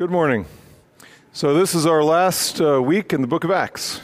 Good 0.00 0.10
morning. 0.10 0.46
So, 1.34 1.52
this 1.52 1.74
is 1.74 1.84
our 1.84 2.02
last 2.02 2.58
uh, 2.58 2.82
week 2.82 3.12
in 3.12 3.20
the 3.20 3.26
book 3.26 3.44
of 3.44 3.50
Acts. 3.50 4.00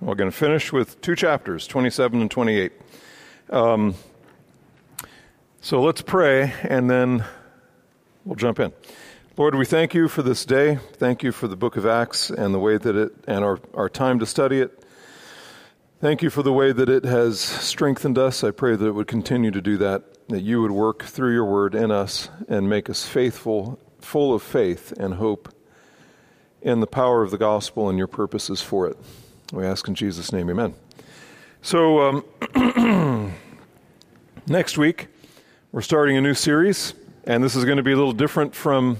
We're 0.00 0.14
going 0.14 0.30
to 0.30 0.36
finish 0.36 0.72
with 0.72 1.00
two 1.00 1.16
chapters, 1.16 1.66
27 1.66 2.20
and 2.20 2.30
28. 2.30 2.72
Um, 3.50 3.96
so, 5.60 5.82
let's 5.82 6.00
pray 6.00 6.54
and 6.62 6.88
then 6.88 7.24
we'll 8.24 8.36
jump 8.36 8.60
in. 8.60 8.72
Lord, 9.36 9.56
we 9.56 9.66
thank 9.66 9.94
you 9.94 10.06
for 10.06 10.22
this 10.22 10.44
day. 10.44 10.78
Thank 10.92 11.24
you 11.24 11.32
for 11.32 11.48
the 11.48 11.56
book 11.56 11.76
of 11.76 11.84
Acts 11.84 12.30
and 12.30 12.54
the 12.54 12.60
way 12.60 12.78
that 12.78 12.94
it, 12.94 13.10
and 13.26 13.42
our, 13.44 13.58
our 13.74 13.88
time 13.88 14.20
to 14.20 14.26
study 14.26 14.60
it. 14.60 14.84
Thank 16.00 16.22
you 16.22 16.30
for 16.30 16.44
the 16.44 16.52
way 16.52 16.70
that 16.70 16.88
it 16.88 17.02
has 17.04 17.40
strengthened 17.40 18.16
us. 18.16 18.44
I 18.44 18.52
pray 18.52 18.76
that 18.76 18.86
it 18.86 18.92
would 18.94 19.08
continue 19.08 19.50
to 19.50 19.60
do 19.60 19.76
that, 19.78 20.28
that 20.28 20.42
you 20.42 20.62
would 20.62 20.70
work 20.70 21.02
through 21.02 21.32
your 21.34 21.46
word 21.46 21.74
in 21.74 21.90
us 21.90 22.30
and 22.48 22.68
make 22.70 22.88
us 22.88 23.04
faithful 23.04 23.80
full 24.08 24.32
of 24.32 24.42
faith 24.42 24.90
and 24.92 25.14
hope 25.14 25.50
in 26.62 26.80
the 26.80 26.86
power 26.86 27.22
of 27.22 27.30
the 27.30 27.36
gospel 27.36 27.90
and 27.90 27.98
your 27.98 28.06
purposes 28.06 28.62
for 28.62 28.88
it. 28.88 28.96
We 29.52 29.66
ask 29.66 29.86
in 29.86 29.94
Jesus' 29.94 30.32
name, 30.32 30.48
amen. 30.48 30.74
So, 31.60 32.24
um, 32.56 33.32
next 34.46 34.78
week, 34.78 35.08
we're 35.72 35.82
starting 35.82 36.16
a 36.16 36.22
new 36.22 36.32
series, 36.32 36.94
and 37.24 37.44
this 37.44 37.54
is 37.54 37.66
going 37.66 37.76
to 37.76 37.82
be 37.82 37.92
a 37.92 37.96
little 37.96 38.14
different 38.14 38.54
from 38.54 38.96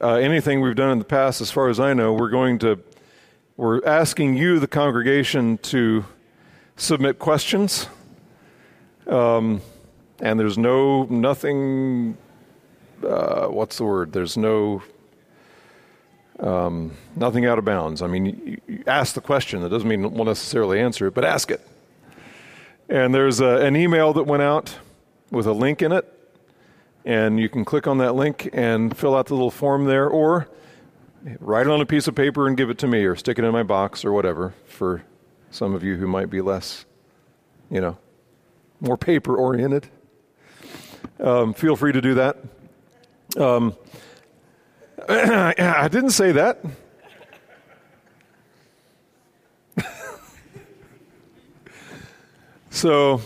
uh, 0.00 0.14
anything 0.14 0.60
we've 0.60 0.76
done 0.76 0.92
in 0.92 0.98
the 1.00 1.04
past, 1.04 1.40
as 1.40 1.50
far 1.50 1.68
as 1.68 1.80
I 1.80 1.92
know. 1.92 2.12
We're 2.12 2.30
going 2.30 2.60
to, 2.60 2.78
we're 3.56 3.84
asking 3.84 4.36
you, 4.36 4.60
the 4.60 4.68
congregation, 4.68 5.58
to 5.58 6.04
submit 6.76 7.18
questions. 7.18 7.88
Um, 9.08 9.60
and 10.20 10.38
there's 10.38 10.56
no, 10.56 11.02
nothing 11.04 12.16
uh, 13.04 13.48
what's 13.48 13.76
the 13.78 13.84
word? 13.84 14.12
There's 14.12 14.36
no 14.36 14.82
um, 16.40 16.96
nothing 17.14 17.46
out 17.46 17.58
of 17.58 17.64
bounds. 17.64 18.02
I 18.02 18.06
mean, 18.06 18.26
you, 18.26 18.60
you 18.76 18.84
ask 18.86 19.14
the 19.14 19.20
question. 19.20 19.62
That 19.62 19.68
doesn't 19.68 19.88
mean 19.88 20.12
we'll 20.12 20.24
necessarily 20.24 20.80
answer 20.80 21.06
it, 21.08 21.14
but 21.14 21.24
ask 21.24 21.50
it. 21.50 21.60
And 22.88 23.14
there's 23.14 23.40
a, 23.40 23.58
an 23.58 23.76
email 23.76 24.12
that 24.12 24.24
went 24.24 24.42
out 24.42 24.76
with 25.30 25.46
a 25.46 25.52
link 25.52 25.82
in 25.82 25.92
it, 25.92 26.04
and 27.04 27.38
you 27.40 27.48
can 27.48 27.64
click 27.64 27.86
on 27.86 27.98
that 27.98 28.14
link 28.14 28.48
and 28.52 28.96
fill 28.96 29.14
out 29.16 29.26
the 29.26 29.34
little 29.34 29.50
form 29.50 29.84
there, 29.84 30.08
or 30.08 30.48
write 31.38 31.66
it 31.66 31.72
on 31.72 31.80
a 31.80 31.86
piece 31.86 32.08
of 32.08 32.14
paper 32.14 32.46
and 32.46 32.56
give 32.56 32.70
it 32.70 32.78
to 32.78 32.86
me, 32.86 33.04
or 33.04 33.14
stick 33.14 33.38
it 33.38 33.44
in 33.44 33.52
my 33.52 33.62
box, 33.62 34.04
or 34.04 34.12
whatever. 34.12 34.52
For 34.66 35.02
some 35.50 35.74
of 35.74 35.84
you 35.84 35.96
who 35.96 36.06
might 36.06 36.28
be 36.30 36.40
less, 36.40 36.84
you 37.70 37.80
know, 37.80 37.98
more 38.80 38.96
paper 38.96 39.36
oriented, 39.36 39.86
um, 41.20 41.54
feel 41.54 41.76
free 41.76 41.92
to 41.92 42.00
do 42.00 42.14
that. 42.14 42.36
Um, 43.36 43.76
I 45.08 45.88
didn't 45.90 46.10
say 46.10 46.32
that. 46.32 46.58
so 52.70 53.20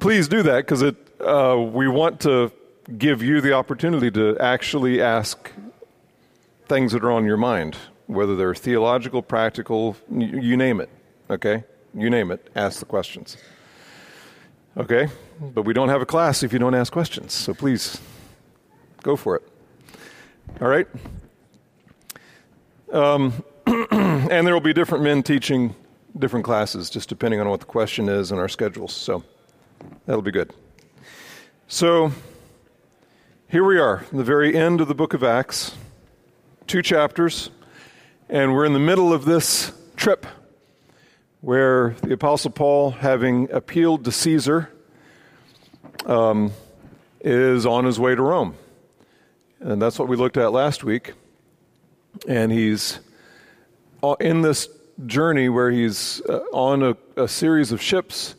please 0.00 0.28
do 0.28 0.42
that 0.42 0.58
because 0.58 0.82
it 0.82 0.96
uh, 1.20 1.56
we 1.72 1.88
want 1.88 2.20
to 2.20 2.52
give 2.98 3.22
you 3.22 3.40
the 3.40 3.52
opportunity 3.54 4.10
to 4.10 4.36
actually 4.40 5.00
ask 5.00 5.50
things 6.68 6.92
that 6.92 7.02
are 7.02 7.12
on 7.12 7.24
your 7.24 7.38
mind, 7.38 7.76
whether 8.06 8.36
they're 8.36 8.54
theological, 8.54 9.22
practical, 9.22 9.96
you 10.10 10.56
name 10.56 10.80
it. 10.82 10.90
Okay, 11.30 11.64
you 11.94 12.10
name 12.10 12.30
it. 12.30 12.46
Ask 12.54 12.80
the 12.80 12.84
questions. 12.86 13.38
Okay, 14.76 15.08
but 15.40 15.62
we 15.62 15.72
don't 15.72 15.88
have 15.88 16.02
a 16.02 16.06
class 16.06 16.42
if 16.42 16.52
you 16.52 16.58
don't 16.58 16.74
ask 16.74 16.92
questions. 16.92 17.32
So 17.32 17.54
please 17.54 17.98
go 19.04 19.14
for 19.14 19.36
it. 19.36 19.42
All 20.60 20.66
right? 20.66 20.88
Um, 22.92 23.32
and 23.92 24.44
there 24.46 24.54
will 24.54 24.60
be 24.60 24.72
different 24.72 25.04
men 25.04 25.22
teaching 25.22 25.76
different 26.18 26.44
classes, 26.44 26.90
just 26.90 27.08
depending 27.08 27.38
on 27.38 27.48
what 27.48 27.60
the 27.60 27.66
question 27.66 28.08
is 28.08 28.32
and 28.32 28.40
our 28.40 28.48
schedules. 28.48 28.92
So 28.92 29.22
that'll 30.06 30.22
be 30.22 30.30
good. 30.32 30.52
So 31.68 32.10
here 33.48 33.64
we 33.64 33.78
are, 33.78 34.04
the 34.12 34.24
very 34.24 34.56
end 34.56 34.80
of 34.80 34.88
the 34.88 34.94
book 34.94 35.14
of 35.14 35.22
Acts, 35.22 35.74
two 36.66 36.82
chapters, 36.82 37.50
and 38.28 38.52
we're 38.54 38.64
in 38.64 38.72
the 38.72 38.78
middle 38.78 39.12
of 39.12 39.24
this 39.26 39.72
trip 39.96 40.26
where 41.40 41.90
the 42.02 42.14
Apostle 42.14 42.50
Paul, 42.50 42.92
having 42.92 43.50
appealed 43.50 44.04
to 44.06 44.12
Caesar, 44.12 44.70
um, 46.06 46.52
is 47.20 47.66
on 47.66 47.84
his 47.84 48.00
way 48.00 48.14
to 48.14 48.22
Rome. 48.22 48.54
And 49.64 49.80
that's 49.80 49.98
what 49.98 50.08
we 50.08 50.16
looked 50.16 50.36
at 50.36 50.52
last 50.52 50.84
week. 50.84 51.14
And 52.28 52.52
he's 52.52 53.00
uh, 54.02 54.12
in 54.20 54.42
this 54.42 54.68
journey 55.06 55.48
where 55.48 55.70
he's 55.70 56.20
uh, 56.28 56.40
on 56.52 56.82
a, 56.82 56.96
a 57.16 57.26
series 57.26 57.72
of 57.72 57.80
ships. 57.80 58.34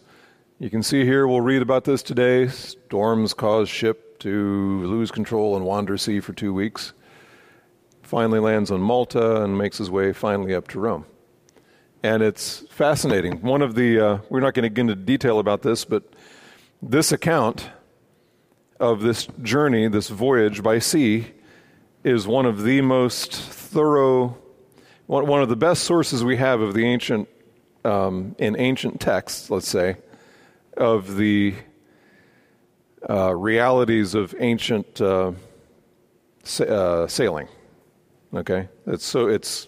You 0.59 0.69
can 0.69 0.83
see 0.83 1.03
here, 1.03 1.27
we'll 1.27 1.41
read 1.41 1.63
about 1.63 1.83
this 1.83 2.03
today. 2.03 2.47
Storms 2.49 3.33
cause 3.33 3.67
ship 3.67 4.19
to 4.19 4.85
lose 4.85 5.09
control 5.09 5.55
and 5.55 5.65
wander 5.65 5.97
sea 5.97 6.19
for 6.19 6.31
two 6.33 6.53
weeks. 6.53 6.93
Finally 8.03 8.37
lands 8.39 8.69
on 8.69 8.79
Malta 8.81 9.41
and 9.43 9.57
makes 9.57 9.79
his 9.79 9.89
way 9.89 10.13
finally 10.13 10.53
up 10.53 10.67
to 10.69 10.79
Rome. 10.79 11.05
And 12.03 12.21
it's 12.21 12.59
fascinating. 12.71 13.41
One 13.41 13.63
of 13.63 13.73
the, 13.73 13.99
uh, 13.99 14.17
we're 14.29 14.41
not 14.41 14.53
going 14.53 14.61
to 14.61 14.69
get 14.69 14.81
into 14.81 14.95
detail 14.95 15.39
about 15.39 15.63
this, 15.63 15.85
but 15.85 16.03
this 16.83 17.11
account 17.11 17.67
of 18.79 19.01
this 19.01 19.27
journey, 19.41 19.87
this 19.87 20.09
voyage 20.09 20.61
by 20.61 20.79
sea, 20.79 21.27
is 22.03 22.27
one 22.27 22.45
of 22.45 22.63
the 22.63 22.81
most 22.81 23.33
thorough, 23.33 24.37
one 25.07 25.41
of 25.41 25.49
the 25.49 25.55
best 25.55 25.83
sources 25.85 26.23
we 26.23 26.37
have 26.37 26.61
of 26.61 26.73
the 26.73 26.85
ancient, 26.85 27.27
um, 27.83 28.35
in 28.37 28.59
ancient 28.59 28.99
texts, 28.99 29.49
let's 29.49 29.67
say, 29.67 29.95
of 30.77 31.15
the 31.15 31.53
uh, 33.09 33.33
realities 33.33 34.13
of 34.13 34.35
ancient 34.39 34.99
uh, 34.99 35.31
sa- 36.43 36.63
uh, 36.65 37.07
sailing. 37.07 37.47
Okay? 38.33 38.67
It's 38.87 39.05
so 39.05 39.27
it's 39.27 39.67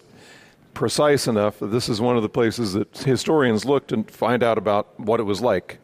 precise 0.74 1.26
enough 1.26 1.58
that 1.60 1.68
this 1.68 1.88
is 1.88 2.00
one 2.00 2.16
of 2.16 2.22
the 2.22 2.28
places 2.28 2.74
that 2.74 2.98
historians 2.98 3.64
looked 3.64 3.90
and 3.90 4.08
find 4.10 4.42
out 4.42 4.58
about 4.58 5.00
what 5.00 5.18
it 5.18 5.22
was 5.24 5.40
like 5.40 5.78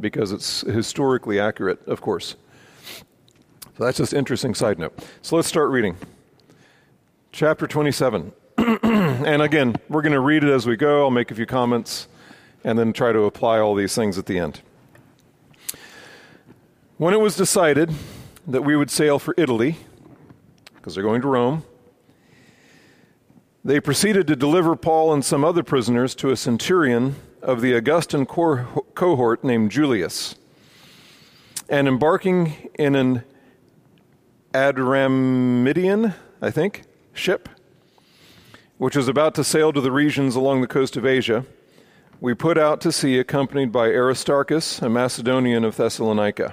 because 0.00 0.32
it's 0.32 0.60
historically 0.62 1.40
accurate, 1.40 1.80
of 1.86 2.00
course. 2.00 2.36
So 3.76 3.84
that's 3.84 3.98
just 3.98 4.14
interesting 4.14 4.54
side 4.54 4.78
note. 4.78 4.98
So 5.22 5.36
let's 5.36 5.48
start 5.48 5.70
reading. 5.70 5.96
Chapter 7.32 7.66
27. 7.66 8.32
and 8.58 9.42
again, 9.42 9.76
we're 9.88 10.02
going 10.02 10.12
to 10.12 10.20
read 10.20 10.42
it 10.44 10.50
as 10.50 10.66
we 10.66 10.76
go. 10.76 11.04
I'll 11.04 11.10
make 11.10 11.30
a 11.30 11.34
few 11.34 11.46
comments 11.46 12.08
and 12.64 12.78
then 12.78 12.92
try 12.92 13.12
to 13.12 13.20
apply 13.22 13.58
all 13.60 13.74
these 13.74 13.94
things 13.94 14.18
at 14.18 14.26
the 14.26 14.38
end. 14.38 14.60
When 16.96 17.12
it 17.12 17.20
was 17.20 17.36
decided 17.36 17.92
that 18.46 18.62
we 18.62 18.74
would 18.76 18.90
sail 18.90 19.18
for 19.18 19.34
Italy, 19.36 19.76
because 20.76 20.94
they're 20.94 21.04
going 21.04 21.20
to 21.20 21.28
Rome, 21.28 21.62
they 23.62 23.80
proceeded 23.80 24.26
to 24.28 24.36
deliver 24.36 24.74
Paul 24.74 25.12
and 25.12 25.24
some 25.24 25.44
other 25.44 25.62
prisoners 25.62 26.14
to 26.16 26.30
a 26.30 26.36
centurion 26.36 27.16
of 27.46 27.60
the 27.60 27.72
Augustan 27.74 28.26
cohort 28.26 29.44
named 29.44 29.70
Julius, 29.70 30.34
and 31.68 31.86
embarking 31.86 32.68
in 32.74 32.96
an 32.96 33.22
Adramyttian, 34.52 36.12
I 36.42 36.50
think, 36.50 36.82
ship, 37.12 37.48
which 38.78 38.96
was 38.96 39.06
about 39.06 39.36
to 39.36 39.44
sail 39.44 39.72
to 39.72 39.80
the 39.80 39.92
regions 39.92 40.34
along 40.34 40.60
the 40.60 40.66
coast 40.66 40.96
of 40.96 41.06
Asia, 41.06 41.46
we 42.20 42.34
put 42.34 42.58
out 42.58 42.80
to 42.80 42.90
sea 42.90 43.16
accompanied 43.16 43.70
by 43.70 43.90
Aristarchus, 43.90 44.82
a 44.82 44.88
Macedonian 44.88 45.62
of 45.64 45.76
Thessalonica. 45.76 46.52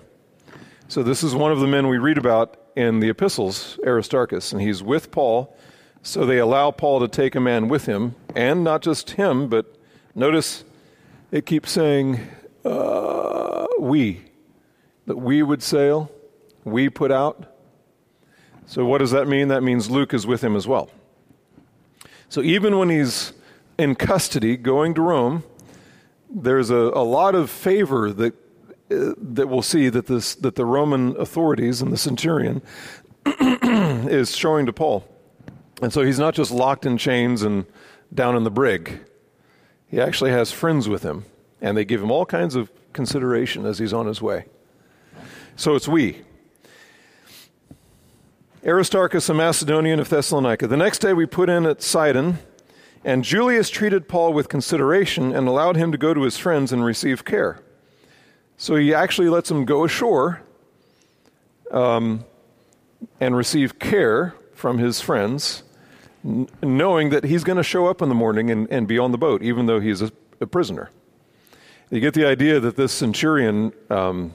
So, 0.89 1.01
this 1.01 1.23
is 1.23 1.33
one 1.33 1.51
of 1.51 1.59
the 1.59 1.67
men 1.67 1.87
we 1.87 1.97
read 1.97 2.19
about 2.19 2.55
in 2.75 2.99
the 2.99 3.09
epistles, 3.09 3.79
Aristarchus, 3.83 4.51
and 4.51 4.61
he's 4.61 4.83
with 4.83 5.09
Paul. 5.09 5.57
So, 6.03 6.25
they 6.27 6.37
allow 6.37 6.69
Paul 6.69 6.99
to 6.99 7.07
take 7.07 7.33
a 7.33 7.39
man 7.39 7.67
with 7.67 7.87
him, 7.87 8.13
and 8.35 8.63
not 8.63 8.83
just 8.83 9.11
him, 9.11 9.47
but 9.47 9.75
notice 10.13 10.63
it 11.33 11.47
keeps 11.47 11.71
saying, 11.71 12.19
uh, 12.63 13.65
we, 13.79 14.21
that 15.07 15.15
we 15.17 15.41
would 15.41 15.63
sail, 15.63 16.11
we 16.63 16.89
put 16.89 17.11
out. 17.11 17.51
So, 18.67 18.85
what 18.85 18.99
does 18.99 19.09
that 19.11 19.27
mean? 19.27 19.47
That 19.47 19.63
means 19.63 19.89
Luke 19.89 20.13
is 20.13 20.27
with 20.27 20.43
him 20.43 20.55
as 20.55 20.67
well. 20.67 20.91
So, 22.29 22.41
even 22.43 22.77
when 22.77 22.89
he's 22.89 23.33
in 23.79 23.95
custody 23.95 24.57
going 24.57 24.93
to 24.93 25.01
Rome, 25.01 25.43
there's 26.29 26.69
a, 26.69 26.75
a 26.77 27.01
lot 27.03 27.33
of 27.33 27.49
favor 27.49 28.13
that, 28.13 28.35
uh, 28.91 29.13
that 29.17 29.49
we'll 29.49 29.61
see 29.63 29.89
that, 29.89 30.05
this, 30.05 30.35
that 30.35 30.53
the 30.53 30.65
Roman 30.65 31.17
authorities 31.19 31.81
and 31.81 31.91
the 31.91 31.97
centurion 31.97 32.61
is 33.25 34.37
showing 34.37 34.67
to 34.67 34.73
Paul. 34.73 35.03
And 35.81 35.91
so 35.91 36.03
he's 36.03 36.19
not 36.19 36.35
just 36.35 36.51
locked 36.51 36.85
in 36.85 36.99
chains 36.99 37.41
and 37.41 37.65
down 38.13 38.37
in 38.37 38.43
the 38.43 38.51
brig. 38.51 38.99
He 39.93 40.01
actually 40.01 40.31
has 40.31 40.51
friends 40.51 40.89
with 40.89 41.03
him, 41.03 41.25
and 41.61 41.77
they 41.77 41.85
give 41.85 42.01
him 42.01 42.09
all 42.09 42.25
kinds 42.25 42.55
of 42.55 42.71
consideration 42.93 43.63
as 43.67 43.77
he's 43.77 43.93
on 43.93 44.07
his 44.07 44.23
way. 44.23 44.45
So 45.55 45.75
it's 45.75 45.87
we. 45.87 46.23
Aristarchus, 48.65 49.29
a 49.29 49.35
Macedonian 49.35 49.99
of 49.99 50.09
Thessalonica. 50.09 50.65
The 50.65 50.77
next 50.77 50.97
day 50.97 51.13
we 51.13 51.27
put 51.27 51.47
in 51.47 51.67
at 51.67 51.83
Sidon, 51.83 52.39
and 53.05 53.23
Julius 53.23 53.69
treated 53.69 54.07
Paul 54.07 54.33
with 54.33 54.49
consideration 54.49 55.31
and 55.35 55.47
allowed 55.47 55.75
him 55.75 55.91
to 55.91 55.97
go 55.99 56.15
to 56.15 56.23
his 56.23 56.37
friends 56.39 56.73
and 56.73 56.83
receive 56.83 57.23
care. 57.23 57.61
So 58.57 58.75
he 58.77 58.95
actually 58.95 59.29
lets 59.29 59.51
him 59.51 59.63
go 59.63 59.83
ashore 59.83 60.41
um, 61.69 62.25
and 63.19 63.35
receive 63.37 63.77
care 63.77 64.33
from 64.55 64.79
his 64.79 65.01
friends 65.01 65.61
n- 66.25 66.47
knowing 66.61 67.09
that 67.09 67.23
he's 67.23 67.43
going 67.43 67.57
to 67.57 67.63
show 67.63 67.87
up 67.87 68.01
in 68.01 68.09
the 68.09 68.15
morning 68.15 68.49
and, 68.49 68.69
and 68.71 68.87
be 68.87 68.97
on 68.97 69.11
the 69.11 69.17
boat, 69.17 69.43
even 69.43 69.65
though 69.65 69.79
he's 69.79 70.01
a, 70.01 70.11
a 70.39 70.47
prisoner. 70.47 70.89
You 71.89 71.99
get 71.99 72.13
the 72.13 72.25
idea 72.25 72.59
that 72.59 72.75
this 72.75 72.91
centurion 72.91 73.73
um, 73.89 74.33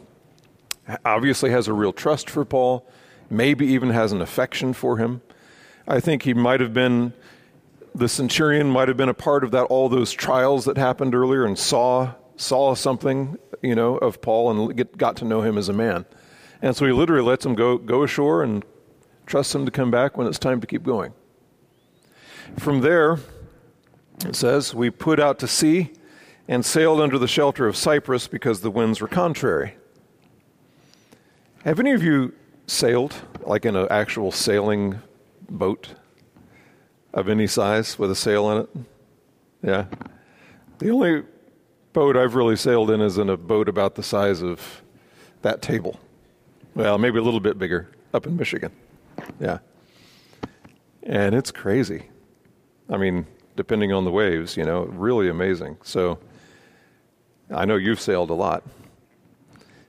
obviously 1.04 1.50
has 1.50 1.66
a 1.66 1.72
real 1.72 1.92
trust 1.92 2.30
for 2.30 2.44
Paul, 2.44 2.88
maybe 3.30 3.66
even 3.66 3.90
has 3.90 4.12
an 4.12 4.22
affection 4.22 4.72
for 4.72 4.98
him. 4.98 5.22
I 5.86 6.00
think 6.00 6.22
he 6.22 6.34
might 6.34 6.60
have 6.60 6.72
been, 6.72 7.14
the 7.94 8.08
centurion 8.08 8.70
might 8.70 8.88
have 8.88 8.96
been 8.96 9.08
a 9.08 9.14
part 9.14 9.42
of 9.42 9.50
that, 9.52 9.64
all 9.64 9.88
those 9.88 10.12
trials 10.12 10.66
that 10.66 10.76
happened 10.78 11.14
earlier 11.14 11.44
and 11.44 11.58
saw, 11.58 12.12
saw 12.36 12.74
something, 12.74 13.36
you 13.62 13.74
know, 13.74 13.96
of 13.96 14.20
Paul 14.20 14.50
and 14.68 14.76
get, 14.76 14.96
got 14.96 15.16
to 15.16 15.24
know 15.24 15.40
him 15.40 15.58
as 15.58 15.68
a 15.68 15.72
man. 15.72 16.04
And 16.60 16.76
so 16.76 16.86
he 16.86 16.92
literally 16.92 17.22
lets 17.24 17.44
him 17.46 17.54
go, 17.54 17.78
go 17.78 18.02
ashore 18.04 18.42
and 18.42 18.64
trusts 19.26 19.54
him 19.54 19.64
to 19.64 19.70
come 19.70 19.90
back 19.90 20.16
when 20.16 20.26
it's 20.26 20.38
time 20.38 20.60
to 20.60 20.66
keep 20.66 20.82
going. 20.82 21.12
From 22.58 22.80
there, 22.80 23.18
it 24.26 24.34
says, 24.34 24.74
We 24.74 24.90
put 24.90 25.20
out 25.20 25.38
to 25.40 25.48
sea 25.48 25.92
and 26.48 26.64
sailed 26.64 27.00
under 27.00 27.18
the 27.18 27.28
shelter 27.28 27.66
of 27.68 27.76
Cyprus 27.76 28.26
because 28.28 28.60
the 28.60 28.70
winds 28.70 29.00
were 29.00 29.08
contrary. 29.08 29.74
Have 31.64 31.78
any 31.78 31.92
of 31.92 32.02
you 32.02 32.32
sailed, 32.66 33.14
like 33.42 33.64
in 33.64 33.76
an 33.76 33.86
actual 33.90 34.32
sailing 34.32 35.00
boat 35.50 35.94
of 37.12 37.28
any 37.28 37.46
size 37.46 37.98
with 37.98 38.10
a 38.10 38.16
sail 38.16 38.44
on 38.46 38.60
it? 38.62 38.68
Yeah. 39.62 39.84
The 40.78 40.90
only 40.90 41.24
boat 41.92 42.16
I've 42.16 42.34
really 42.34 42.56
sailed 42.56 42.90
in 42.90 43.00
is 43.00 43.18
in 43.18 43.28
a 43.28 43.36
boat 43.36 43.68
about 43.68 43.94
the 43.96 44.02
size 44.02 44.42
of 44.42 44.82
that 45.42 45.62
table. 45.62 45.98
Well, 46.74 46.96
maybe 46.98 47.18
a 47.18 47.22
little 47.22 47.40
bit 47.40 47.58
bigger 47.58 47.88
up 48.14 48.26
in 48.26 48.36
Michigan. 48.36 48.72
Yeah. 49.40 49.58
And 51.02 51.34
it's 51.34 51.50
crazy. 51.50 52.04
I 52.90 52.96
mean, 52.96 53.26
depending 53.56 53.92
on 53.92 54.04
the 54.04 54.10
waves, 54.10 54.56
you 54.56 54.64
know, 54.64 54.84
really 54.84 55.28
amazing. 55.28 55.76
So 55.82 56.18
I 57.54 57.64
know 57.64 57.76
you've 57.76 58.00
sailed 58.00 58.30
a 58.30 58.34
lot. 58.34 58.62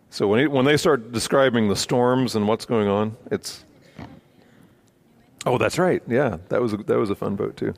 So 0.10 0.28
when, 0.28 0.52
when 0.52 0.66
they 0.66 0.76
start 0.78 1.12
describing 1.12 1.68
the 1.70 1.76
storms 1.76 2.36
and 2.36 2.48
what's 2.48 2.66
going 2.66 2.88
on, 2.88 3.16
it's. 3.32 3.64
Oh, 5.46 5.58
that's 5.58 5.78
right. 5.78 6.02
Yeah, 6.08 6.38
that 6.50 6.62
was, 6.62 6.74
a, 6.74 6.78
that 6.78 6.98
was 6.98 7.10
a 7.10 7.16
fun 7.16 7.36
boat, 7.38 7.56
too. 7.56 7.74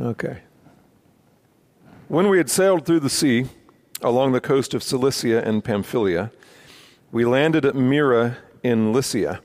Okay. 0.00 0.38
When 2.06 2.30
we 2.30 2.38
had 2.38 2.48
sailed 2.48 2.86
through 2.86 3.00
the 3.00 3.10
sea 3.10 3.46
along 4.00 4.32
the 4.32 4.40
coast 4.40 4.72
of 4.72 4.82
Cilicia 4.82 5.46
and 5.46 5.62
Pamphylia, 5.62 6.30
we 7.12 7.26
landed 7.26 7.66
at 7.66 7.74
Myra 7.74 8.38
in 8.62 8.94
Lycia. 8.94 9.42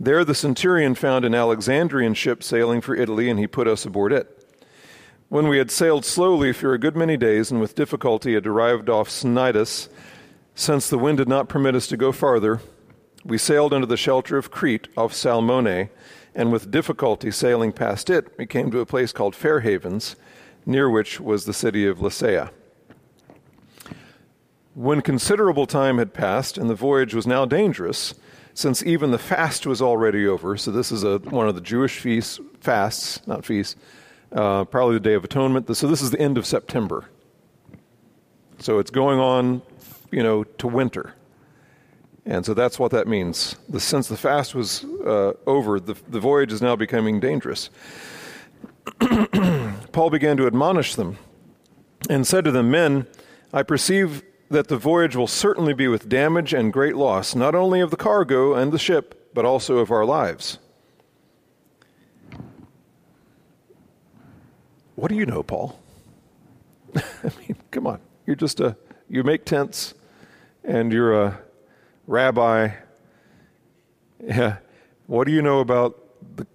There 0.00 0.24
the 0.24 0.34
centurion 0.34 0.96
found 0.96 1.24
an 1.24 1.34
Alexandrian 1.34 2.14
ship 2.14 2.42
sailing 2.42 2.80
for 2.80 2.96
Italy, 2.96 3.30
and 3.30 3.38
he 3.38 3.46
put 3.46 3.68
us 3.68 3.84
aboard 3.84 4.12
it. 4.12 4.28
When 5.28 5.46
we 5.48 5.58
had 5.58 5.70
sailed 5.70 6.04
slowly 6.04 6.52
for 6.52 6.74
a 6.74 6.78
good 6.78 6.96
many 6.96 7.16
days, 7.16 7.50
and 7.50 7.60
with 7.60 7.76
difficulty 7.76 8.34
had 8.34 8.46
arrived 8.46 8.90
off 8.90 9.08
Cnidus, 9.08 9.88
since 10.54 10.88
the 10.88 10.98
wind 10.98 11.18
did 11.18 11.28
not 11.28 11.48
permit 11.48 11.74
us 11.74 11.86
to 11.88 11.96
go 11.96 12.10
farther, 12.12 12.60
we 13.24 13.38
sailed 13.38 13.72
under 13.72 13.86
the 13.86 13.96
shelter 13.96 14.36
of 14.36 14.50
Crete 14.50 14.88
off 14.96 15.12
Salmone, 15.12 15.90
and 16.34 16.50
with 16.50 16.70
difficulty 16.72 17.30
sailing 17.30 17.72
past 17.72 18.10
it, 18.10 18.26
we 18.36 18.46
came 18.46 18.70
to 18.72 18.80
a 18.80 18.86
place 18.86 19.12
called 19.12 19.36
Fair 19.36 19.60
Havens, 19.60 20.16
near 20.66 20.90
which 20.90 21.20
was 21.20 21.44
the 21.44 21.54
city 21.54 21.86
of 21.86 21.98
Lasea. 21.98 22.50
When 24.74 25.00
considerable 25.02 25.66
time 25.66 25.98
had 25.98 26.14
passed, 26.14 26.58
and 26.58 26.68
the 26.68 26.74
voyage 26.74 27.14
was 27.14 27.28
now 27.28 27.44
dangerous, 27.44 28.14
since 28.54 28.82
even 28.84 29.10
the 29.10 29.18
fast 29.18 29.66
was 29.66 29.82
already 29.82 30.26
over. 30.26 30.56
So 30.56 30.70
this 30.70 30.92
is 30.92 31.02
a, 31.02 31.18
one 31.18 31.48
of 31.48 31.56
the 31.56 31.60
Jewish 31.60 31.98
feasts, 31.98 32.40
fasts, 32.60 33.24
not 33.26 33.44
feasts, 33.44 33.76
uh, 34.32 34.64
probably 34.64 34.94
the 34.96 35.00
Day 35.00 35.14
of 35.14 35.24
Atonement. 35.24 35.76
So 35.76 35.86
this 35.88 36.00
is 36.00 36.12
the 36.12 36.20
end 36.20 36.38
of 36.38 36.46
September. 36.46 37.04
So 38.60 38.78
it's 38.78 38.92
going 38.92 39.18
on, 39.18 39.60
you 40.12 40.22
know, 40.22 40.44
to 40.44 40.68
winter. 40.68 41.14
And 42.24 42.46
so 42.46 42.54
that's 42.54 42.78
what 42.78 42.92
that 42.92 43.06
means. 43.08 43.56
The, 43.68 43.80
since 43.80 44.08
the 44.08 44.16
fast 44.16 44.54
was 44.54 44.84
uh, 44.84 45.32
over, 45.46 45.80
the, 45.80 45.94
the 46.08 46.20
voyage 46.20 46.52
is 46.52 46.62
now 46.62 46.76
becoming 46.76 47.20
dangerous. 47.20 47.68
Paul 49.92 50.10
began 50.10 50.36
to 50.36 50.46
admonish 50.46 50.94
them 50.94 51.18
and 52.08 52.26
said 52.26 52.44
to 52.44 52.52
them, 52.52 52.70
Men, 52.70 53.06
I 53.52 53.62
perceive 53.62 54.22
that 54.50 54.68
the 54.68 54.76
voyage 54.76 55.16
will 55.16 55.26
certainly 55.26 55.72
be 55.72 55.88
with 55.88 56.08
damage 56.08 56.52
and 56.52 56.72
great 56.72 56.96
loss, 56.96 57.34
not 57.34 57.54
only 57.54 57.80
of 57.80 57.90
the 57.90 57.96
cargo 57.96 58.54
and 58.54 58.72
the 58.72 58.78
ship, 58.78 59.30
but 59.34 59.44
also 59.44 59.78
of 59.78 59.90
our 59.90 60.04
lives. 60.04 60.58
What 64.96 65.08
do 65.08 65.14
you 65.16 65.26
know, 65.26 65.42
Paul? 65.42 65.78
I 66.94 67.02
mean, 67.40 67.56
come 67.70 67.86
on. 67.86 68.00
You're 68.26 68.36
just 68.36 68.60
a, 68.60 68.76
you 69.08 69.24
make 69.24 69.44
tents 69.44 69.94
and 70.62 70.92
you're 70.92 71.20
a 71.20 71.38
rabbi. 72.06 72.70
Yeah. 74.24 74.58
What 75.06 75.26
do 75.26 75.32
you 75.32 75.42
know 75.42 75.60
about 75.60 75.98
the, 76.36 76.46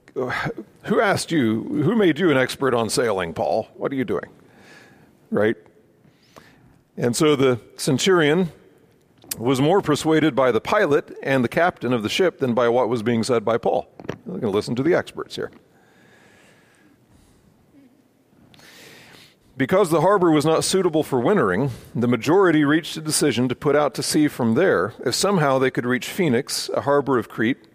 who 0.86 1.02
asked 1.02 1.32
you, 1.32 1.64
who 1.64 1.96
made 1.96 2.18
you 2.18 2.32
an 2.32 2.38
expert 2.38 2.74
on 2.74 2.90
sailing, 2.90 3.34
Paul? 3.34 3.68
What 3.76 3.92
are 3.92 3.96
you 3.96 4.06
doing? 4.06 4.26
Right? 5.32 5.56
And 7.00 7.16
so 7.16 7.38
the 7.38 7.62
centurion 7.78 8.52
was 9.38 9.62
more 9.62 9.82
persuaded 9.82 10.36
by 10.36 10.52
the 10.52 10.60
pilot 10.60 11.16
and 11.24 11.46
the 11.46 11.48
captain 11.48 11.94
of 11.94 12.04
the 12.04 12.10
ship 12.10 12.40
than 12.40 12.54
by 12.54 12.68
what 12.68 12.90
was 12.90 13.02
being 13.04 13.24
said 13.24 13.46
by 13.46 13.58
Paul. 13.58 13.90
We're 14.26 14.40
going 14.42 14.42
to 14.42 14.50
listen 14.58 14.76
to 14.76 14.84
the 14.84 14.96
experts 14.96 15.38
here. 15.38 15.50
Because 19.56 19.90
the 19.90 20.02
harbor 20.02 20.30
was 20.30 20.44
not 20.44 20.66
suitable 20.66 21.04
for 21.04 21.22
wintering, 21.22 21.72
the 21.96 22.08
majority 22.08 22.66
reached 22.66 22.98
a 22.98 23.02
decision 23.02 23.48
to 23.48 23.56
put 23.56 23.78
out 23.78 23.94
to 23.96 24.04
sea 24.04 24.28
from 24.28 24.56
there 24.56 24.94
if 25.06 25.16
somehow 25.16 25.58
they 25.58 25.72
could 25.72 25.86
reach 25.86 26.08
Phoenix, 26.08 26.70
a 26.74 26.82
harbor 26.82 27.18
of 27.18 27.30
Crete, 27.30 27.66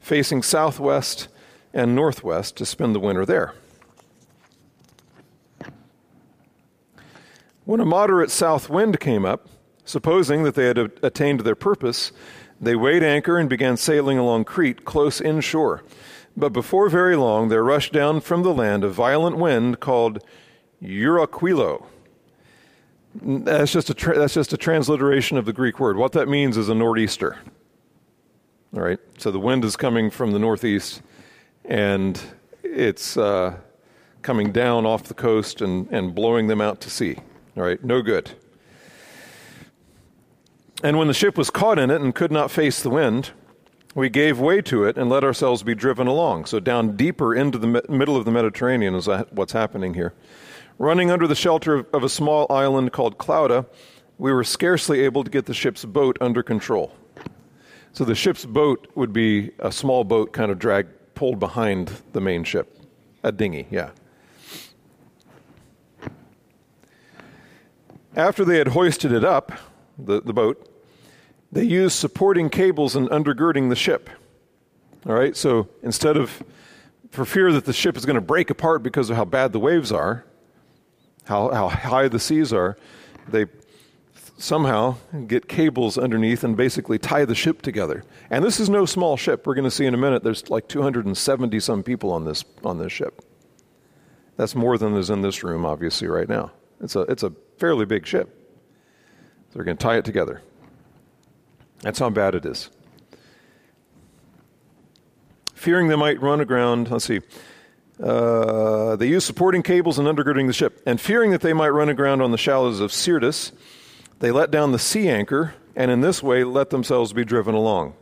facing 0.00 0.42
southwest 0.42 1.28
and 1.74 1.94
northwest, 1.94 2.56
to 2.56 2.66
spend 2.66 2.94
the 2.94 3.00
winter 3.00 3.26
there. 3.26 3.54
When 7.66 7.80
a 7.80 7.86
moderate 7.86 8.30
south 8.30 8.68
wind 8.68 9.00
came 9.00 9.24
up, 9.24 9.48
supposing 9.86 10.42
that 10.42 10.54
they 10.54 10.66
had 10.66 10.76
attained 11.02 11.40
their 11.40 11.54
purpose, 11.54 12.12
they 12.60 12.76
weighed 12.76 13.02
anchor 13.02 13.38
and 13.38 13.48
began 13.48 13.78
sailing 13.78 14.18
along 14.18 14.44
Crete 14.44 14.84
close 14.84 15.18
inshore. 15.18 15.82
But 16.36 16.50
before 16.52 16.90
very 16.90 17.16
long, 17.16 17.48
there 17.48 17.64
rushed 17.64 17.92
down 17.92 18.20
from 18.20 18.42
the 18.42 18.52
land 18.52 18.84
a 18.84 18.90
violent 18.90 19.38
wind 19.38 19.80
called 19.80 20.22
Euraquilo. 20.82 21.86
That's 23.22 23.72
just 23.72 23.88
a 23.88 23.94
tra- 23.94 24.18
that's 24.18 24.34
just 24.34 24.52
a 24.52 24.56
transliteration 24.58 25.38
of 25.38 25.46
the 25.46 25.52
Greek 25.54 25.80
word. 25.80 25.96
What 25.96 26.12
that 26.12 26.28
means 26.28 26.58
is 26.58 26.68
a 26.68 26.74
nor'easter. 26.74 27.38
All 28.76 28.82
right, 28.82 28.98
so 29.16 29.30
the 29.30 29.38
wind 29.40 29.64
is 29.64 29.74
coming 29.76 30.10
from 30.10 30.32
the 30.32 30.38
northeast, 30.38 31.00
and 31.64 32.20
it's 32.62 33.16
uh, 33.16 33.54
coming 34.20 34.52
down 34.52 34.84
off 34.84 35.04
the 35.04 35.14
coast 35.14 35.62
and, 35.62 35.88
and 35.90 36.14
blowing 36.14 36.48
them 36.48 36.60
out 36.60 36.80
to 36.82 36.90
sea 36.90 37.20
right? 37.62 37.82
No 37.84 38.02
good. 38.02 38.30
And 40.82 40.98
when 40.98 41.08
the 41.08 41.14
ship 41.14 41.38
was 41.38 41.50
caught 41.50 41.78
in 41.78 41.90
it 41.90 42.00
and 42.00 42.14
could 42.14 42.32
not 42.32 42.50
face 42.50 42.82
the 42.82 42.90
wind, 42.90 43.30
we 43.94 44.08
gave 44.10 44.38
way 44.40 44.60
to 44.62 44.84
it 44.84 44.98
and 44.98 45.08
let 45.08 45.24
ourselves 45.24 45.62
be 45.62 45.74
driven 45.74 46.06
along. 46.06 46.46
So, 46.46 46.60
down 46.60 46.96
deeper 46.96 47.34
into 47.34 47.58
the 47.58 47.84
middle 47.88 48.16
of 48.16 48.24
the 48.24 48.30
Mediterranean 48.32 48.94
is 48.94 49.08
what's 49.30 49.52
happening 49.52 49.94
here. 49.94 50.12
Running 50.78 51.10
under 51.10 51.26
the 51.28 51.36
shelter 51.36 51.86
of 51.92 52.02
a 52.02 52.08
small 52.08 52.46
island 52.50 52.92
called 52.92 53.18
Clauda, 53.18 53.66
we 54.18 54.32
were 54.32 54.42
scarcely 54.44 55.00
able 55.00 55.22
to 55.24 55.30
get 55.30 55.46
the 55.46 55.54
ship's 55.54 55.84
boat 55.84 56.18
under 56.20 56.42
control. 56.42 56.94
So, 57.92 58.04
the 58.04 58.14
ship's 58.16 58.44
boat 58.44 58.88
would 58.96 59.12
be 59.12 59.52
a 59.60 59.70
small 59.70 60.02
boat 60.02 60.32
kind 60.32 60.50
of 60.50 60.58
dragged, 60.58 60.90
pulled 61.14 61.38
behind 61.38 62.02
the 62.12 62.20
main 62.20 62.42
ship. 62.42 62.76
A 63.22 63.30
dinghy, 63.32 63.66
yeah. 63.70 63.90
After 68.16 68.44
they 68.44 68.58
had 68.58 68.68
hoisted 68.68 69.12
it 69.12 69.24
up, 69.24 69.52
the, 69.98 70.20
the 70.22 70.32
boat, 70.32 70.68
they 71.50 71.64
used 71.64 71.96
supporting 71.96 72.48
cables 72.48 72.94
and 72.94 73.08
undergirding 73.08 73.68
the 73.70 73.76
ship. 73.76 74.08
All 75.06 75.14
right, 75.14 75.36
so 75.36 75.68
instead 75.82 76.16
of, 76.16 76.42
for 77.10 77.24
fear 77.24 77.52
that 77.52 77.64
the 77.64 77.72
ship 77.72 77.96
is 77.96 78.06
going 78.06 78.14
to 78.14 78.20
break 78.22 78.50
apart 78.50 78.82
because 78.82 79.10
of 79.10 79.16
how 79.16 79.24
bad 79.24 79.52
the 79.52 79.58
waves 79.58 79.90
are, 79.92 80.24
how, 81.24 81.50
how 81.52 81.68
high 81.68 82.08
the 82.08 82.20
seas 82.20 82.52
are, 82.52 82.76
they 83.28 83.46
somehow 84.38 84.96
get 85.26 85.48
cables 85.48 85.96
underneath 85.98 86.42
and 86.44 86.56
basically 86.56 86.98
tie 86.98 87.24
the 87.24 87.34
ship 87.34 87.62
together. 87.62 88.04
And 88.30 88.44
this 88.44 88.60
is 88.60 88.68
no 88.68 88.84
small 88.86 89.16
ship. 89.16 89.46
We're 89.46 89.54
going 89.54 89.64
to 89.64 89.70
see 89.70 89.86
in 89.86 89.94
a 89.94 89.98
minute 89.98 90.22
there's 90.22 90.48
like 90.50 90.68
270 90.68 91.60
some 91.60 91.82
people 91.82 92.10
on 92.12 92.24
this, 92.24 92.44
on 92.64 92.78
this 92.78 92.92
ship. 92.92 93.20
That's 94.36 94.54
more 94.54 94.76
than 94.78 94.92
there's 94.92 95.10
in 95.10 95.22
this 95.22 95.42
room, 95.44 95.64
obviously, 95.64 96.08
right 96.08 96.28
now. 96.28 96.50
It's 96.80 96.96
a, 96.96 97.02
it's 97.02 97.22
a 97.22 97.32
fairly 97.58 97.84
big 97.84 98.06
ship. 98.06 98.28
So 99.50 99.54
they're 99.54 99.64
going 99.64 99.76
to 99.76 99.82
tie 99.82 99.96
it 99.96 100.04
together. 100.04 100.42
That's 101.80 101.98
how 101.98 102.10
bad 102.10 102.34
it 102.34 102.46
is. 102.46 102.70
Fearing 105.54 105.88
they 105.88 105.96
might 105.96 106.20
run 106.20 106.40
aground, 106.40 106.90
let's 106.90 107.04
see. 107.06 107.20
Uh, 108.02 108.96
they 108.96 109.08
used 109.08 109.26
supporting 109.26 109.62
cables 109.62 109.98
and 109.98 110.08
undergirding 110.08 110.46
the 110.46 110.52
ship. 110.52 110.82
And 110.86 111.00
fearing 111.00 111.30
that 111.30 111.40
they 111.40 111.52
might 111.52 111.68
run 111.70 111.88
aground 111.88 112.22
on 112.22 112.32
the 112.32 112.38
shallows 112.38 112.80
of 112.80 112.90
Syrtis, 112.92 113.52
they 114.20 114.30
let 114.30 114.50
down 114.50 114.72
the 114.72 114.78
sea 114.78 115.08
anchor 115.08 115.54
and 115.76 115.90
in 115.90 116.00
this 116.00 116.22
way 116.22 116.44
let 116.44 116.70
themselves 116.70 117.12
be 117.12 117.24
driven 117.24 117.54
along. 117.54 117.94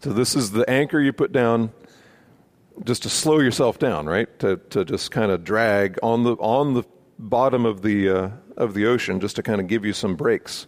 So, 0.00 0.12
this 0.12 0.34
is 0.34 0.50
the 0.50 0.68
anchor 0.68 1.00
you 1.00 1.12
put 1.12 1.30
down 1.30 1.70
just 2.82 3.04
to 3.04 3.08
slow 3.08 3.38
yourself 3.38 3.78
down, 3.78 4.06
right? 4.06 4.28
To, 4.40 4.56
to 4.70 4.84
just 4.84 5.12
kind 5.12 5.30
of 5.30 5.44
drag 5.44 5.96
on 6.02 6.24
the, 6.24 6.32
on 6.36 6.74
the 6.74 6.82
bottom 7.20 7.64
of 7.64 7.82
the, 7.82 8.08
uh, 8.08 8.28
of 8.56 8.74
the 8.74 8.86
ocean 8.86 9.20
just 9.20 9.36
to 9.36 9.42
kind 9.42 9.60
of 9.60 9.66
give 9.66 9.84
you 9.84 9.92
some 9.92 10.14
breaks. 10.16 10.66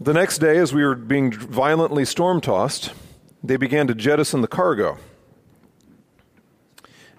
The 0.00 0.12
next 0.12 0.38
day, 0.38 0.58
as 0.58 0.74
we 0.74 0.84
were 0.84 0.94
being 0.94 1.32
violently 1.32 2.04
storm 2.04 2.40
tossed, 2.40 2.92
they 3.42 3.56
began 3.56 3.86
to 3.86 3.94
jettison 3.94 4.40
the 4.40 4.48
cargo. 4.48 4.98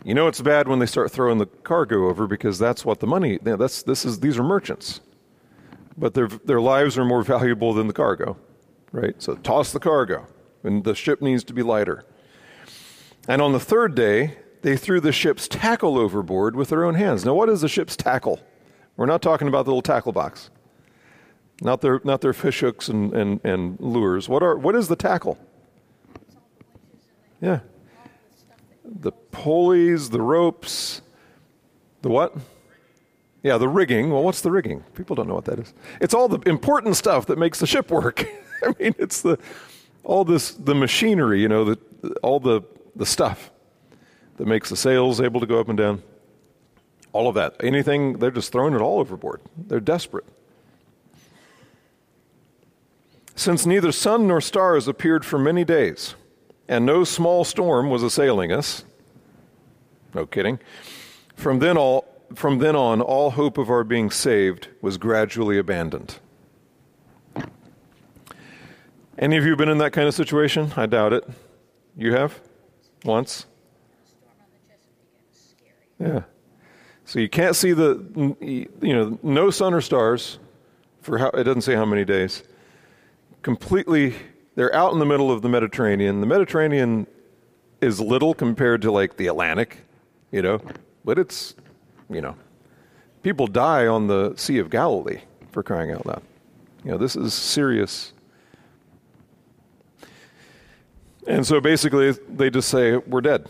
You 0.03 0.13
know 0.13 0.27
it's 0.27 0.41
bad 0.41 0.67
when 0.67 0.79
they 0.79 0.85
start 0.85 1.11
throwing 1.11 1.39
the 1.39 1.45
cargo 1.45 2.07
over 2.09 2.27
because 2.27 2.59
that's 2.59 2.85
what 2.85 2.99
the 2.99 3.07
money. 3.07 3.33
You 3.33 3.39
know, 3.43 3.55
that's 3.57 3.81
this 3.83 4.05
is 4.05 4.19
these 4.19 4.37
are 4.37 4.43
merchants, 4.43 4.99
but 5.97 6.13
their 6.13 6.27
their 6.27 6.59
lives 6.61 6.97
are 6.97 7.05
more 7.05 7.23
valuable 7.23 7.73
than 7.73 7.87
the 7.87 7.93
cargo, 7.93 8.37
right? 8.91 9.15
So 9.21 9.35
toss 9.35 9.71
the 9.71 9.79
cargo, 9.79 10.27
and 10.63 10.83
the 10.83 10.93
ship 10.95 11.21
needs 11.23 11.43
to 11.45 11.53
be 11.53 11.63
lighter. 11.63 12.03
And 13.27 13.41
on 13.41 13.53
the 13.53 13.59
third 13.59 13.95
day, 13.95 14.35
they 14.65 14.75
threw 14.75 14.99
the 14.99 15.11
ship's 15.11 15.47
tackle 15.47 15.95
overboard 15.95 16.55
with 16.55 16.69
their 16.69 16.85
own 16.85 16.95
hands. 16.95 17.23
Now, 17.23 17.35
what 17.35 17.49
is 17.49 17.61
the 17.61 17.67
ship's 17.69 17.95
tackle? 17.95 18.39
We're 18.97 19.05
not 19.05 19.21
talking 19.21 19.47
about 19.47 19.65
the 19.65 19.69
little 19.71 19.83
tackle 19.83 20.11
box, 20.11 20.49
not 21.61 21.81
their, 21.81 22.01
not 22.03 22.21
their 22.21 22.33
fish 22.33 22.61
hooks 22.61 22.87
and, 22.89 23.13
and, 23.13 23.39
and 23.43 23.79
lures. 23.79 24.27
What, 24.27 24.41
are, 24.41 24.57
what 24.57 24.75
is 24.75 24.87
the 24.87 24.95
tackle? 24.95 25.37
Yeah. 27.41 27.59
The 28.83 29.11
pulleys, 29.11 30.09
the 30.09 30.21
ropes, 30.23 31.03
the 32.01 32.09
what? 32.09 32.35
Yeah, 33.43 33.59
the 33.59 33.67
rigging. 33.67 34.09
Well, 34.09 34.23
what's 34.23 34.41
the 34.41 34.49
rigging? 34.49 34.81
People 34.95 35.15
don't 35.15 35.27
know 35.27 35.35
what 35.35 35.45
that 35.45 35.59
is. 35.59 35.75
It's 36.01 36.15
all 36.15 36.27
the 36.27 36.39
important 36.49 36.95
stuff 36.95 37.27
that 37.27 37.37
makes 37.37 37.59
the 37.59 37.67
ship 37.67 37.91
work. 37.91 38.25
I 38.63 38.69
mean, 38.79 38.95
it's 38.97 39.21
the 39.21 39.37
all 40.03 40.23
this 40.25 40.53
the 40.53 40.73
machinery, 40.73 41.41
you 41.41 41.47
know, 41.47 41.65
the 41.65 41.79
all 42.23 42.39
the 42.39 42.61
the 42.95 43.05
stuff 43.05 43.51
that 44.37 44.45
makes 44.47 44.69
the 44.69 44.75
sails 44.77 45.21
able 45.21 45.39
to 45.39 45.45
go 45.45 45.59
up 45.59 45.69
and 45.69 45.77
down. 45.77 46.03
All 47.13 47.27
of 47.29 47.35
that. 47.35 47.55
Anything, 47.61 48.13
they're 48.19 48.31
just 48.31 48.51
throwing 48.51 48.73
it 48.73 48.81
all 48.81 48.99
overboard. 48.99 49.39
They're 49.55 49.79
desperate. 49.79 50.25
Since 53.35 53.65
neither 53.65 53.91
sun 53.91 54.27
nor 54.27 54.41
stars 54.41 54.87
appeared 54.87 55.25
for 55.25 55.39
many 55.39 55.63
days, 55.63 56.15
and 56.67 56.85
no 56.85 57.03
small 57.03 57.43
storm 57.45 57.89
was 57.89 58.01
assailing 58.03 58.51
us, 58.51 58.83
no 60.13 60.25
kidding, 60.25 60.59
from 61.35 61.59
then, 61.59 61.77
all, 61.77 62.05
from 62.33 62.59
then 62.59 62.75
on, 62.75 63.01
all 63.01 63.31
hope 63.31 63.57
of 63.57 63.69
our 63.69 63.83
being 63.83 64.09
saved 64.09 64.69
was 64.81 64.97
gradually 64.97 65.57
abandoned. 65.57 66.19
Any 69.17 69.37
of 69.37 69.45
you 69.45 69.55
been 69.55 69.69
in 69.69 69.77
that 69.77 69.91
kind 69.93 70.07
of 70.09 70.13
situation? 70.13 70.73
I 70.75 70.85
doubt 70.85 71.13
it. 71.13 71.25
You 71.97 72.13
have? 72.13 72.39
Once? 73.05 73.45
Yeah. 75.99 76.23
So 77.05 77.19
you 77.19 77.29
can't 77.29 77.55
see 77.55 77.71
the, 77.73 77.97
you 78.39 78.69
know, 78.81 79.19
no 79.21 79.51
sun 79.51 79.73
or 79.73 79.81
stars 79.81 80.39
for 81.01 81.17
how, 81.17 81.29
it 81.29 81.43
doesn't 81.43 81.61
say 81.61 81.75
how 81.75 81.85
many 81.85 82.03
days. 82.03 82.43
Completely, 83.43 84.15
they're 84.55 84.73
out 84.75 84.91
in 84.93 84.99
the 84.99 85.05
middle 85.05 85.31
of 85.31 85.41
the 85.41 85.49
Mediterranean. 85.49 86.19
The 86.19 86.25
Mediterranean 86.27 87.05
is 87.81 87.99
little 88.01 88.33
compared 88.33 88.81
to 88.81 88.91
like 88.91 89.17
the 89.17 89.27
Atlantic, 89.27 89.83
you 90.31 90.41
know, 90.41 90.59
but 91.03 91.19
it's, 91.19 91.53
you 92.09 92.21
know, 92.21 92.35
people 93.21 93.45
die 93.45 93.85
on 93.85 94.07
the 94.07 94.33
Sea 94.35 94.57
of 94.57 94.69
Galilee 94.71 95.21
for 95.51 95.61
crying 95.61 95.91
out 95.91 96.05
loud. 96.07 96.23
You 96.83 96.91
know, 96.91 96.97
this 96.97 97.15
is 97.15 97.33
serious. 97.33 98.13
And 101.27 101.45
so 101.45 101.61
basically, 101.61 102.11
they 102.11 102.49
just 102.49 102.69
say, 102.69 102.97
we're 102.97 103.21
dead 103.21 103.47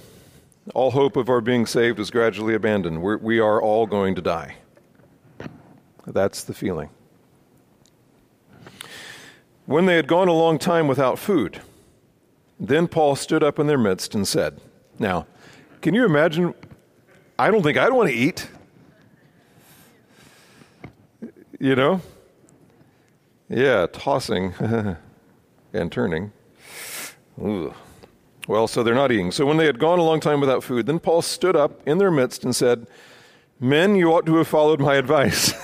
all 0.74 0.92
hope 0.92 1.16
of 1.16 1.30
our 1.30 1.42
being 1.42 1.66
saved 1.66 2.00
is 2.00 2.10
gradually 2.10 2.56
abandoned. 2.56 3.02
We're, 3.02 3.18
we 3.18 3.40
are 3.40 3.62
all 3.62 3.86
going 3.86 4.16
to 4.16 4.22
die. 4.22 4.56
That's 6.08 6.44
the 6.44 6.54
feeling. 6.54 6.90
When 9.66 9.86
they 9.86 9.96
had 9.96 10.08
gone 10.08 10.28
a 10.28 10.34
long 10.34 10.58
time 10.60 10.88
without 10.88 11.20
food, 11.20 11.62
then 12.60 12.88
Paul 12.88 13.16
stood 13.16 13.44
up 13.44 13.60
in 13.60 13.68
their 13.68 13.78
midst 13.78 14.16
and 14.16 14.28
said, 14.28 14.60
Now, 15.00 15.28
can 15.82 15.94
you 15.94 16.06
imagine? 16.06 16.54
I 17.38 17.52
don't 17.52 17.64
think 17.64 17.78
I'd 17.78 17.92
want 17.92 18.10
to 18.10 18.16
eat. 18.16 18.48
You 21.60 21.76
know? 21.76 22.02
Yeah, 23.50 23.88
tossing 23.92 24.54
and 25.74 25.92
turning. 25.92 26.32
Ooh. 27.42 27.74
Well, 28.48 28.68
so 28.68 28.84
they're 28.84 28.94
not 28.94 29.12
eating. 29.12 29.32
So 29.32 29.44
when 29.46 29.58
they 29.58 29.66
had 29.66 29.80
gone 29.80 29.98
a 29.98 30.04
long 30.04 30.20
time 30.20 30.40
without 30.40 30.64
food, 30.64 30.86
then 30.86 31.00
Paul 31.00 31.22
stood 31.24 31.56
up 31.56 31.82
in 31.88 31.98
their 31.98 32.12
midst 32.12 32.44
and 32.44 32.56
said, 32.56 32.86
Men, 33.60 33.96
you 33.96 34.12
ought 34.12 34.26
to 34.28 34.36
have 34.38 34.48
followed 34.48 34.80
my 34.80 34.94
advice. 34.96 35.52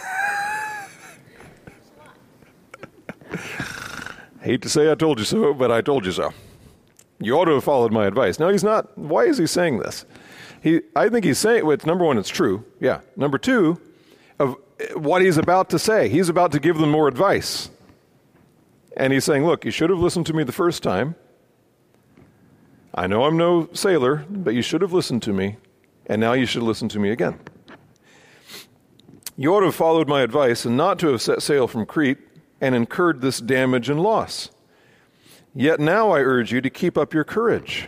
Hate 4.42 4.62
to 4.64 4.70
say 4.70 4.92
I 4.92 4.96
told 4.96 5.20
you 5.20 5.26
so, 5.26 5.54
but 5.54 5.72
I 5.72 5.82
told 5.82 6.06
you 6.08 6.12
so. 6.12 6.34
You 7.20 7.36
ought 7.36 7.46
to 7.46 7.52
have 7.52 7.64
followed 7.64 7.92
my 7.92 8.08
advice. 8.08 8.40
Now, 8.40 8.50
he's 8.50 8.64
not, 8.64 8.98
why 8.98 9.26
is 9.26 9.38
he 9.38 9.46
saying 9.46 9.78
this? 9.80 10.06
He, 10.64 10.82
I 10.96 11.10
think 11.10 11.24
he's 11.26 11.38
saying, 11.38 11.64
well, 11.66 11.78
number 11.86 12.04
one, 12.04 12.18
it's 12.18 12.30
true. 12.30 12.66
Yeah. 12.80 13.02
Number 13.16 13.38
two, 13.38 13.80
of 14.40 14.56
eh, 14.80 14.94
what 14.96 15.22
he's 15.22 15.38
about 15.38 15.70
to 15.72 15.78
say, 15.80 16.08
he's 16.10 16.30
about 16.30 16.52
to 16.54 16.60
give 16.60 16.78
them 16.80 16.90
more 16.90 17.08
advice. 17.08 17.70
And 18.98 19.14
he's 19.14 19.24
saying, 19.24 19.46
look, 19.46 19.64
you 19.66 19.72
should 19.72 19.92
have 19.92 20.00
listened 20.00 20.26
to 20.28 20.34
me 20.34 20.44
the 20.44 20.52
first 20.52 20.82
time. 20.82 21.16
I 22.94 23.08
know 23.08 23.24
I'm 23.24 23.38
no 23.38 23.70
sailor, 23.74 24.26
but 24.30 24.54
you 24.54 24.62
should 24.62 24.82
have 24.82 24.92
listened 24.94 25.22
to 25.24 25.34
me, 25.34 25.56
and 26.08 26.20
now 26.20 26.34
you 26.34 26.46
should 26.46 26.64
listen 26.64 26.90
to 26.90 27.00
me 27.00 27.10
again. 27.10 27.40
You 29.38 29.56
ought 29.56 29.62
to 29.62 29.68
have 29.68 29.76
followed 29.76 30.10
my 30.10 30.22
advice 30.22 30.66
and 30.66 30.76
not 30.76 31.00
to 31.00 31.08
have 31.08 31.22
set 31.22 31.42
sail 31.42 31.68
from 31.68 31.86
Crete 31.86 32.18
and 32.60 32.76
incurred 32.76 33.22
this 33.22 33.40
damage 33.40 33.90
and 33.90 34.02
loss. 34.02 34.50
Yet 35.56 35.80
now 35.80 36.12
I 36.12 36.20
urge 36.20 36.52
you 36.52 36.60
to 36.62 36.70
keep 36.70 36.98
up 36.98 37.14
your 37.14 37.24
courage. 37.24 37.88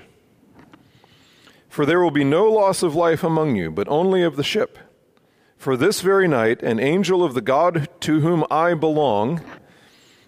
For 1.69 1.86
there 1.86 2.00
will 2.01 2.12
be 2.12 2.24
no 2.24 2.50
loss 2.51 2.81
of 2.81 2.95
life 2.95 3.24
among 3.24 3.55
you, 3.55 3.72
but 3.72 3.88
only 3.89 4.24
of 4.24 4.36
the 4.38 4.43
ship. 4.43 4.79
For 5.57 5.75
this 5.75 6.01
very 6.01 6.27
night, 6.27 6.62
an 6.63 6.79
angel 6.79 7.24
of 7.24 7.33
the 7.33 7.41
God 7.41 7.88
to 8.01 8.22
whom 8.22 8.45
I 8.50 8.74
belong 8.74 9.41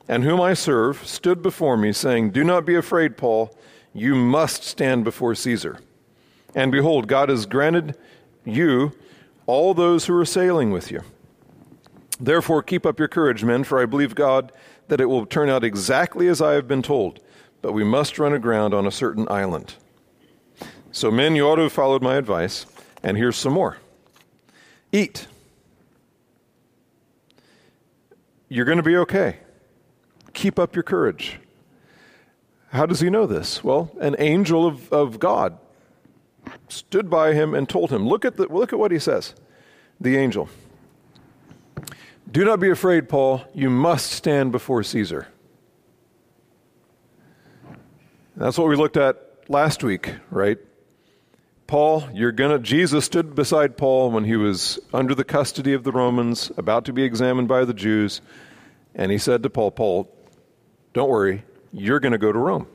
and 0.08 0.24
whom 0.24 0.40
I 0.42 0.54
serve 0.54 1.06
stood 1.08 1.42
before 1.42 1.78
me, 1.78 1.92
saying, 1.94 2.32
Do 2.32 2.44
not 2.44 2.66
be 2.66 2.76
afraid, 2.76 3.16
Paul 3.18 3.56
you 3.96 4.14
must 4.14 4.66
stand 4.66 5.06
before 5.06 5.34
Caesar. 5.34 5.80
And 6.54 6.70
behold, 6.72 7.08
God 7.08 7.30
has 7.30 7.46
granted 7.46 7.96
you 8.44 8.92
all 9.48 9.74
those 9.74 10.06
who 10.06 10.16
are 10.20 10.26
sailing 10.26 10.70
with 10.72 10.92
you. 10.92 11.02
Therefore, 12.20 12.62
keep 12.62 12.86
up 12.86 13.00
your 13.00 13.08
courage, 13.08 13.44
men, 13.44 13.64
for 13.64 13.82
I 13.82 13.86
believe 13.86 14.14
God 14.14 14.52
that 14.90 15.00
it 15.02 15.06
will 15.06 15.26
turn 15.26 15.50
out 15.50 15.64
exactly 15.64 16.28
as 16.28 16.42
I 16.42 16.54
have 16.54 16.68
been 16.68 16.82
told. 16.84 17.20
But 17.62 17.72
we 17.72 17.84
must 17.86 18.20
run 18.20 18.34
aground 18.34 18.74
on 18.74 18.86
a 18.86 18.92
certain 18.92 19.28
island. 19.30 19.76
So, 20.92 21.10
men, 21.10 21.36
you 21.36 21.48
ought 21.48 21.56
to 21.56 21.64
have 21.64 21.74
followed 21.74 22.04
my 22.04 22.16
advice. 22.16 22.66
And 23.02 23.18
here's 23.18 23.38
some 23.38 23.54
more 23.54 23.78
eat. 24.92 25.28
You're 28.50 28.66
going 28.66 28.78
to 28.78 28.84
be 28.84 28.98
okay. 28.98 29.38
Keep 30.34 30.60
up 30.60 30.76
your 30.76 30.84
courage. 30.84 31.40
How 32.76 32.86
does 32.86 33.00
he 33.00 33.10
know 33.10 33.26
this? 33.26 33.64
Well, 33.64 33.90
an 34.02 34.18
angel 34.20 34.68
of, 34.68 34.92
of 34.92 35.18
God 35.18 35.58
stood 36.68 37.10
by 37.10 37.34
him 37.34 37.54
and 37.56 37.70
told 37.70 37.90
him. 37.90 38.06
Look 38.06 38.26
at, 38.26 38.36
the, 38.36 38.48
look 38.50 38.74
at 38.74 38.78
what 38.80 38.92
he 38.92 39.00
says, 39.00 39.34
the 40.02 40.18
angel. 40.18 40.50
Do 42.30 42.44
not 42.44 42.60
be 42.60 42.70
afraid, 42.70 43.08
Paul. 43.08 43.44
You 43.54 43.70
must 43.70 44.12
stand 44.12 44.52
before 44.52 44.84
Caesar. 44.84 45.28
that's 48.36 48.58
what 48.58 48.68
we 48.68 48.76
looked 48.76 48.98
at 48.98 49.16
last 49.48 49.82
week, 49.82 50.14
right? 50.30 50.58
Paul, 51.68 52.10
you're 52.14 52.34
going 52.34 52.52
to, 52.52 52.60
Jesus 52.60 53.06
stood 53.06 53.36
beside 53.36 53.78
Paul 53.78 54.12
when 54.12 54.26
he 54.26 54.36
was 54.36 54.80
under 54.94 55.16
the 55.16 55.24
custody 55.24 55.72
of 55.72 55.86
the 55.86 55.94
Romans, 55.94 56.52
about 56.58 56.84
to 56.86 56.94
be 56.94 57.04
examined 57.04 57.48
by 57.48 57.64
the 57.64 57.74
Jews, 57.74 58.20
and 58.94 59.14
he 59.14 59.18
said 59.18 59.44
to 59.44 59.50
Paul, 59.50 59.72
Paul, 59.72 60.14
don't 60.94 61.10
worry, 61.10 61.44
you're 61.78 62.00
going 62.00 62.14
to 62.14 62.18
go 62.18 62.32
to 62.32 62.40
Rome. 62.40 62.68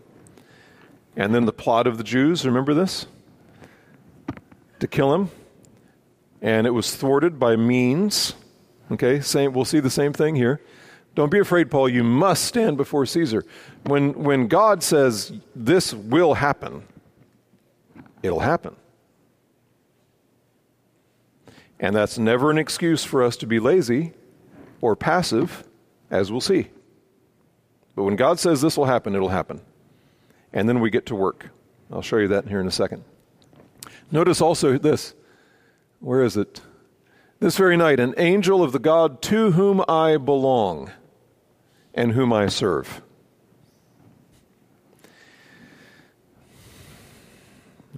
And 1.16 1.34
then 1.34 1.46
the 1.46 1.52
plot 1.54 1.86
of 1.86 1.96
the 1.96 2.04
Jews, 2.04 2.44
remember 2.44 2.74
this? 2.74 3.06
To 4.80 4.86
kill 4.86 5.14
him. 5.14 5.30
And 6.42 6.66
it 6.66 6.70
was 6.70 6.94
thwarted 6.94 7.38
by 7.38 7.56
means. 7.56 8.34
Okay, 8.92 9.20
same, 9.20 9.52
we'll 9.54 9.64
see 9.64 9.80
the 9.80 9.88
same 9.90 10.12
thing 10.12 10.34
here. 10.36 10.60
Don't 11.14 11.30
be 11.30 11.38
afraid, 11.38 11.70
Paul. 11.70 11.88
You 11.88 12.04
must 12.04 12.44
stand 12.44 12.76
before 12.76 13.06
Caesar. 13.06 13.44
When, 13.84 14.12
when 14.22 14.48
God 14.48 14.82
says 14.82 15.32
this 15.56 15.94
will 15.94 16.34
happen, 16.34 16.82
it'll 18.22 18.40
happen. 18.40 18.76
And 21.80 21.96
that's 21.96 22.18
never 22.18 22.50
an 22.50 22.58
excuse 22.58 23.02
for 23.02 23.22
us 23.22 23.38
to 23.38 23.46
be 23.46 23.58
lazy 23.58 24.12
or 24.82 24.94
passive, 24.94 25.64
as 26.10 26.30
we'll 26.30 26.42
see. 26.42 26.66
But 28.00 28.04
when 28.04 28.16
God 28.16 28.40
says 28.40 28.62
this 28.62 28.78
will 28.78 28.86
happen, 28.86 29.14
it'll 29.14 29.28
happen. 29.28 29.60
And 30.54 30.66
then 30.66 30.80
we 30.80 30.88
get 30.88 31.04
to 31.04 31.14
work. 31.14 31.50
I'll 31.92 32.00
show 32.00 32.16
you 32.16 32.28
that 32.28 32.48
here 32.48 32.58
in 32.58 32.66
a 32.66 32.70
second. 32.70 33.04
Notice 34.10 34.40
also 34.40 34.78
this. 34.78 35.12
Where 35.98 36.22
is 36.24 36.34
it? 36.34 36.62
This 37.40 37.58
very 37.58 37.76
night, 37.76 38.00
an 38.00 38.14
angel 38.16 38.62
of 38.64 38.72
the 38.72 38.78
God 38.78 39.20
to 39.24 39.50
whom 39.50 39.84
I 39.86 40.16
belong 40.16 40.90
and 41.92 42.12
whom 42.12 42.32
I 42.32 42.46
serve. 42.46 43.02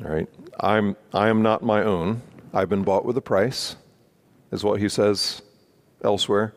All 0.05 0.11
right. 0.11 0.27
I'm, 0.59 0.97
I 1.15 1.29
am 1.29 1.43
not 1.43 1.63
my 1.63 1.85
own. 1.85 2.23
I've 2.53 2.69
been 2.69 2.83
bought 2.83 3.05
with 3.05 3.17
a 3.19 3.23
price, 3.23 3.77
is 4.51 4.65
what 4.65 4.81
he 4.81 4.89
says 4.89 5.43
elsewhere. 6.03 6.55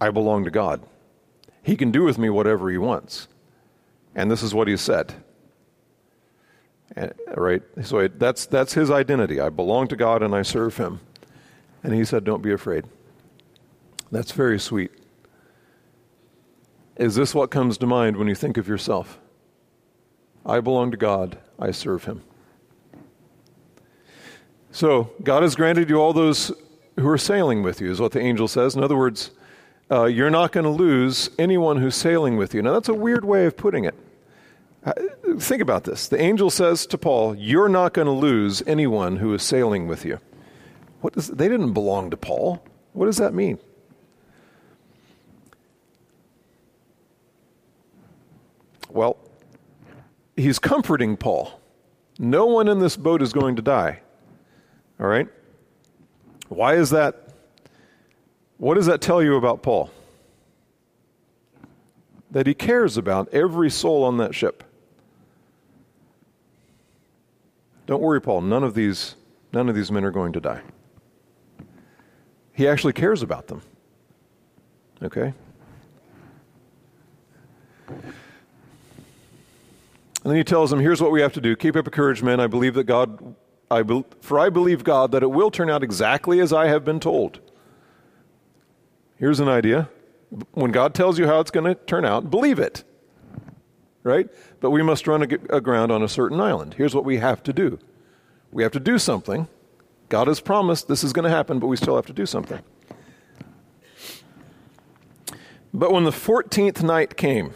I 0.00 0.10
belong 0.10 0.44
to 0.44 0.50
God. 0.50 0.80
He 1.62 1.76
can 1.76 1.90
do 1.90 2.02
with 2.02 2.18
me 2.18 2.28
whatever 2.30 2.70
He 2.70 2.78
wants. 2.78 3.28
And 4.14 4.30
this 4.30 4.42
is 4.42 4.54
what 4.54 4.68
He 4.68 4.76
said. 4.76 5.14
Eh, 6.96 7.08
right? 7.36 7.62
So 7.82 8.08
that's, 8.08 8.46
that's 8.46 8.74
His 8.74 8.90
identity. 8.90 9.40
I 9.40 9.48
belong 9.48 9.88
to 9.88 9.96
God 9.96 10.22
and 10.22 10.34
I 10.34 10.42
serve 10.42 10.76
Him. 10.76 11.00
And 11.82 11.94
He 11.94 12.04
said, 12.04 12.24
Don't 12.24 12.42
be 12.42 12.52
afraid. 12.52 12.84
That's 14.10 14.32
very 14.32 14.60
sweet. 14.60 14.90
Is 16.96 17.14
this 17.14 17.34
what 17.34 17.50
comes 17.50 17.78
to 17.78 17.86
mind 17.86 18.16
when 18.16 18.28
you 18.28 18.34
think 18.34 18.56
of 18.56 18.68
yourself? 18.68 19.18
I 20.46 20.60
belong 20.60 20.90
to 20.90 20.96
God, 20.96 21.38
I 21.58 21.70
serve 21.72 22.04
Him. 22.04 22.22
So, 24.70 25.12
God 25.22 25.42
has 25.42 25.54
granted 25.56 25.88
you 25.88 25.96
all 26.00 26.12
those 26.12 26.52
who 26.96 27.08
are 27.08 27.18
sailing 27.18 27.62
with 27.62 27.80
you, 27.80 27.90
is 27.90 28.00
what 28.00 28.12
the 28.12 28.20
angel 28.20 28.46
says. 28.46 28.76
In 28.76 28.82
other 28.84 28.96
words, 28.96 29.30
uh, 29.90 30.04
you're 30.04 30.30
not 30.30 30.52
going 30.52 30.64
to 30.64 30.70
lose 30.70 31.30
anyone 31.38 31.76
who's 31.76 31.94
sailing 31.94 32.36
with 32.36 32.54
you. 32.54 32.62
Now, 32.62 32.72
that's 32.72 32.88
a 32.88 32.94
weird 32.94 33.24
way 33.24 33.46
of 33.46 33.56
putting 33.56 33.84
it. 33.84 33.94
Uh, 34.84 34.92
think 35.38 35.60
about 35.62 35.84
this. 35.84 36.08
The 36.08 36.20
angel 36.20 36.50
says 36.50 36.86
to 36.86 36.98
Paul, 36.98 37.34
You're 37.34 37.68
not 37.68 37.92
going 37.94 38.06
to 38.06 38.12
lose 38.12 38.62
anyone 38.66 39.16
who 39.16 39.32
is 39.34 39.42
sailing 39.42 39.86
with 39.86 40.04
you. 40.04 40.18
What 41.00 41.12
does, 41.14 41.28
they 41.28 41.48
didn't 41.48 41.72
belong 41.72 42.10
to 42.10 42.16
Paul. 42.16 42.62
What 42.92 43.06
does 43.06 43.18
that 43.18 43.34
mean? 43.34 43.58
Well, 48.90 49.16
he's 50.36 50.58
comforting 50.58 51.16
Paul. 51.16 51.60
No 52.18 52.46
one 52.46 52.68
in 52.68 52.78
this 52.78 52.96
boat 52.96 53.22
is 53.22 53.32
going 53.32 53.56
to 53.56 53.62
die. 53.62 54.00
All 55.00 55.06
right? 55.06 55.28
Why 56.48 56.74
is 56.74 56.90
that 56.90 57.23
what 58.58 58.74
does 58.74 58.86
that 58.86 59.00
tell 59.00 59.22
you 59.22 59.36
about 59.36 59.62
Paul? 59.62 59.90
That 62.30 62.46
he 62.46 62.54
cares 62.54 62.96
about 62.96 63.28
every 63.32 63.70
soul 63.70 64.04
on 64.04 64.16
that 64.18 64.34
ship. 64.34 64.64
Don't 67.86 68.00
worry, 68.00 68.20
Paul, 68.20 68.40
none 68.42 68.64
of 68.64 68.74
these, 68.74 69.14
none 69.52 69.68
of 69.68 69.74
these 69.74 69.90
men 69.92 70.04
are 70.04 70.10
going 70.10 70.32
to 70.32 70.40
die. 70.40 70.60
He 72.54 72.66
actually 72.68 72.92
cares 72.92 73.22
about 73.22 73.48
them. 73.48 73.62
Okay? 75.02 75.34
And 77.88 78.02
then 80.30 80.36
he 80.36 80.44
tells 80.44 80.70
them, 80.70 80.80
here's 80.80 81.02
what 81.02 81.10
we 81.10 81.20
have 81.20 81.34
to 81.34 81.40
do. 81.40 81.54
Keep 81.56 81.76
up 81.76 81.84
the 81.84 81.90
courage, 81.90 82.22
men. 82.22 82.40
I 82.40 82.46
believe 82.46 82.72
that 82.74 82.84
God, 82.84 83.34
I 83.70 83.82
be, 83.82 84.02
for 84.22 84.38
I 84.40 84.48
believe 84.48 84.82
God 84.82 85.10
that 85.12 85.22
it 85.22 85.30
will 85.30 85.50
turn 85.50 85.68
out 85.68 85.82
exactly 85.82 86.40
as 86.40 86.52
I 86.52 86.68
have 86.68 86.84
been 86.84 87.00
told. 87.00 87.40
Here's 89.16 89.40
an 89.40 89.48
idea. 89.48 89.88
When 90.52 90.72
God 90.72 90.94
tells 90.94 91.18
you 91.18 91.26
how 91.26 91.40
it's 91.40 91.50
going 91.50 91.66
to 91.66 91.74
turn 91.74 92.04
out, 92.04 92.30
believe 92.30 92.58
it. 92.58 92.82
Right? 94.02 94.28
But 94.60 94.70
we 94.70 94.82
must 94.82 95.06
run 95.06 95.22
aground 95.22 95.92
on 95.92 96.02
a 96.02 96.08
certain 96.08 96.40
island. 96.40 96.74
Here's 96.74 96.94
what 96.94 97.04
we 97.04 97.18
have 97.18 97.42
to 97.44 97.52
do 97.52 97.78
we 98.52 98.62
have 98.62 98.72
to 98.72 98.80
do 98.80 98.98
something. 98.98 99.48
God 100.08 100.28
has 100.28 100.40
promised 100.40 100.86
this 100.86 101.02
is 101.02 101.12
going 101.12 101.24
to 101.24 101.30
happen, 101.30 101.58
but 101.58 101.66
we 101.66 101.76
still 101.76 101.96
have 101.96 102.06
to 102.06 102.12
do 102.12 102.26
something. 102.26 102.60
But 105.72 105.90
when 105.90 106.04
the 106.04 106.10
14th 106.12 106.82
night 106.84 107.16
came, 107.16 107.52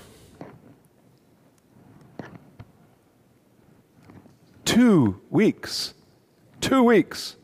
two 4.64 5.21
weeks, 5.31 5.94
two 6.61 6.83
weeks, 6.83 7.37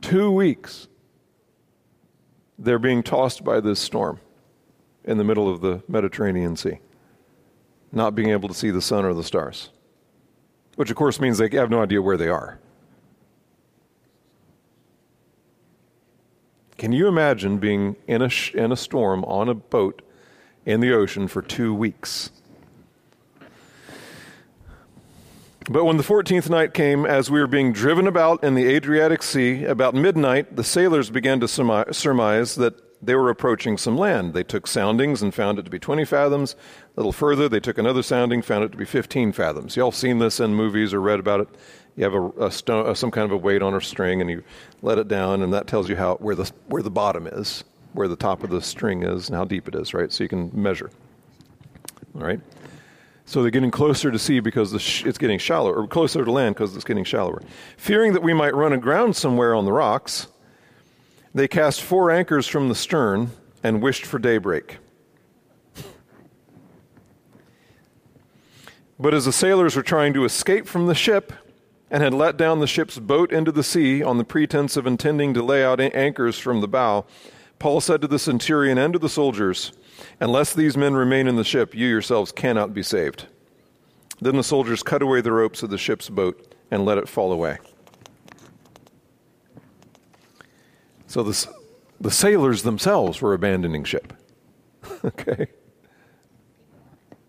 two 0.00 0.32
weeks, 0.32 0.88
they're 2.58 2.78
being 2.78 3.02
tossed 3.02 3.42
by 3.44 3.60
this 3.60 3.80
storm 3.80 4.20
in 5.04 5.18
the 5.18 5.24
middle 5.24 5.48
of 5.50 5.60
the 5.60 5.82
Mediterranean 5.88 6.56
Sea, 6.56 6.78
not 7.92 8.14
being 8.14 8.30
able 8.30 8.48
to 8.48 8.54
see 8.54 8.70
the 8.70 8.82
sun 8.82 9.04
or 9.04 9.12
the 9.14 9.24
stars, 9.24 9.70
which 10.76 10.90
of 10.90 10.96
course 10.96 11.20
means 11.20 11.38
they 11.38 11.48
have 11.52 11.70
no 11.70 11.82
idea 11.82 12.00
where 12.00 12.16
they 12.16 12.28
are. 12.28 12.58
Can 16.78 16.92
you 16.92 17.08
imagine 17.08 17.58
being 17.58 17.96
in 18.06 18.22
a, 18.22 18.28
sh- 18.28 18.54
in 18.54 18.70
a 18.72 18.76
storm 18.76 19.24
on 19.24 19.48
a 19.48 19.54
boat 19.54 20.02
in 20.66 20.80
the 20.80 20.92
ocean 20.92 21.28
for 21.28 21.40
two 21.42 21.74
weeks? 21.74 22.30
But 25.70 25.84
when 25.86 25.96
the 25.96 26.02
fourteenth 26.02 26.50
night 26.50 26.74
came, 26.74 27.06
as 27.06 27.30
we 27.30 27.40
were 27.40 27.46
being 27.46 27.72
driven 27.72 28.06
about 28.06 28.44
in 28.44 28.54
the 28.54 28.66
Adriatic 28.66 29.22
Sea, 29.22 29.64
about 29.64 29.94
midnight, 29.94 30.56
the 30.56 30.64
sailors 30.64 31.08
began 31.08 31.40
to 31.40 31.48
surmise 31.48 32.54
that 32.56 32.80
they 33.02 33.14
were 33.14 33.30
approaching 33.30 33.78
some 33.78 33.96
land. 33.96 34.34
They 34.34 34.42
took 34.44 34.66
soundings 34.66 35.22
and 35.22 35.34
found 35.34 35.58
it 35.58 35.62
to 35.64 35.70
be 35.70 35.78
20 35.78 36.04
fathoms. 36.04 36.54
A 36.54 37.00
little 37.00 37.12
further, 37.12 37.48
they 37.48 37.60
took 37.60 37.78
another 37.78 38.02
sounding, 38.02 38.42
found 38.42 38.64
it 38.64 38.72
to 38.72 38.78
be 38.78 38.84
15 38.84 39.32
fathoms. 39.32 39.74
Y'all 39.76 39.90
seen 39.92 40.18
this 40.18 40.38
in 40.38 40.54
movies 40.54 40.92
or 40.92 41.00
read 41.00 41.18
about 41.18 41.40
it. 41.40 41.48
You 41.96 42.04
have 42.04 42.14
a, 42.14 42.46
a 42.46 42.50
stone, 42.50 42.86
uh, 42.86 42.94
some 42.94 43.10
kind 43.10 43.24
of 43.24 43.32
a 43.32 43.36
weight 43.36 43.62
on 43.62 43.72
a 43.74 43.80
string, 43.80 44.20
and 44.20 44.28
you 44.28 44.42
let 44.82 44.98
it 44.98 45.08
down, 45.08 45.42
and 45.42 45.52
that 45.54 45.66
tells 45.66 45.88
you 45.88 45.96
how 45.96 46.16
where 46.16 46.34
the 46.34 46.50
where 46.66 46.82
the 46.82 46.90
bottom 46.90 47.26
is, 47.26 47.62
where 47.92 48.08
the 48.08 48.16
top 48.16 48.42
of 48.44 48.50
the 48.50 48.60
string 48.60 49.02
is, 49.04 49.28
and 49.28 49.36
how 49.36 49.44
deep 49.44 49.68
it 49.68 49.74
is, 49.76 49.94
right? 49.94 50.12
So 50.12 50.24
you 50.24 50.28
can 50.28 50.50
measure. 50.52 50.90
All 52.16 52.22
right. 52.22 52.40
So 53.26 53.40
they're 53.42 53.50
getting 53.50 53.70
closer 53.70 54.10
to 54.10 54.18
sea 54.18 54.40
because 54.40 54.80
sh- 54.80 55.04
it's 55.06 55.18
getting 55.18 55.38
shallower, 55.38 55.74
or 55.74 55.86
closer 55.86 56.24
to 56.24 56.30
land 56.30 56.54
because 56.54 56.74
it's 56.74 56.84
getting 56.84 57.04
shallower. 57.04 57.42
Fearing 57.76 58.12
that 58.12 58.22
we 58.22 58.34
might 58.34 58.54
run 58.54 58.72
aground 58.72 59.16
somewhere 59.16 59.54
on 59.54 59.64
the 59.64 59.72
rocks, 59.72 60.26
they 61.34 61.48
cast 61.48 61.80
four 61.80 62.10
anchors 62.10 62.46
from 62.46 62.68
the 62.68 62.74
stern 62.74 63.30
and 63.62 63.82
wished 63.82 64.04
for 64.04 64.18
daybreak. 64.18 64.78
But 68.98 69.14
as 69.14 69.24
the 69.24 69.32
sailors 69.32 69.74
were 69.74 69.82
trying 69.82 70.12
to 70.14 70.24
escape 70.24 70.68
from 70.68 70.86
the 70.86 70.94
ship 70.94 71.32
and 71.90 72.02
had 72.02 72.14
let 72.14 72.36
down 72.36 72.60
the 72.60 72.66
ship's 72.66 72.98
boat 72.98 73.32
into 73.32 73.50
the 73.50 73.64
sea 73.64 74.02
on 74.02 74.18
the 74.18 74.24
pretense 74.24 74.76
of 74.76 74.86
intending 74.86 75.34
to 75.34 75.42
lay 75.42 75.64
out 75.64 75.80
anchors 75.80 76.38
from 76.38 76.60
the 76.60 76.68
bow, 76.68 77.04
Paul 77.58 77.80
said 77.80 78.00
to 78.02 78.08
the 78.08 78.18
centurion 78.18 78.78
and 78.78 78.92
to 78.92 78.98
the 78.98 79.08
soldiers, 79.08 79.72
Unless 80.20 80.54
these 80.54 80.76
men 80.76 80.94
remain 80.94 81.28
in 81.28 81.36
the 81.36 81.44
ship, 81.44 81.74
you 81.74 81.86
yourselves 81.86 82.32
cannot 82.32 82.74
be 82.74 82.82
saved. 82.82 83.26
Then 84.20 84.36
the 84.36 84.42
soldiers 84.44 84.82
cut 84.82 85.02
away 85.02 85.20
the 85.20 85.32
ropes 85.32 85.62
of 85.62 85.70
the 85.70 85.78
ship's 85.78 86.08
boat 86.08 86.54
and 86.70 86.84
let 86.84 86.98
it 86.98 87.08
fall 87.08 87.32
away. 87.32 87.58
So 91.06 91.22
the 91.22 92.10
sailors 92.10 92.62
themselves 92.64 93.20
were 93.20 93.34
abandoning 93.34 93.84
ship. 93.84 94.12
okay? 95.04 95.48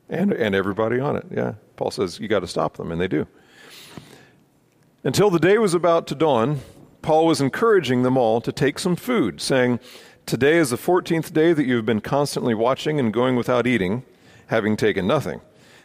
And, 0.10 0.34
and 0.34 0.56
everybody 0.56 1.00
on 1.00 1.16
it, 1.16 1.26
yeah. 1.32 1.54
Paul 1.76 1.92
says, 1.92 2.20
You 2.20 2.28
got 2.28 2.40
to 2.40 2.48
stop 2.48 2.78
them, 2.78 2.92
and 2.92 3.00
they 3.00 3.08
do. 3.08 3.28
Until 5.04 5.30
the 5.30 5.40
day 5.40 5.60
was 5.60 5.74
about 5.76 6.08
to 6.08 6.16
dawn, 6.16 6.60
Paul 7.04 7.28
was 7.28 7.40
encouraging 7.42 8.02
them 8.02 8.18
all 8.18 8.42
to 8.42 8.52
take 8.52 8.80
some 8.80 8.96
food, 8.96 9.40
saying, 9.40 9.80
Today 10.26 10.58
is 10.58 10.72
the 10.72 10.76
14th 10.76 11.34
day 11.34 11.54
that 11.54 11.66
you 11.66 11.76
have 11.76 11.86
been 11.86 12.02
constantly 12.02 12.56
watching 12.56 13.00
and 13.00 13.14
going 13.14 13.36
without 13.36 13.68
eating, 13.68 14.02
having 14.48 14.76
taken 14.76 15.06
nothing. 15.06 15.40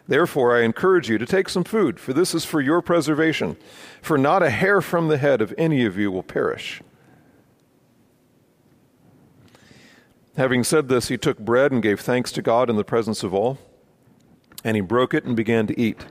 Therefore, 0.09 0.57
I 0.57 0.62
encourage 0.62 1.11
you 1.11 1.18
to 1.18 1.26
take 1.26 1.50
some 1.50 1.62
food, 1.62 2.00
for 2.00 2.14
this 2.14 2.35
is 2.35 2.46
for 2.46 2.59
your 2.59 2.81
preservation, 2.81 3.59
for 4.00 4.16
not 4.16 4.42
a 4.42 4.48
hair 4.48 4.81
from 4.81 5.09
the 5.09 5.18
head 5.18 5.42
of 5.42 5.53
any 5.59 5.85
of 5.85 5.98
you 5.98 6.11
will 6.11 6.22
perish. 6.22 6.81
Having 10.38 10.64
said 10.64 10.88
this, 10.88 11.09
he 11.09 11.18
took 11.18 11.38
bread 11.38 11.70
and 11.70 11.83
gave 11.83 12.00
thanks 12.00 12.33
to 12.33 12.40
God 12.40 12.70
in 12.70 12.76
the 12.76 12.83
presence 12.85 13.22
of 13.22 13.35
all, 13.35 13.59
and 14.64 14.74
he 14.74 14.81
broke 14.81 15.12
it 15.12 15.24
and 15.26 15.37
began 15.37 15.66
to 15.66 15.79
eat. 15.79 16.07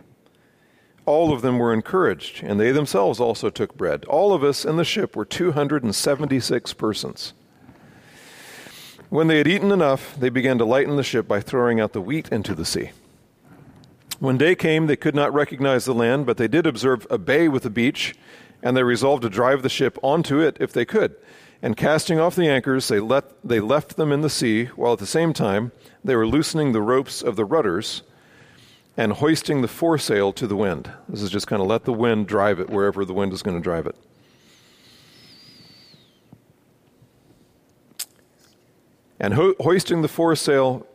All 1.07 1.33
of 1.33 1.41
them 1.41 1.57
were 1.57 1.73
encouraged, 1.73 2.43
and 2.43 2.59
they 2.59 2.71
themselves 2.71 3.19
also 3.19 3.49
took 3.49 3.75
bread. 3.75 4.05
All 4.05 4.33
of 4.35 4.43
us 4.43 4.65
in 4.65 4.77
the 4.77 4.85
ship 4.85 5.15
were 5.15 5.25
276 5.25 6.73
persons. 6.73 7.33
When 9.09 9.25
they 9.25 9.39
had 9.39 9.47
eaten 9.47 9.71
enough, 9.71 10.15
they 10.15 10.29
began 10.29 10.59
to 10.59 10.65
lighten 10.65 10.95
the 10.95 11.03
ship 11.03 11.27
by 11.27 11.39
throwing 11.39 11.79
out 11.79 11.93
the 11.93 12.01
wheat 12.01 12.29
into 12.29 12.53
the 12.53 12.65
sea. 12.65 12.91
When 14.19 14.37
day 14.37 14.53
came, 14.53 14.85
they 14.85 14.95
could 14.95 15.15
not 15.15 15.33
recognize 15.33 15.85
the 15.85 15.95
land, 15.95 16.27
but 16.27 16.37
they 16.37 16.47
did 16.47 16.67
observe 16.67 17.07
a 17.09 17.17
bay 17.17 17.47
with 17.47 17.65
a 17.65 17.71
beach, 17.71 18.13
and 18.61 18.77
they 18.77 18.83
resolved 18.83 19.23
to 19.23 19.29
drive 19.29 19.63
the 19.63 19.69
ship 19.69 19.97
onto 20.03 20.39
it 20.39 20.57
if 20.59 20.73
they 20.73 20.85
could. 20.85 21.15
And 21.61 21.75
casting 21.75 22.19
off 22.19 22.35
the 22.35 22.47
anchors, 22.47 22.87
they, 22.87 22.99
let, 22.99 23.23
they 23.43 23.59
left 23.59 23.95
them 23.97 24.11
in 24.11 24.21
the 24.21 24.29
sea, 24.29 24.65
while 24.75 24.93
at 24.93 24.99
the 24.99 25.07
same 25.07 25.33
time 25.33 25.71
they 26.03 26.15
were 26.15 26.27
loosening 26.27 26.71
the 26.73 26.81
ropes 26.81 27.21
of 27.23 27.35
the 27.35 27.45
rudders 27.45 28.03
and 28.95 29.13
hoisting 29.13 29.61
the 29.61 29.67
foresail 29.67 30.31
to 30.33 30.45
the 30.45 30.55
wind. 30.55 30.91
This 31.07 31.21
is 31.23 31.31
just 31.31 31.47
kind 31.47 31.61
of 31.63 31.67
let 31.67 31.85
the 31.85 31.93
wind 31.93 32.27
drive 32.27 32.59
it 32.59 32.69
wherever 32.69 33.03
the 33.05 33.13
wind 33.13 33.33
is 33.33 33.41
going 33.41 33.57
to 33.57 33.63
drive 33.63 33.87
it. 33.87 33.95
and 39.19 39.33
ho- 39.33 39.55
hoisting 39.59 40.01
the 40.01 40.07
foresail 40.07 40.85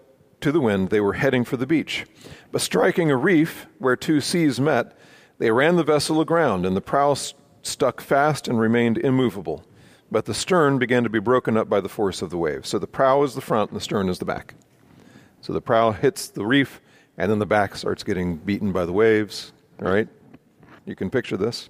to 0.41 0.51
the 0.51 0.61
wind, 0.61 0.91
they 0.91 1.01
were 1.01 1.15
heading 1.15 1.45
for 1.45 1.57
the 1.57 1.67
beach. 1.67 2.07
But 2.51 2.61
striking 2.63 3.11
a 3.11 3.17
reef 3.17 3.67
where 3.79 3.97
two 3.97 4.21
seas 4.21 4.59
met, 4.61 4.97
they 5.39 5.51
ran 5.51 5.77
the 5.77 5.85
vessel 5.85 6.21
aground, 6.21 6.65
and 6.65 6.77
the 6.77 6.81
prow 6.81 7.15
st- 7.15 7.41
stuck 7.63 8.01
fast 8.01 8.49
and 8.49 8.59
remained 8.59 8.99
immovable. 8.99 9.65
But 10.11 10.25
the 10.27 10.35
stern 10.35 10.79
began 10.79 11.03
to 11.03 11.11
be 11.11 11.19
broken 11.19 11.57
up 11.57 11.69
by 11.69 11.81
the 11.81 11.89
force 11.89 12.23
of 12.23 12.31
the 12.31 12.39
waves. 12.39 12.69
So 12.69 12.79
the 12.79 12.87
prow 12.87 13.23
is 13.25 13.35
the 13.35 13.41
front 13.41 13.71
and 13.71 13.77
the 13.79 13.83
stern 13.83 14.09
is 14.09 14.19
the 14.19 14.25
back. 14.25 14.55
So 15.41 15.53
the 15.53 15.61
prow 15.61 15.91
hits 15.93 16.29
the 16.29 16.45
reef, 16.47 16.81
and 17.19 17.31
then 17.31 17.39
the 17.39 17.47
back 17.47 17.77
starts 17.77 18.05
getting 18.05 18.37
beaten 18.37 18.73
by 18.73 18.87
the 18.87 18.93
waves. 18.93 19.53
All 19.83 19.91
right? 19.93 20.09
You 20.87 20.95
can 20.97 21.11
picture 21.11 21.37
this. 21.37 21.69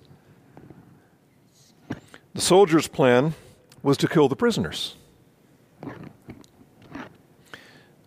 The 2.35 2.40
soldiers' 2.40 2.88
plan 2.88 3.35
was 3.83 3.97
to 3.99 4.09
kill 4.09 4.29
the 4.29 4.37
prisoners 4.37 4.97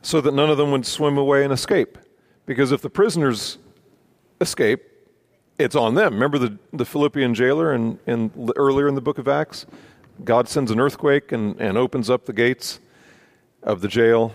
so 0.08 0.22
that 0.22 0.34
none 0.34 0.50
of 0.50 0.56
them 0.56 0.72
would 0.72 0.86
swim 0.86 1.18
away 1.18 1.44
and 1.44 1.52
escape. 1.52 1.98
Because 2.46 2.72
if 2.72 2.82
the 2.82 2.90
prisoners 2.90 3.58
escape, 4.40 4.82
it's 5.60 5.76
on 5.76 5.96
them. 5.96 6.14
Remember 6.14 6.38
the, 6.38 6.58
the 6.72 6.86
Philippian 6.86 7.34
jailer 7.36 7.74
and 7.74 8.00
in, 8.08 8.32
in, 8.34 8.50
earlier 8.56 8.88
in 8.88 8.96
the 8.96 9.02
book 9.02 9.18
of 9.18 9.28
Acts? 9.28 9.66
God 10.24 10.48
sends 10.48 10.72
an 10.72 10.80
earthquake 10.80 11.34
and, 11.34 11.60
and 11.60 11.78
opens 11.78 12.10
up 12.10 12.26
the 12.26 12.32
gates 12.32 12.80
of 13.64 13.82
the 13.82 13.90
jail, 13.90 14.34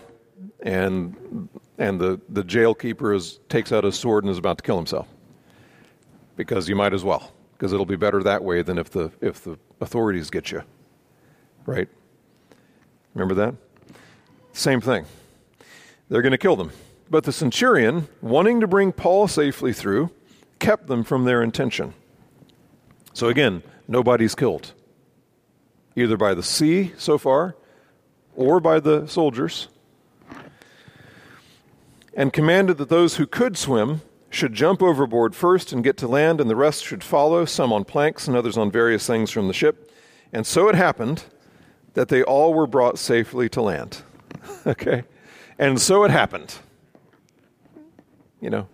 and, 0.60 1.48
and 1.78 1.98
the, 1.98 2.20
the 2.28 2.44
jail 2.44 2.74
keeper 2.74 3.14
is, 3.14 3.40
takes 3.48 3.72
out 3.72 3.82
his 3.82 3.98
sword 3.98 4.24
and 4.24 4.30
is 4.30 4.36
about 4.36 4.58
to 4.58 4.62
kill 4.62 4.76
himself. 4.76 5.08
Because 6.36 6.68
you 6.68 6.76
might 6.76 6.92
as 6.92 7.02
well, 7.02 7.32
because 7.54 7.72
it'll 7.72 7.86
be 7.86 7.96
better 7.96 8.22
that 8.22 8.44
way 8.44 8.60
than 8.60 8.76
if 8.76 8.90
the, 8.90 9.10
if 9.22 9.42
the 9.42 9.58
authorities 9.80 10.28
get 10.28 10.50
you. 10.52 10.64
Right? 11.64 11.88
Remember 13.14 13.32
that? 13.36 13.54
Same 14.52 14.82
thing. 14.82 15.06
They're 16.12 16.20
going 16.20 16.32
to 16.32 16.38
kill 16.38 16.56
them. 16.56 16.72
But 17.08 17.24
the 17.24 17.32
centurion, 17.32 18.06
wanting 18.20 18.60
to 18.60 18.66
bring 18.66 18.92
Paul 18.92 19.28
safely 19.28 19.72
through, 19.72 20.10
kept 20.58 20.86
them 20.86 21.04
from 21.04 21.24
their 21.24 21.42
intention. 21.42 21.94
So 23.14 23.28
again, 23.30 23.62
nobody's 23.88 24.34
killed, 24.34 24.74
either 25.96 26.18
by 26.18 26.34
the 26.34 26.42
sea 26.42 26.92
so 26.98 27.16
far 27.16 27.56
or 28.36 28.60
by 28.60 28.78
the 28.78 29.06
soldiers, 29.06 29.68
and 32.12 32.30
commanded 32.30 32.76
that 32.76 32.90
those 32.90 33.16
who 33.16 33.26
could 33.26 33.56
swim 33.56 34.02
should 34.28 34.52
jump 34.52 34.82
overboard 34.82 35.34
first 35.34 35.72
and 35.72 35.82
get 35.82 35.96
to 35.96 36.08
land, 36.08 36.42
and 36.42 36.50
the 36.50 36.56
rest 36.56 36.84
should 36.84 37.02
follow, 37.02 37.46
some 37.46 37.72
on 37.72 37.84
planks 37.86 38.28
and 38.28 38.36
others 38.36 38.58
on 38.58 38.70
various 38.70 39.06
things 39.06 39.30
from 39.30 39.48
the 39.48 39.54
ship. 39.54 39.90
And 40.30 40.46
so 40.46 40.68
it 40.68 40.74
happened 40.74 41.24
that 41.94 42.08
they 42.08 42.22
all 42.22 42.52
were 42.52 42.66
brought 42.66 42.98
safely 42.98 43.48
to 43.48 43.62
land. 43.62 44.02
okay? 44.66 45.04
And 45.58 45.80
so 45.80 46.04
it 46.04 46.10
happened. 46.10 46.54
You 48.40 48.50
know, 48.50 48.68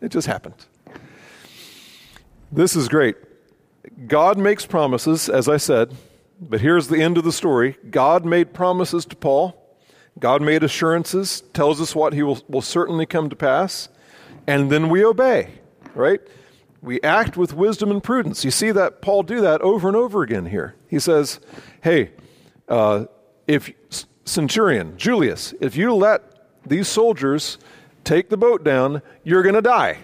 it 0.00 0.10
just 0.10 0.26
happened. 0.26 0.54
This 2.52 2.74
is 2.74 2.88
great. 2.88 3.16
God 4.06 4.38
makes 4.38 4.66
promises, 4.66 5.28
as 5.28 5.48
I 5.48 5.56
said, 5.56 5.94
but 6.40 6.60
here's 6.60 6.88
the 6.88 7.02
end 7.02 7.18
of 7.18 7.24
the 7.24 7.32
story. 7.32 7.76
God 7.90 8.24
made 8.24 8.52
promises 8.54 9.04
to 9.06 9.16
Paul. 9.16 9.56
God 10.18 10.40
made 10.42 10.62
assurances, 10.62 11.42
tells 11.52 11.80
us 11.80 11.94
what 11.94 12.12
he 12.12 12.22
will, 12.22 12.38
will 12.48 12.62
certainly 12.62 13.06
come 13.06 13.28
to 13.30 13.36
pass, 13.36 13.88
and 14.46 14.70
then 14.70 14.88
we 14.88 15.04
obey, 15.04 15.50
right? 15.94 16.20
We 16.82 17.00
act 17.02 17.36
with 17.36 17.52
wisdom 17.54 17.90
and 17.90 18.02
prudence. 18.02 18.44
You 18.44 18.50
see 18.50 18.70
that 18.72 19.02
Paul 19.02 19.22
do 19.22 19.40
that 19.42 19.60
over 19.60 19.86
and 19.86 19.96
over 19.96 20.22
again 20.22 20.46
here. 20.46 20.74
He 20.88 20.98
says, 20.98 21.40
"Hey, 21.82 22.10
uh, 22.68 23.04
if 23.46 23.70
centurion, 24.24 24.96
Julius, 24.96 25.54
if 25.60 25.76
you 25.76 25.94
let 25.94 26.22
these 26.66 26.88
soldiers 26.88 27.58
take 28.04 28.28
the 28.28 28.36
boat 28.36 28.64
down, 28.64 29.02
you're 29.24 29.42
going 29.42 29.54
to 29.54 29.62
die. 29.62 29.98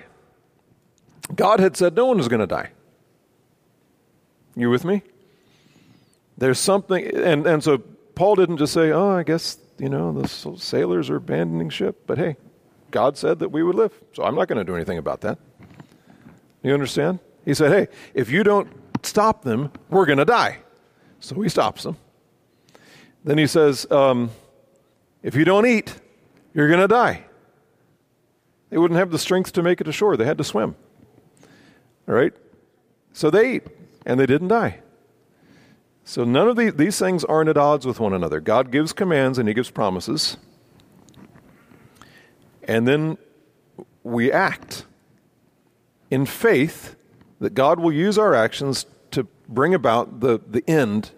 God 1.35 1.61
had 1.61 1.77
said 1.77 1.95
no 1.95 2.07
one 2.07 2.19
was 2.19 2.29
going 2.29 2.41
to 2.41 2.47
die. 2.47 2.71
You 4.55 4.71
with 4.71 4.85
me? 4.85 5.03
There's 6.39 6.59
something, 6.59 7.05
and, 7.17 7.47
and 7.47 7.63
so 7.63 7.79
Paul 8.15 8.37
didn't 8.37 8.59
just 8.59 8.73
say, 8.73 8.91
oh, 8.91 9.11
I 9.11 9.23
guess, 9.23 9.59
you 9.79 9.89
know, 9.89 10.13
the 10.21 10.29
sailors 10.29 11.11
are 11.11 11.17
abandoning 11.17 11.71
ship, 11.71 12.03
but 12.07 12.19
hey, 12.19 12.37
God 12.91 13.17
said 13.19 13.41
that 13.41 13.51
we 13.51 13.63
would 13.63 13.75
live, 13.75 13.93
so 14.13 14.23
I'm 14.25 14.35
not 14.35 14.49
going 14.49 14.59
to 14.59 14.65
do 14.65 14.77
anything 14.77 14.99
about 14.99 15.23
that. 15.23 15.39
You 16.63 16.73
understand? 16.75 17.19
He 17.45 17.55
said, 17.55 17.71
hey, 17.71 17.95
if 18.15 18.31
you 18.31 18.43
don't 18.43 18.69
stop 19.05 19.43
them, 19.43 19.73
we're 19.91 20.07
going 20.07 20.19
to 20.19 20.25
die. 20.25 20.59
So 21.21 21.41
he 21.43 21.49
stops 21.49 21.83
them. 21.83 21.97
Then 23.27 23.39
he 23.39 23.49
says, 23.49 23.91
um, 23.91 24.31
If 25.23 25.35
you 25.35 25.45
don't 25.45 25.67
eat, 25.67 25.99
you're 26.55 26.69
going 26.69 26.81
to 26.81 26.87
die. 26.89 27.25
They 28.71 28.79
wouldn't 28.79 28.99
have 28.99 29.11
the 29.11 29.19
strength 29.19 29.53
to 29.55 29.65
make 29.65 29.81
it 29.81 29.89
ashore. 29.89 30.17
They 30.17 30.25
had 30.25 30.39
to 30.39 30.45
swim. 30.45 30.77
All 32.09 32.15
right? 32.15 32.33
So 33.13 33.29
they 33.29 33.55
ate, 33.57 33.65
and 34.07 34.21
they 34.21 34.27
didn't 34.27 34.47
die. 34.49 34.79
So 36.05 36.23
none 36.23 36.47
of 36.49 36.55
the, 36.57 36.71
these 36.71 37.01
things 37.01 37.25
aren't 37.25 37.49
at 37.51 37.57
odds 37.57 37.85
with 37.85 37.99
one 37.99 38.13
another. 38.15 38.39
God 38.39 38.71
gives 38.71 38.93
commands 38.93 39.39
and 39.39 39.49
he 39.49 39.55
gives 39.55 39.71
promises. 39.71 40.37
And 42.63 42.87
then 42.87 43.19
we 44.05 44.31
act 44.31 44.85
in 46.09 46.25
faith 46.25 46.95
that 47.41 47.55
God 47.55 47.81
will 47.81 47.91
use 47.93 48.19
our 48.19 48.35
actions 48.35 48.87
to 49.11 49.25
bring 49.49 49.75
about 49.75 50.21
the, 50.21 50.39
the 50.49 50.63
end 50.71 51.11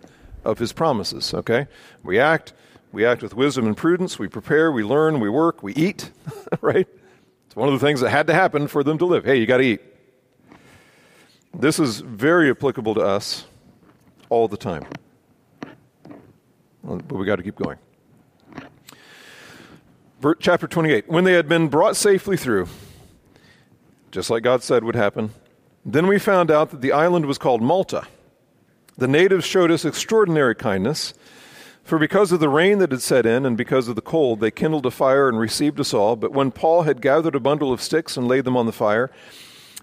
of 0.49 0.59
his 0.59 0.73
promises, 0.73 1.35
okay? 1.35 1.67
We 2.03 2.19
act, 2.19 2.55
we 2.91 3.05
act 3.05 3.23
with 3.23 3.35
wisdom 3.35 3.67
and 3.67 3.77
prudence, 3.77 4.19
we 4.19 4.29
prepare, 4.29 4.73
we 4.73 4.83
learn, 4.83 5.21
we 5.21 5.29
work, 5.29 5.63
we 5.63 5.75
eat, 5.75 6.11
right? 6.63 6.89
It's 7.47 7.55
one 7.57 7.69
of 7.73 7.79
the 7.79 7.85
things 7.87 8.01
that 8.01 8.09
had 8.11 8.27
to 8.29 8.35
happen 8.35 8.67
for 8.67 8.83
them 8.83 8.97
to 8.99 9.05
live. 9.05 9.25
Hey, 9.27 9.37
you 9.37 9.45
got 9.47 9.59
to 9.59 9.63
eat. 9.65 9.81
This 11.55 11.79
is 11.79 12.01
very 12.01 12.49
applicable 12.51 12.95
to 12.95 13.01
us 13.03 13.45
all 14.31 14.49
the 14.49 14.57
time. 14.57 14.87
But 16.83 17.13
we 17.13 17.27
got 17.27 17.37
to 17.37 17.43
keep 17.43 17.57
going. 17.57 17.77
Chapter 20.41 20.67
28 20.67 21.09
When 21.11 21.25
they 21.25 21.35
had 21.35 21.47
been 21.49 21.69
brought 21.69 21.95
safely 21.95 22.37
through, 22.39 22.69
just 24.11 24.31
like 24.31 24.43
God 24.43 24.63
said 24.63 24.83
would 24.83 24.95
happen, 24.97 25.31
then 25.85 26.07
we 26.07 26.19
found 26.19 26.51
out 26.51 26.71
that 26.71 26.81
the 26.81 26.93
island 26.93 27.27
was 27.27 27.37
called 27.39 27.61
Malta. 27.61 28.07
The 28.99 29.07
natives 29.07 29.45
showed 29.45 29.71
us 29.71 29.85
extraordinary 29.85 30.57
kindness, 30.57 31.15
for 31.85 32.01
because 32.01 32.33
of 32.33 32.41
the 32.41 32.49
rain 32.49 32.79
that 32.81 32.91
had 32.91 33.01
set 33.01 33.27
in 33.27 33.47
and 33.47 33.57
because 33.57 33.87
of 33.87 33.95
the 33.95 34.01
cold, 34.03 34.41
they 34.41 34.51
kindled 34.51 34.85
a 34.87 34.91
fire 34.91 35.29
and 35.29 35.39
received 35.39 35.79
us 35.79 35.95
all. 35.95 36.17
But 36.17 36.33
when 36.33 36.51
Paul 36.51 36.83
had 36.83 37.01
gathered 37.01 37.37
a 37.37 37.41
bundle 37.41 37.73
of 37.73 37.81
sticks 37.81 38.17
and 38.17 38.27
laid 38.27 38.45
them 38.45 38.57
on 38.57 38.67
the 38.67 38.73
fire, 38.73 39.09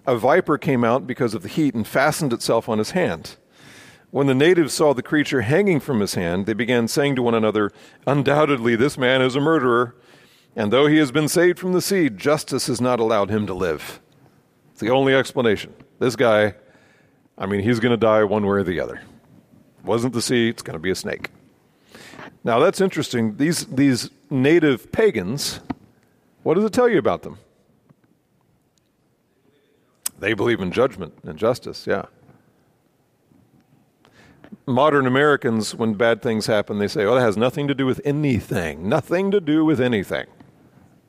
a 0.06 0.16
viper 0.18 0.58
came 0.58 0.84
out 0.84 1.06
because 1.06 1.32
of 1.32 1.42
the 1.42 1.48
heat 1.48 1.74
and 1.74 1.86
fastened 1.86 2.34
itself 2.34 2.68
on 2.68 2.76
his 2.76 2.90
hand. 2.90 3.36
When 4.10 4.26
the 4.26 4.34
natives 4.34 4.74
saw 4.74 4.92
the 4.92 5.02
creature 5.02 5.40
hanging 5.40 5.80
from 5.80 6.00
his 6.00 6.14
hand, 6.14 6.44
they 6.44 6.52
began 6.52 6.86
saying 6.86 7.16
to 7.16 7.22
one 7.22 7.34
another, 7.34 7.72
Undoubtedly, 8.06 8.76
this 8.76 8.98
man 8.98 9.22
is 9.22 9.34
a 9.34 9.40
murderer. 9.40 9.96
And 10.54 10.70
though 10.70 10.86
he 10.86 10.98
has 10.98 11.10
been 11.10 11.28
saved 11.28 11.58
from 11.58 11.72
the 11.72 11.82
sea, 11.82 12.10
justice 12.10 12.66
has 12.66 12.80
not 12.82 13.00
allowed 13.00 13.30
him 13.30 13.46
to 13.46 13.54
live. 13.54 13.98
It's 14.72 14.80
the 14.80 14.90
only 14.90 15.14
explanation. 15.14 15.72
This 16.00 16.16
guy 16.16 16.54
I 17.38 17.46
mean, 17.46 17.60
he's 17.60 17.80
going 17.80 17.90
to 17.90 17.96
die 17.96 18.24
one 18.24 18.44
way 18.44 18.52
or 18.58 18.62
the 18.62 18.80
other. 18.80 19.02
Wasn't 19.84 20.14
the 20.14 20.22
sea, 20.22 20.48
it's 20.48 20.62
going 20.62 20.74
to 20.74 20.78
be 20.80 20.90
a 20.90 20.94
snake. 20.94 21.30
Now, 22.42 22.58
that's 22.58 22.80
interesting. 22.80 23.36
These, 23.36 23.66
these 23.66 24.10
native 24.30 24.90
pagans, 24.90 25.60
what 26.42 26.54
does 26.54 26.64
it 26.64 26.72
tell 26.72 26.88
you 26.88 26.98
about 26.98 27.22
them? 27.22 27.38
They 30.18 30.32
believe 30.32 30.60
in 30.60 30.72
judgment 30.72 31.12
and 31.24 31.38
justice, 31.38 31.86
yeah. 31.86 32.06
Modern 34.64 35.06
Americans, 35.06 35.74
when 35.74 35.94
bad 35.94 36.22
things 36.22 36.46
happen, 36.46 36.78
they 36.78 36.88
say, 36.88 37.04
oh, 37.04 37.14
that 37.14 37.20
has 37.20 37.36
nothing 37.36 37.68
to 37.68 37.74
do 37.74 37.84
with 37.84 38.00
anything. 38.04 38.88
Nothing 38.88 39.30
to 39.30 39.40
do 39.40 39.64
with 39.64 39.80
anything. 39.80 40.26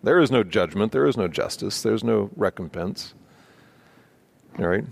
There 0.04 0.20
is 0.20 0.30
no 0.30 0.44
judgment. 0.44 0.92
There 0.92 1.08
is 1.08 1.18
no 1.18 1.28
justice. 1.28 1.82
There's 1.82 2.04
no 2.04 2.30
recompense. 2.36 3.14
All 4.60 4.66
right? 4.68 4.84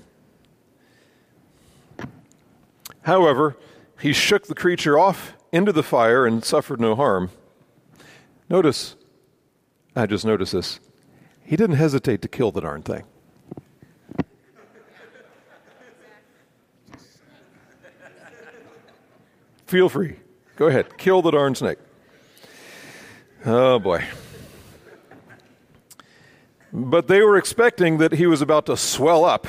However, 3.05 3.55
he 4.01 4.13
shook 4.13 4.47
the 4.47 4.55
creature 4.55 4.97
off 4.97 5.33
into 5.51 5.71
the 5.71 5.83
fire 5.83 6.25
and 6.25 6.43
suffered 6.43 6.81
no 6.81 6.95
harm. 6.95 7.29
Notice, 8.49 8.95
I 9.95 10.07
just 10.07 10.25
noticed 10.25 10.53
this. 10.53 10.79
He 11.43 11.55
didn't 11.55 11.75
hesitate 11.75 12.23
to 12.23 12.27
kill 12.27 12.51
the 12.51 12.61
darn 12.61 12.81
thing. 12.81 13.03
Feel 19.67 19.87
free. 19.87 20.15
Go 20.55 20.67
ahead. 20.67 20.97
Kill 20.97 21.21
the 21.21 21.31
darn 21.31 21.53
snake. 21.53 21.77
Oh, 23.45 23.77
boy. 23.77 24.03
But 26.73 27.07
they 27.07 27.21
were 27.21 27.37
expecting 27.37 27.99
that 27.99 28.13
he 28.13 28.25
was 28.25 28.41
about 28.41 28.65
to 28.65 28.75
swell 28.75 29.23
up 29.23 29.45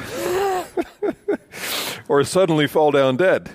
or 2.09 2.23
suddenly 2.25 2.66
fall 2.66 2.90
down 2.90 3.16
dead. 3.16 3.51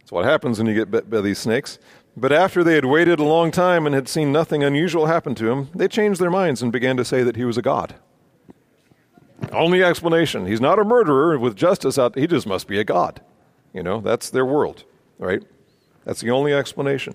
That's 0.00 0.12
what 0.12 0.24
happens 0.24 0.58
when 0.58 0.66
you 0.66 0.74
get 0.74 0.90
bit 0.90 1.10
by 1.10 1.20
these 1.20 1.38
snakes. 1.38 1.78
But 2.16 2.32
after 2.32 2.62
they 2.62 2.74
had 2.74 2.84
waited 2.84 3.18
a 3.18 3.24
long 3.24 3.50
time 3.50 3.86
and 3.86 3.94
had 3.94 4.08
seen 4.08 4.30
nothing 4.30 4.62
unusual 4.62 5.06
happen 5.06 5.34
to 5.36 5.50
him, 5.50 5.70
they 5.74 5.88
changed 5.88 6.20
their 6.20 6.30
minds 6.30 6.62
and 6.62 6.70
began 6.70 6.96
to 6.96 7.04
say 7.04 7.22
that 7.22 7.36
he 7.36 7.44
was 7.44 7.58
a 7.58 7.62
god. 7.62 7.96
Only 9.52 9.82
explanation. 9.82 10.46
He's 10.46 10.60
not 10.60 10.78
a 10.78 10.84
murderer 10.84 11.38
with 11.38 11.56
justice 11.56 11.98
out. 11.98 12.16
He 12.16 12.26
just 12.26 12.46
must 12.46 12.68
be 12.68 12.78
a 12.78 12.84
god. 12.84 13.20
You 13.72 13.82
know, 13.82 14.00
that's 14.00 14.30
their 14.30 14.46
world, 14.46 14.84
right? 15.18 15.42
That's 16.04 16.20
the 16.20 16.30
only 16.30 16.52
explanation. 16.54 17.14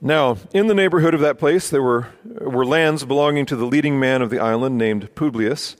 Now, 0.00 0.36
in 0.54 0.68
the 0.68 0.74
neighborhood 0.76 1.12
of 1.12 1.20
that 1.20 1.40
place, 1.40 1.68
there 1.68 1.82
were, 1.82 2.06
were 2.24 2.64
lands 2.64 3.04
belonging 3.04 3.46
to 3.46 3.56
the 3.56 3.64
leading 3.66 3.98
man 3.98 4.22
of 4.22 4.30
the 4.30 4.38
island 4.38 4.78
named 4.78 5.12
Publius, 5.16 5.76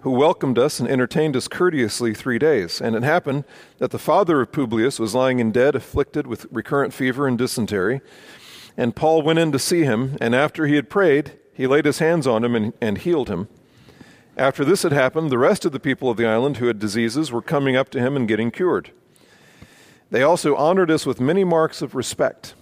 who 0.00 0.10
welcomed 0.10 0.58
us 0.58 0.80
and 0.80 0.88
entertained 0.88 1.36
us 1.36 1.48
courteously 1.48 2.14
three 2.14 2.38
days. 2.38 2.80
And 2.80 2.96
it 2.96 3.02
happened 3.02 3.44
that 3.76 3.90
the 3.90 3.98
father 3.98 4.40
of 4.40 4.52
Publius 4.52 4.98
was 4.98 5.14
lying 5.14 5.38
in 5.38 5.52
bed, 5.52 5.74
afflicted 5.74 6.26
with 6.26 6.46
recurrent 6.50 6.94
fever 6.94 7.28
and 7.28 7.36
dysentery. 7.36 8.00
And 8.74 8.96
Paul 8.96 9.20
went 9.20 9.38
in 9.38 9.52
to 9.52 9.58
see 9.58 9.82
him, 9.82 10.16
and 10.18 10.34
after 10.34 10.66
he 10.66 10.76
had 10.76 10.88
prayed, 10.88 11.32
he 11.52 11.66
laid 11.66 11.84
his 11.84 11.98
hands 11.98 12.26
on 12.26 12.44
him 12.44 12.54
and, 12.54 12.72
and 12.80 12.96
healed 12.96 13.28
him. 13.28 13.48
After 14.38 14.64
this 14.64 14.82
had 14.82 14.92
happened, 14.92 15.28
the 15.28 15.36
rest 15.36 15.66
of 15.66 15.72
the 15.72 15.80
people 15.80 16.08
of 16.08 16.16
the 16.16 16.26
island 16.26 16.56
who 16.56 16.68
had 16.68 16.78
diseases 16.78 17.30
were 17.30 17.42
coming 17.42 17.76
up 17.76 17.90
to 17.90 18.00
him 18.00 18.16
and 18.16 18.26
getting 18.26 18.50
cured. 18.50 18.92
They 20.10 20.22
also 20.22 20.56
honored 20.56 20.90
us 20.90 21.04
with 21.04 21.20
many 21.20 21.44
marks 21.44 21.82
of 21.82 21.94
respect. 21.94 22.54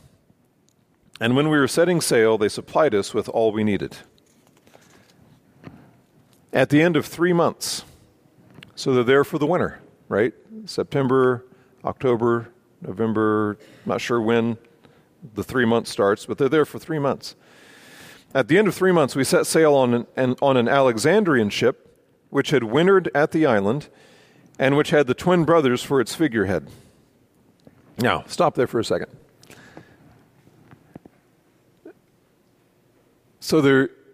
And 1.21 1.35
when 1.35 1.49
we 1.49 1.59
were 1.59 1.69
setting 1.69 2.01
sail, 2.01 2.37
they 2.37 2.49
supplied 2.49 2.95
us 2.95 3.15
with 3.15 3.29
all 3.29 3.51
we 3.53 3.65
needed. 3.65 3.97
At 6.53 6.69
the 6.71 6.83
end 6.83 6.97
of 6.97 7.07
three 7.07 7.33
months, 7.33 7.85
so 8.75 8.93
they're 8.93 9.05
there 9.05 9.25
for 9.25 9.39
the 9.39 9.47
winter, 9.47 9.81
right? 10.09 10.33
September, 10.67 11.45
October, 11.85 12.49
November, 12.83 13.57
not 13.87 14.01
sure 14.01 14.21
when 14.21 14.59
the 15.35 15.43
three 15.45 15.65
months 15.65 15.91
starts, 15.91 16.27
but 16.27 16.39
they're 16.39 16.49
there 16.49 16.67
for 16.67 16.79
three 16.79 16.99
months. 16.99 17.35
At 18.35 18.49
the 18.49 18.59
end 18.59 18.69
of 18.69 18.75
three 18.75 18.93
months, 18.93 19.17
we 19.17 19.25
set 19.25 19.47
sail 19.47 19.75
on 19.75 19.95
an, 19.95 20.07
an 20.17 20.37
on 20.43 20.57
an 20.57 20.69
Alexandrian 20.69 21.49
ship 21.49 21.83
which 22.29 22.51
had 22.51 22.65
wintered 22.65 23.11
at 23.15 23.31
the 23.33 23.47
island 23.47 23.89
and 24.59 24.77
which 24.77 24.91
had 24.91 25.07
the 25.07 25.15
twin 25.15 25.45
brothers 25.45 25.83
for 25.83 26.01
its 26.01 26.15
figurehead. 26.15 26.69
Now, 27.99 28.25
stop 28.27 28.55
there 28.55 28.67
for 28.67 28.79
a 28.81 28.85
second. 28.85 29.09
So 33.49 33.61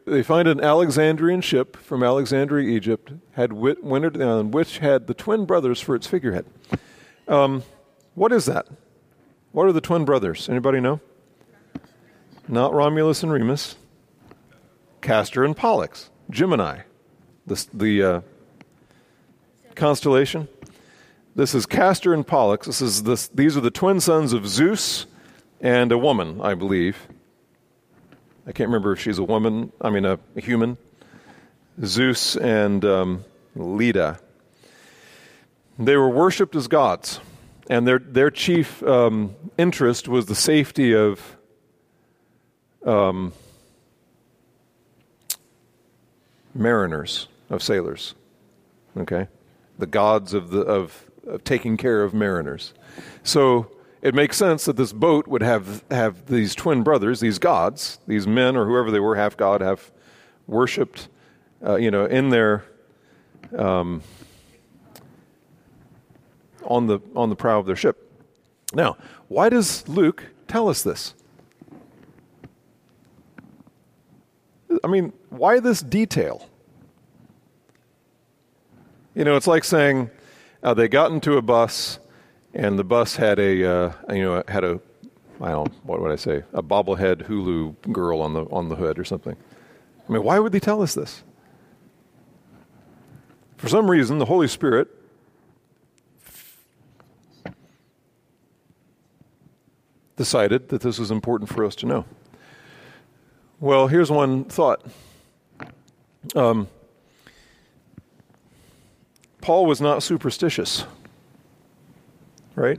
they 0.05 0.23
find 0.23 0.47
an 0.47 0.61
Alexandrian 0.63 1.41
ship 1.41 1.79
from 1.79 2.03
Alexandria, 2.03 2.69
Egypt, 2.69 3.15
had 3.31 3.55
wit- 3.55 3.83
wintered 3.83 4.21
on 4.21 4.51
which 4.51 4.77
had 4.77 5.07
the 5.07 5.15
twin 5.15 5.47
brothers 5.47 5.81
for 5.81 5.95
its 5.97 6.07
figurehead. 6.07 6.45
Um, 7.27 7.63
what 8.15 8.31
is 8.31 8.45
that? 8.45 8.67
What 9.53 9.65
are 9.65 9.73
the 9.73 9.81
twin 9.81 10.05
brothers? 10.05 10.51
Anybody 10.51 10.81
know? 10.83 11.01
Not 12.47 12.75
Romulus 12.75 13.23
and 13.23 13.33
Remus. 13.33 13.77
Castor 15.01 15.45
and 15.45 15.57
Pollux. 15.57 16.11
Gemini. 16.29 16.81
The, 17.47 17.67
the 17.73 18.03
uh, 18.03 18.21
constellation. 19.75 20.47
This 21.35 21.55
is 21.55 21.65
Castor 21.65 22.13
and 22.13 22.27
Pollux. 22.27 22.67
This 22.67 22.83
is 22.83 23.05
this, 23.05 23.29
these 23.29 23.57
are 23.57 23.63
the 23.63 23.71
twin 23.71 23.99
sons 23.99 24.35
of 24.35 24.47
Zeus 24.47 25.07
and 25.59 25.91
a 25.91 25.97
woman, 25.97 26.39
I 26.43 26.53
believe. 26.55 27.09
I 28.47 28.51
can't 28.53 28.69
remember 28.69 28.93
if 28.93 29.01
she's 29.01 29.19
a 29.19 29.23
woman, 29.23 29.71
I 29.81 29.91
mean, 29.91 30.05
a, 30.05 30.19
a 30.37 30.41
human. 30.41 30.77
Zeus 31.85 32.37
and 32.37 32.85
um, 32.85 33.25
Leda. 33.55 34.19
They 35.79 35.97
were 35.97 36.09
worshipped 36.11 36.55
as 36.57 36.67
gods, 36.69 37.21
and 37.71 37.87
their, 37.87 37.99
their 38.01 38.31
chief 38.31 38.83
um, 38.83 39.35
interest 39.57 40.09
was 40.09 40.27
the 40.27 40.35
safety 40.35 40.95
of 40.95 41.37
um, 42.85 43.33
mariners, 46.53 47.29
of 47.49 47.63
sailors. 47.63 48.15
Okay? 48.97 49.29
The 49.79 49.87
gods 49.87 50.35
of, 50.35 50.51
the, 50.51 50.63
of, 50.63 51.09
of 51.27 51.45
taking 51.45 51.77
care 51.77 52.03
of 52.03 52.13
mariners. 52.13 52.75
So 53.23 53.71
it 54.03 54.15
makes 54.17 54.37
sense 54.37 54.65
that 54.65 54.77
this 54.77 54.93
boat 54.93 55.29
would 55.29 55.43
have, 55.43 55.85
have 55.91 56.27
these 56.27 56.57
twin 56.57 56.83
brothers, 56.83 57.21
these 57.21 57.39
gods, 57.39 58.01
these 58.09 58.27
men 58.27 58.57
or 58.57 58.67
whoever 58.67 58.91
they 58.91 58.99
were, 58.99 59.15
half 59.15 59.37
God, 59.37 59.61
half 59.61 59.93
worshipped, 60.49 61.09
uh, 61.65 61.77
you 61.77 61.91
know, 61.91 62.05
in 62.05 62.29
their, 62.29 62.65
um, 63.57 64.03
on, 66.65 66.89
the, 66.89 66.99
on 67.15 67.31
the 67.31 67.37
prow 67.37 67.61
of 67.61 67.67
their 67.67 67.77
ship. 67.77 68.11
Now, 68.75 68.97
why 69.29 69.49
does 69.49 69.87
Luke 69.89 70.25
tell 70.49 70.69
us 70.69 70.83
this? 70.83 71.15
I 74.83 74.89
mean, 74.89 75.13
why 75.29 75.61
this 75.61 75.81
detail? 75.81 76.49
You 79.15 79.23
know, 79.25 79.37
it's 79.37 79.47
like 79.47 79.63
saying 79.63 80.11
uh, 80.61 80.75
they 80.75 80.89
got 80.89 81.13
into 81.13 81.37
a 81.37 81.43
bus 81.43 82.01
and 82.55 82.79
the 82.79 82.85
bus 82.85 83.17
had 83.17 83.39
a 83.39 83.65
uh, 83.69 83.93
you 84.11 84.23
know 84.23 84.43
had 84.49 84.65
a 84.65 84.81
I 85.41 85.51
don't 85.51 85.73
what 85.85 86.01
would 86.01 86.11
I 86.13 86.17
say 86.17 86.43
a 86.53 86.63
bobblehead 86.63 87.23
hula 87.23 87.73
girl 87.93 88.21
on 88.21 88.35
the 88.35 88.45
on 88.47 88.69
the 88.69 88.77
hood 88.77 88.99
or 88.99 89.05
something. 89.05 89.37
I 90.09 90.13
mean, 90.13 90.25
why 90.25 90.39
would 90.39 90.53
they 90.53 90.61
tell 90.61 90.83
us 90.83 90.95
this? 90.95 91.23
For 93.57 93.69
some 93.69 93.89
reason, 93.91 94.19
the 94.19 94.25
Holy 94.25 94.49
Spirit 94.49 94.89
decided 100.17 100.69
that 100.71 100.81
this 100.81 100.99
was 100.99 101.11
important 101.11 101.49
for 101.51 101.65
us 101.65 101.75
to 101.77 101.87
know. 101.87 102.05
Well, 103.61 103.87
here's 103.87 104.11
one 104.11 104.45
thought. 104.45 104.85
Um, 106.35 106.67
Paul 109.41 109.67
was 109.67 109.81
not 109.81 110.03
superstitious 110.03 110.85
right? 112.55 112.79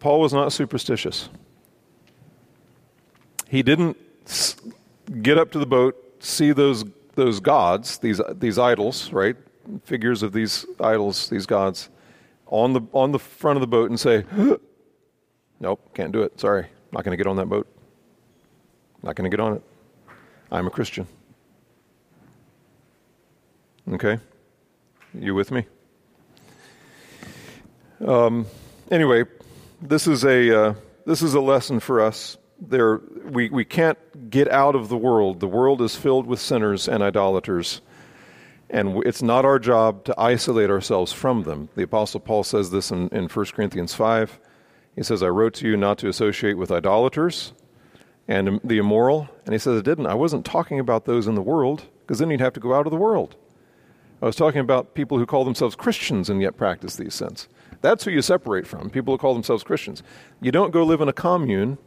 Paul 0.00 0.20
was 0.20 0.32
not 0.32 0.52
superstitious. 0.52 1.28
He 3.48 3.62
didn't 3.62 3.96
get 5.22 5.38
up 5.38 5.50
to 5.52 5.58
the 5.58 5.66
boat, 5.66 5.96
see 6.20 6.52
those, 6.52 6.84
those 7.14 7.40
gods, 7.40 7.98
these, 7.98 8.20
these 8.34 8.58
idols, 8.58 9.12
right? 9.12 9.36
Figures 9.84 10.22
of 10.22 10.32
these 10.32 10.66
idols, 10.80 11.28
these 11.30 11.46
gods, 11.46 11.88
on 12.46 12.72
the, 12.72 12.82
on 12.92 13.12
the 13.12 13.18
front 13.18 13.56
of 13.56 13.60
the 13.60 13.66
boat 13.66 13.90
and 13.90 13.98
say, 13.98 14.24
Nope, 15.60 15.90
can't 15.92 16.12
do 16.12 16.22
it. 16.22 16.38
Sorry. 16.38 16.66
Not 16.92 17.02
going 17.02 17.10
to 17.10 17.16
get 17.16 17.26
on 17.26 17.34
that 17.36 17.46
boat. 17.48 17.66
Not 19.02 19.16
going 19.16 19.28
to 19.28 19.36
get 19.36 19.42
on 19.42 19.54
it. 19.54 19.62
I'm 20.52 20.68
a 20.68 20.70
Christian. 20.70 21.04
Okay? 23.90 24.20
You 25.18 25.34
with 25.34 25.50
me? 25.50 25.66
Um, 28.06 28.46
anyway, 28.88 29.24
this 29.82 30.06
is 30.06 30.22
a 30.24 30.66
uh, 30.68 30.74
this 31.06 31.22
is 31.22 31.34
a 31.34 31.40
lesson 31.40 31.80
for 31.80 32.00
us. 32.00 32.36
There, 32.60 33.00
we 33.24 33.50
we 33.50 33.64
can't 33.64 33.98
get 34.30 34.48
out 34.48 34.76
of 34.76 34.88
the 34.88 34.96
world. 34.96 35.40
The 35.40 35.48
world 35.48 35.82
is 35.82 35.96
filled 35.96 36.28
with 36.28 36.40
sinners 36.40 36.86
and 36.86 37.02
idolaters, 37.02 37.80
and 38.70 39.04
it's 39.04 39.20
not 39.20 39.44
our 39.44 39.58
job 39.58 40.04
to 40.04 40.14
isolate 40.16 40.70
ourselves 40.70 41.12
from 41.12 41.42
them. 41.42 41.68
The 41.74 41.82
Apostle 41.82 42.20
Paul 42.20 42.44
says 42.44 42.70
this 42.70 42.92
in, 42.92 43.08
in 43.08 43.26
1 43.28 43.46
Corinthians 43.46 43.94
five. 43.94 44.38
He 44.94 45.02
says, 45.02 45.20
"I 45.24 45.28
wrote 45.30 45.54
to 45.54 45.68
you 45.68 45.76
not 45.76 45.98
to 45.98 46.08
associate 46.08 46.54
with 46.56 46.70
idolaters." 46.70 47.52
And 48.30 48.60
the 48.62 48.76
immoral, 48.76 49.26
and 49.46 49.54
he 49.54 49.58
says, 49.58 49.78
I 49.78 49.82
didn't. 49.82 50.04
I 50.04 50.12
wasn't 50.12 50.44
talking 50.44 50.78
about 50.78 51.06
those 51.06 51.26
in 51.26 51.34
the 51.34 51.40
world, 51.40 51.86
because 52.00 52.18
then 52.18 52.28
you'd 52.30 52.42
have 52.42 52.52
to 52.52 52.60
go 52.60 52.74
out 52.74 52.86
of 52.86 52.90
the 52.90 52.98
world. 52.98 53.36
I 54.20 54.26
was 54.26 54.34
talking 54.34 54.60
about 54.60 54.94
people 54.94 55.18
who 55.18 55.26
call 55.26 55.44
themselves 55.44 55.76
Christians 55.76 56.28
and 56.28 56.42
yet 56.42 56.56
practice 56.56 56.96
these 56.96 57.14
sins. 57.14 57.48
That's 57.82 58.04
who 58.04 58.10
you 58.10 58.22
separate 58.22 58.66
from, 58.66 58.90
people 58.90 59.14
who 59.14 59.18
call 59.18 59.32
themselves 59.34 59.62
Christians. 59.62 60.02
You 60.40 60.50
don't 60.50 60.72
go 60.72 60.82
live 60.82 61.00
in 61.00 61.08
a 61.08 61.12
commune 61.12 61.78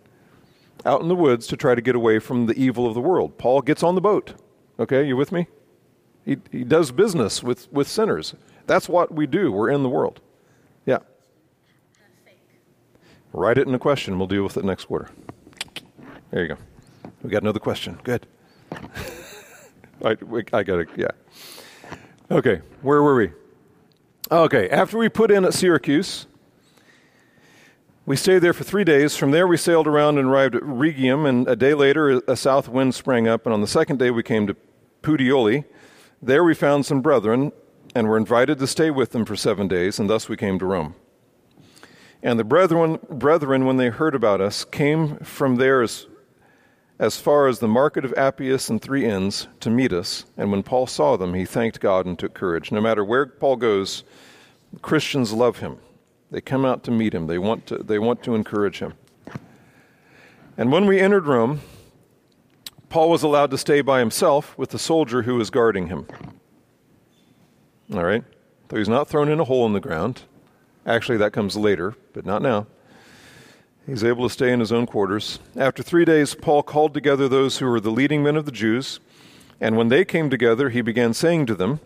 out 0.86 1.02
in 1.02 1.10
the 1.10 1.15
woods 1.15 1.46
to 1.48 1.58
try 1.58 1.76
to 1.76 1.82
get 1.82 1.96
away 1.96 2.20
from 2.20 2.46
the 2.46 2.54
evil 2.56 2.88
of 2.88 2.94
the 2.94 3.02
world. 3.02 3.38
Paul 3.38 3.62
gets 3.62 3.84
on 3.84 3.96
the 3.96 4.02
boat. 4.02 4.34
Okay, 4.80 5.06
you 5.06 5.17
with 5.17 5.32
me? 5.34 5.48
He, 6.24 6.38
he 6.52 6.63
does 6.63 6.91
business 6.94 7.44
with, 7.44 7.72
with 7.74 7.88
sinners. 7.88 8.36
That's 8.65 8.88
what 8.88 9.13
we 9.13 9.28
do. 9.28 9.52
We're 9.52 9.70
in 9.70 9.84
the 9.84 9.89
world. 9.89 10.22
Yeah. 10.86 11.00
Write 13.34 13.58
it 13.58 13.67
in 13.67 13.76
a 13.76 13.80
question. 13.80 14.17
We'll 14.17 14.28
deal 14.28 14.44
with 14.44 14.56
it 14.56 14.63
next 14.63 14.86
quarter. 14.86 15.10
There 16.32 16.44
you 16.44 16.48
go. 16.50 16.58
We 17.24 17.30
got 17.30 17.41
another 17.41 17.60
question. 17.60 18.00
Good. 18.04 18.26
I, 20.06 20.15
I 20.54 20.63
got 20.63 20.80
it. 20.80 20.89
yeah. 20.96 21.10
Okay, 22.32 22.62
where 22.82 23.04
were 23.04 23.15
we? 23.17 23.34
Okay, 24.32 24.70
after 24.70 24.98
we 24.98 25.10
put 25.10 25.32
in 25.32 25.44
at 25.44 25.54
Syracuse, 25.54 26.28
we 28.06 28.15
stayed 28.15 28.39
there 28.39 28.54
for 28.54 28.63
three 28.63 28.86
days. 28.86 29.17
From 29.17 29.32
there, 29.32 29.46
we 29.46 29.58
sailed 29.58 29.86
around 29.86 30.17
and 30.17 30.30
arrived 30.30 30.56
at 30.56 30.62
Rhegium, 30.62 31.28
and 31.28 31.46
a 31.50 31.58
day 31.58 31.74
later, 31.74 32.22
a 32.30 32.38
south 32.38 32.70
wind 32.70 32.96
sprang 32.96 33.28
up, 33.28 33.46
and 33.46 33.52
on 33.54 33.60
the 33.60 33.67
second 33.67 34.00
day, 34.00 34.12
we 34.12 34.24
came 34.24 34.48
to 34.48 34.56
Puteoli. 35.02 35.65
There, 36.22 36.41
we 36.46 36.54
found 36.54 36.86
some 36.86 37.02
brethren, 37.02 37.52
and 37.94 38.08
were 38.08 38.15
invited 38.15 38.60
to 38.60 38.67
stay 38.67 38.91
with 38.91 39.10
them 39.12 39.26
for 39.26 39.36
seven 39.36 39.67
days, 39.67 40.00
and 40.00 40.10
thus 40.10 40.30
we 40.30 40.38
came 40.38 40.58
to 40.60 40.65
Rome. 40.65 40.96
And 42.24 42.39
the 42.39 42.46
brethren, 42.46 42.98
brethren, 43.10 43.65
when 43.65 43.76
they 43.76 43.89
heard 43.89 44.15
about 44.15 44.39
us, 44.39 44.63
came 44.63 45.17
from 45.17 45.58
there 45.58 45.82
as 45.82 46.08
as 47.02 47.18
far 47.20 47.48
as 47.48 47.58
the 47.58 47.68
market 47.68 48.06
of 48.06 48.14
Appius 48.16 48.70
and 48.70 48.80
Three 48.80 49.06
Inns 49.06 49.48
to 49.62 49.72
meet 49.72 49.92
us. 49.92 50.26
And 50.38 50.52
when 50.52 50.62
Paul 50.62 50.86
saw 50.86 51.18
them, 51.18 51.34
he 51.34 51.46
thanked 51.46 51.80
God 51.80 52.06
and 52.06 52.18
took 52.18 52.36
courage. 52.36 52.72
No 52.72 52.80
matter 52.80 53.04
where 53.04 53.26
Paul 53.26 53.56
goes, 53.56 54.04
Christians 54.84 55.34
love 55.34 55.58
him. 55.58 55.78
They 56.30 56.42
come 56.42 56.64
out 56.64 56.84
to 56.84 56.92
meet 56.92 57.16
him, 57.16 57.26
they 57.26 57.40
want 57.40 57.66
to, 57.68 57.80
they 57.80 57.98
want 57.98 58.22
to 58.24 58.36
encourage 58.36 58.80
him. 58.80 58.94
And 60.58 60.72
when 60.72 60.86
we 60.86 61.00
entered 61.00 61.26
Rome, 61.26 61.62
Paul 62.90 63.10
was 63.10 63.24
allowed 63.24 63.50
to 63.50 63.58
stay 63.58 63.82
by 63.82 63.98
himself 63.98 64.56
with 64.56 64.70
the 64.70 64.78
soldier 64.80 65.24
who 65.24 65.36
was 65.36 65.50
guarding 65.50 65.88
him. 65.88 66.06
All 67.96 68.04
right? 68.04 68.24
So 68.70 68.78
he's 68.78 68.88
not 68.88 69.08
thrown 69.08 69.28
in 69.28 69.40
a 69.40 69.44
hole 69.46 69.66
in 69.66 69.74
the 69.74 69.80
ground. 69.80 70.22
Actually, 70.86 71.18
that 71.18 71.34
comes 71.34 71.58
later, 71.58 71.96
but 72.14 72.28
not 72.28 72.44
now. 72.44 72.68
He's 73.88 74.04
able 74.04 74.28
to 74.28 74.32
stay 74.34 74.52
in 74.54 74.60
his 74.60 74.72
own 74.72 74.86
quarters. 74.86 75.39
After 75.58 75.82
three 75.82 76.06
days, 76.06 76.36
Paul 76.36 76.62
called 76.62 76.94
together 76.94 77.28
those 77.28 77.58
who 77.58 77.65
were 77.65 77.80
the 77.80 77.89
leading 77.89 78.22
men 78.22 78.36
of 78.36 78.46
the 78.46 78.52
Jews, 78.52 79.00
and 79.60 79.76
when 79.76 79.88
they 79.89 80.06
came 80.06 80.30
together, 80.30 80.70
he 80.70 80.82
began 80.82 81.13
saying 81.15 81.48
to 81.48 81.56
them, 81.56 81.80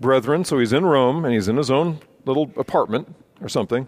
Brethren, 0.00 0.44
so 0.44 0.58
he's 0.58 0.72
in 0.72 0.86
Rome, 0.86 1.24
and 1.24 1.34
he's 1.34 1.48
in 1.48 1.56
his 1.58 1.70
own 1.70 2.00
little 2.24 2.50
apartment 2.56 3.14
or 3.42 3.48
something, 3.50 3.86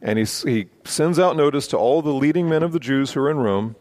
and 0.00 0.18
he, 0.18 0.24
he 0.50 0.66
sends 0.86 1.18
out 1.18 1.36
notice 1.36 1.66
to 1.68 1.76
all 1.76 2.00
the 2.00 2.12
leading 2.14 2.48
men 2.48 2.62
of 2.62 2.72
the 2.72 2.80
Jews 2.80 3.12
who 3.12 3.20
are 3.20 3.30
in 3.30 3.38
Rome 3.38 3.76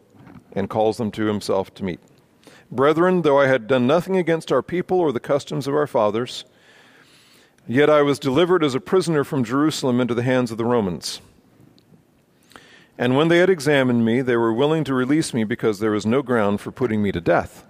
and 0.52 0.70
calls 0.70 0.98
them 0.98 1.10
to 1.12 1.26
himself 1.26 1.74
to 1.76 1.84
meet. 1.86 2.02
Brethren, 2.70 3.22
though 3.22 3.40
I 3.40 3.48
had 3.48 3.68
done 3.68 3.88
nothing 3.88 4.18
against 4.18 4.52
our 4.52 4.62
people 4.62 5.00
or 5.00 5.14
the 5.14 5.20
customs 5.22 5.68
of 5.68 5.74
our 5.76 5.88
fathers, 5.88 6.44
yet 7.66 7.90
I 7.90 8.02
was 8.02 8.20
delivered 8.20 8.62
as 8.64 8.76
a 8.76 8.80
prisoner 8.82 9.24
from 9.24 9.44
Jerusalem 9.44 10.02
into 10.02 10.14
the 10.14 10.24
hands 10.24 10.52
of 10.52 10.58
the 10.58 10.66
Romans. 10.66 11.22
And 12.98 13.16
when 13.16 13.28
they 13.28 13.40
had 13.40 13.50
examined 13.50 14.06
me, 14.06 14.22
they 14.22 14.38
were 14.38 14.54
willing 14.54 14.84
to 14.84 14.94
release 14.94 15.34
me 15.34 15.44
because 15.44 15.80
there 15.80 15.92
was 15.92 16.06
no 16.06 16.22
ground 16.22 16.62
for 16.62 16.72
putting 16.72 17.02
me 17.02 17.12
to 17.12 17.22
death. 17.22 17.66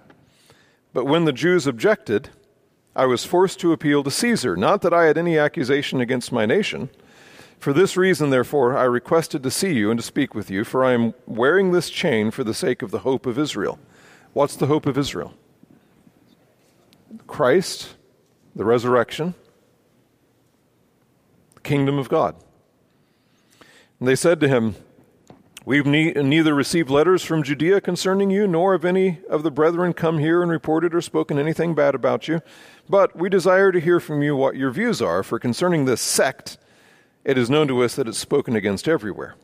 But 0.92 1.06
when 1.06 1.24
the 1.24 1.32
Jews 1.32 1.66
objected, 1.66 2.30
I 2.94 3.06
was 3.06 3.24
forced 3.24 3.58
to 3.60 3.72
appeal 3.72 4.02
to 4.04 4.10
Caesar, 4.10 4.54
not 4.54 4.82
that 4.82 4.92
I 4.92 5.06
had 5.06 5.18
any 5.18 5.38
accusation 5.38 6.00
against 6.00 6.30
my 6.30 6.46
nation. 6.46 6.90
For 7.58 7.72
this 7.72 7.96
reason, 7.96 8.30
therefore, 8.30 8.76
I 8.76 8.84
requested 8.84 9.42
to 9.42 9.50
see 9.50 9.72
you 9.74 9.90
and 9.90 9.98
to 9.98 10.04
speak 10.06 10.34
with 10.34 10.50
you, 10.50 10.62
for 10.62 10.84
I 10.84 10.92
am 10.92 11.14
wearing 11.26 11.72
this 11.72 11.88
chain 11.90 12.30
for 12.30 12.44
the 12.44 12.52
sake 12.54 12.82
of 12.82 12.90
the 12.90 12.98
hope 13.00 13.24
of 13.26 13.38
Israel. 13.38 13.78
What's 14.34 14.56
the 14.56 14.66
hope 14.66 14.84
of 14.86 14.98
Israel? 14.98 15.32
Christ, 17.26 17.94
the 18.54 18.64
resurrection, 18.64 19.34
the 21.54 21.60
kingdom 21.62 21.98
of 21.98 22.08
God. 22.10 22.36
And 23.98 24.06
they 24.06 24.16
said 24.16 24.38
to 24.40 24.48
him, 24.48 24.74
We've 25.66 25.86
ne- 25.86 26.12
neither 26.12 26.54
received 26.54 26.90
letters 26.90 27.22
from 27.24 27.42
Judea 27.42 27.80
concerning 27.80 28.30
you, 28.30 28.46
nor 28.46 28.72
have 28.72 28.84
any 28.84 29.20
of 29.30 29.42
the 29.42 29.50
brethren 29.50 29.94
come 29.94 30.18
here 30.18 30.42
and 30.42 30.50
reported 30.50 30.94
or 30.94 31.00
spoken 31.00 31.38
anything 31.38 31.74
bad 31.74 31.94
about 31.94 32.28
you. 32.28 32.42
But 32.88 33.16
we 33.16 33.30
desire 33.30 33.72
to 33.72 33.80
hear 33.80 33.98
from 33.98 34.22
you 34.22 34.36
what 34.36 34.56
your 34.56 34.70
views 34.70 35.00
are, 35.00 35.22
for 35.22 35.38
concerning 35.38 35.84
this 35.86 36.02
sect, 36.02 36.58
it 37.24 37.38
is 37.38 37.48
known 37.48 37.66
to 37.68 37.82
us 37.82 37.94
that 37.94 38.06
it's 38.06 38.18
spoken 38.18 38.54
against 38.54 38.86
everywhere. 38.86 39.36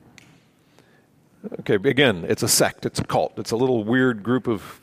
Okay, 1.61 1.77
again, 1.89 2.27
it's 2.29 2.43
a 2.43 2.49
sect, 2.49 2.85
it's 2.85 2.99
a 3.01 3.05
cult, 3.05 3.39
it's 3.39 3.51
a 3.51 3.57
little 3.57 3.83
weird 3.83 4.23
group 4.23 4.47
of, 4.47 4.79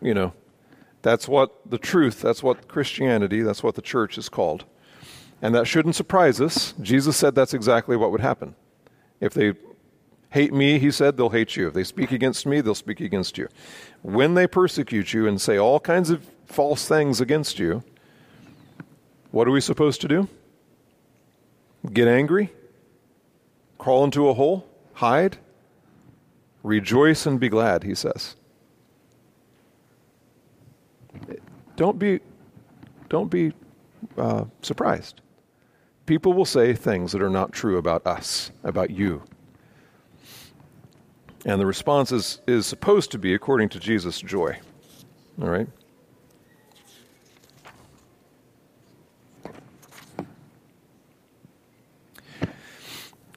you 0.00 0.14
know, 0.14 0.32
that's 1.02 1.26
what 1.26 1.68
the 1.68 1.78
truth, 1.78 2.20
that's 2.20 2.44
what 2.44 2.68
Christianity, 2.68 3.42
that's 3.42 3.64
what 3.64 3.74
the 3.74 3.82
church 3.82 4.16
is 4.16 4.28
called. 4.28 4.64
And 5.42 5.52
that 5.52 5.66
shouldn't 5.66 5.96
surprise 5.96 6.40
us. 6.40 6.74
Jesus 6.80 7.16
said 7.16 7.34
that's 7.34 7.54
exactly 7.54 7.96
what 7.96 8.12
would 8.12 8.20
happen 8.20 8.54
if 9.20 9.34
they 9.34 9.54
hate 10.30 10.52
me, 10.52 10.78
he 10.78 10.90
said, 10.90 11.16
they'll 11.16 11.28
hate 11.30 11.56
you. 11.56 11.68
If 11.68 11.74
they 11.74 11.84
speak 11.84 12.12
against 12.12 12.46
me, 12.46 12.60
they'll 12.60 12.74
speak 12.74 13.00
against 13.00 13.36
you. 13.36 13.48
When 14.02 14.34
they 14.34 14.46
persecute 14.46 15.12
you 15.12 15.26
and 15.28 15.40
say 15.40 15.56
all 15.58 15.78
kinds 15.80 16.10
of 16.10 16.24
false 16.46 16.88
things 16.88 17.20
against 17.20 17.58
you, 17.58 17.82
what 19.32 19.46
are 19.46 19.50
we 19.50 19.60
supposed 19.60 20.00
to 20.00 20.08
do? 20.08 20.28
Get 21.92 22.08
angry? 22.08 22.52
Crawl 23.78 24.04
into 24.04 24.28
a 24.28 24.34
hole? 24.34 24.66
Hide? 24.94 25.38
Rejoice 26.62 27.26
and 27.26 27.40
be 27.40 27.48
glad, 27.48 27.82
he 27.84 27.94
says. 27.94 28.36
Don't 31.76 31.98
be, 31.98 32.20
don't 33.08 33.30
be 33.30 33.52
uh, 34.16 34.44
surprised. 34.62 35.22
People 36.06 36.34
will 36.34 36.44
say 36.44 36.74
things 36.74 37.12
that 37.12 37.22
are 37.22 37.30
not 37.30 37.52
true 37.52 37.78
about 37.78 38.06
us, 38.06 38.50
about 38.64 38.90
you, 38.90 39.22
and 41.44 41.60
the 41.60 41.66
response 41.66 42.12
is, 42.12 42.40
is 42.46 42.66
supposed 42.66 43.10
to 43.12 43.18
be 43.18 43.32
according 43.32 43.70
to 43.70 43.80
Jesus' 43.80 44.20
joy. 44.20 44.58
All 45.40 45.48
right? 45.48 45.68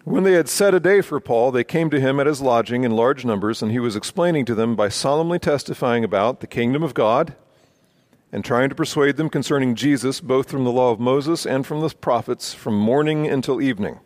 When 0.04 0.24
they 0.26 0.34
had 0.34 0.50
set 0.50 0.74
a 0.74 0.82
day 0.82 1.00
for 1.00 1.22
Paul, 1.22 1.52
they 1.52 1.64
came 1.64 1.90
to 1.90 2.00
him 2.00 2.20
at 2.20 2.28
his 2.28 2.42
lodging 2.42 2.84
in 2.84 2.92
large 2.94 3.24
numbers, 3.24 3.62
and 3.62 3.72
he 3.72 3.80
was 3.80 3.96
explaining 3.96 4.44
to 4.46 4.56
them 4.56 4.76
by 4.76 4.90
solemnly 4.90 5.40
testifying 5.40 6.04
about 6.04 6.42
the 6.42 6.48
kingdom 6.48 6.84
of 6.84 6.94
God 6.94 7.36
and 8.30 8.44
trying 8.44 8.68
to 8.68 8.76
persuade 8.76 9.16
them 9.16 9.30
concerning 9.30 9.76
Jesus, 9.76 10.20
both 10.20 10.52
from 10.52 10.66
the 10.66 10.72
law 10.74 10.92
of 10.92 11.00
Moses 11.00 11.46
and 11.46 11.66
from 11.66 11.80
the 11.80 11.90
prophets, 11.96 12.54
from 12.54 12.78
morning 12.78 13.28
until 13.28 13.62
evening. 13.62 14.00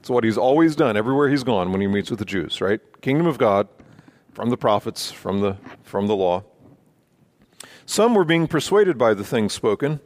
It's 0.00 0.08
what 0.08 0.24
he's 0.24 0.38
always 0.38 0.74
done 0.76 0.96
everywhere 0.96 1.28
he's 1.28 1.44
gone 1.44 1.72
when 1.72 1.80
he 1.82 1.86
meets 1.86 2.08
with 2.08 2.18
the 2.18 2.24
Jews, 2.24 2.60
right? 2.62 2.80
Kingdom 3.02 3.26
of 3.26 3.36
God 3.36 3.68
from 4.32 4.48
the 4.48 4.56
prophets, 4.56 5.10
from 5.12 5.40
the, 5.42 5.58
from 5.82 6.06
the 6.06 6.16
law. 6.16 6.42
Some 7.84 8.14
were 8.14 8.24
being 8.24 8.48
persuaded 8.48 8.96
by 8.96 9.12
the 9.12 9.24
things 9.24 9.52
spoken, 9.52 10.00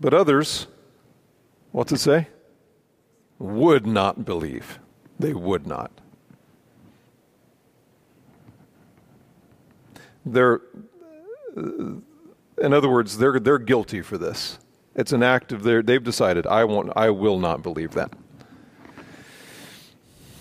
but 0.00 0.14
others, 0.14 0.68
what's 1.72 1.90
it 1.90 1.98
say? 1.98 2.28
Would 3.40 3.84
not 3.84 4.24
believe. 4.24 4.78
They 5.18 5.32
would 5.34 5.66
not. 5.66 5.90
They're, 10.24 10.60
in 11.56 12.72
other 12.72 12.88
words, 12.88 13.18
they're, 13.18 13.40
they're 13.40 13.58
guilty 13.58 14.02
for 14.02 14.16
this. 14.18 14.60
It's 14.94 15.10
an 15.12 15.24
act 15.24 15.50
of 15.50 15.64
their, 15.64 15.82
they've 15.82 16.04
decided, 16.04 16.46
I, 16.46 16.62
won't, 16.62 16.92
I 16.94 17.10
will 17.10 17.40
not 17.40 17.62
believe 17.64 17.92
that. 17.94 18.12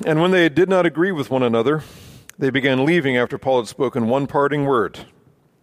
And 0.06 0.20
when 0.20 0.32
they 0.32 0.50
did 0.50 0.68
not 0.68 0.88
agree 0.88 1.12
with 1.12 1.30
one 1.30 1.44
another, 1.44 1.84
they 2.40 2.50
began 2.50 2.86
leaving 2.86 3.18
after 3.18 3.38
Paul 3.38 3.60
had 3.62 3.68
spoken 3.68 4.08
one 4.08 4.26
parting 4.26 4.66
word. 4.66 5.00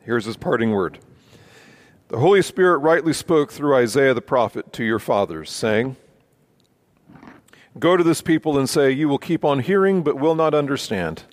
Here's 0.04 0.26
his 0.26 0.36
parting 0.36 0.70
word 0.70 1.00
The 2.06 2.18
Holy 2.18 2.42
Spirit 2.42 2.78
rightly 2.78 3.12
spoke 3.12 3.50
through 3.50 3.74
Isaiah 3.74 4.14
the 4.14 4.20
prophet 4.22 4.72
to 4.74 4.84
your 4.84 5.00
fathers, 5.00 5.50
saying, 5.50 5.96
Go 7.80 7.96
to 7.96 8.04
this 8.04 8.22
people 8.22 8.56
and 8.56 8.68
say, 8.68 8.92
You 8.92 9.08
will 9.08 9.18
keep 9.18 9.44
on 9.44 9.58
hearing, 9.58 10.02
but 10.04 10.20
will 10.20 10.36
not 10.36 10.54
understand. 10.54 11.24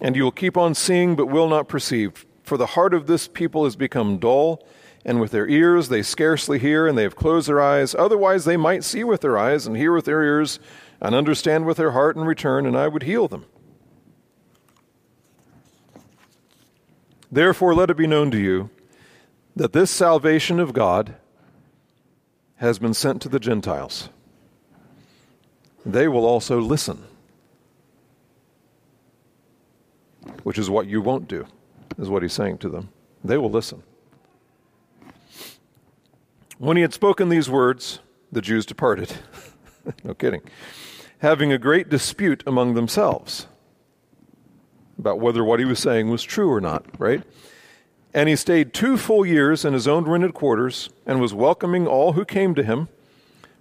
And 0.00 0.14
you 0.14 0.22
will 0.22 0.30
keep 0.32 0.56
on 0.56 0.74
seeing, 0.74 1.16
but 1.16 1.26
will 1.26 1.48
not 1.48 1.68
perceive. 1.68 2.24
For 2.44 2.56
the 2.56 2.66
heart 2.68 2.94
of 2.94 3.08
this 3.08 3.26
people 3.26 3.64
has 3.64 3.74
become 3.74 4.18
dull, 4.18 4.64
and 5.04 5.20
with 5.20 5.32
their 5.32 5.48
ears 5.48 5.88
they 5.88 6.02
scarcely 6.02 6.60
hear, 6.60 6.86
and 6.86 6.96
they 6.96 7.02
have 7.02 7.16
closed 7.16 7.48
their 7.48 7.60
eyes. 7.60 7.92
Otherwise, 7.94 8.44
they 8.44 8.56
might 8.56 8.84
see 8.84 9.02
with 9.02 9.20
their 9.20 9.36
eyes 9.36 9.66
and 9.66 9.76
hear 9.76 9.92
with 9.92 10.04
their 10.04 10.22
ears 10.22 10.60
and 11.00 11.14
understand 11.14 11.64
with 11.66 11.78
their 11.78 11.92
heart 11.92 12.16
in 12.16 12.24
return, 12.24 12.66
and 12.66 12.76
I 12.76 12.86
would 12.86 13.04
heal 13.04 13.26
them. 13.26 13.46
Therefore, 17.32 17.74
let 17.74 17.90
it 17.90 17.96
be 17.96 18.06
known 18.06 18.30
to 18.32 18.38
you 18.38 18.70
that 19.56 19.72
this 19.72 19.90
salvation 19.90 20.60
of 20.60 20.72
God 20.72 21.14
has 22.56 22.78
been 22.78 22.92
sent 22.94 23.22
to 23.22 23.28
the 23.28 23.40
Gentiles. 23.40 24.10
They 25.86 26.06
will 26.08 26.26
also 26.26 26.60
listen, 26.60 27.04
which 30.42 30.58
is 30.58 30.68
what 30.68 30.86
you 30.86 31.00
won't 31.00 31.28
do, 31.28 31.46
is 31.98 32.08
what 32.10 32.22
he's 32.22 32.32
saying 32.34 32.58
to 32.58 32.68
them. 32.68 32.90
They 33.24 33.38
will 33.38 33.50
listen. 33.50 33.82
When 36.58 36.76
he 36.76 36.82
had 36.82 36.92
spoken 36.92 37.30
these 37.30 37.48
words, 37.48 38.00
the 38.30 38.42
Jews 38.42 38.66
departed. 38.66 39.14
no 40.04 40.12
kidding 40.12 40.42
having 41.20 41.52
a 41.52 41.58
great 41.58 41.88
dispute 41.88 42.42
among 42.46 42.74
themselves 42.74 43.46
about 44.98 45.20
whether 45.20 45.44
what 45.44 45.58
he 45.58 45.64
was 45.64 45.78
saying 45.78 46.10
was 46.10 46.22
true 46.22 46.50
or 46.52 46.60
not, 46.60 46.84
right? 46.98 47.22
And 48.12 48.28
he 48.28 48.36
stayed 48.36 48.74
two 48.74 48.98
full 48.98 49.24
years 49.24 49.64
in 49.64 49.72
his 49.72 49.86
own 49.88 50.04
rented 50.04 50.34
quarters 50.34 50.90
and 51.06 51.20
was 51.20 51.32
welcoming 51.32 51.86
all 51.86 52.12
who 52.12 52.24
came 52.24 52.54
to 52.54 52.62
him, 52.62 52.88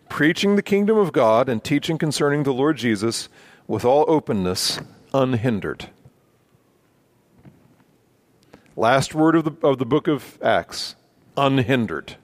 preaching 0.10 0.56
the 0.56 0.62
kingdom 0.64 0.98
of 0.98 1.14
God 1.14 1.48
and 1.48 1.64
teaching 1.64 1.98
concerning 1.98 2.44
the 2.44 2.54
Lord 2.54 2.78
Jesus 2.78 3.30
with 3.68 3.86
all 3.86 4.04
openness, 4.10 4.80
unhindered. 5.14 5.90
Last 8.76 9.14
word 9.14 9.36
of 9.36 9.44
the, 9.46 9.68
of 9.68 9.78
the 9.80 9.86
book 9.86 10.08
of 10.08 10.38
Acts 10.42 10.96
unhindered. 11.38 12.16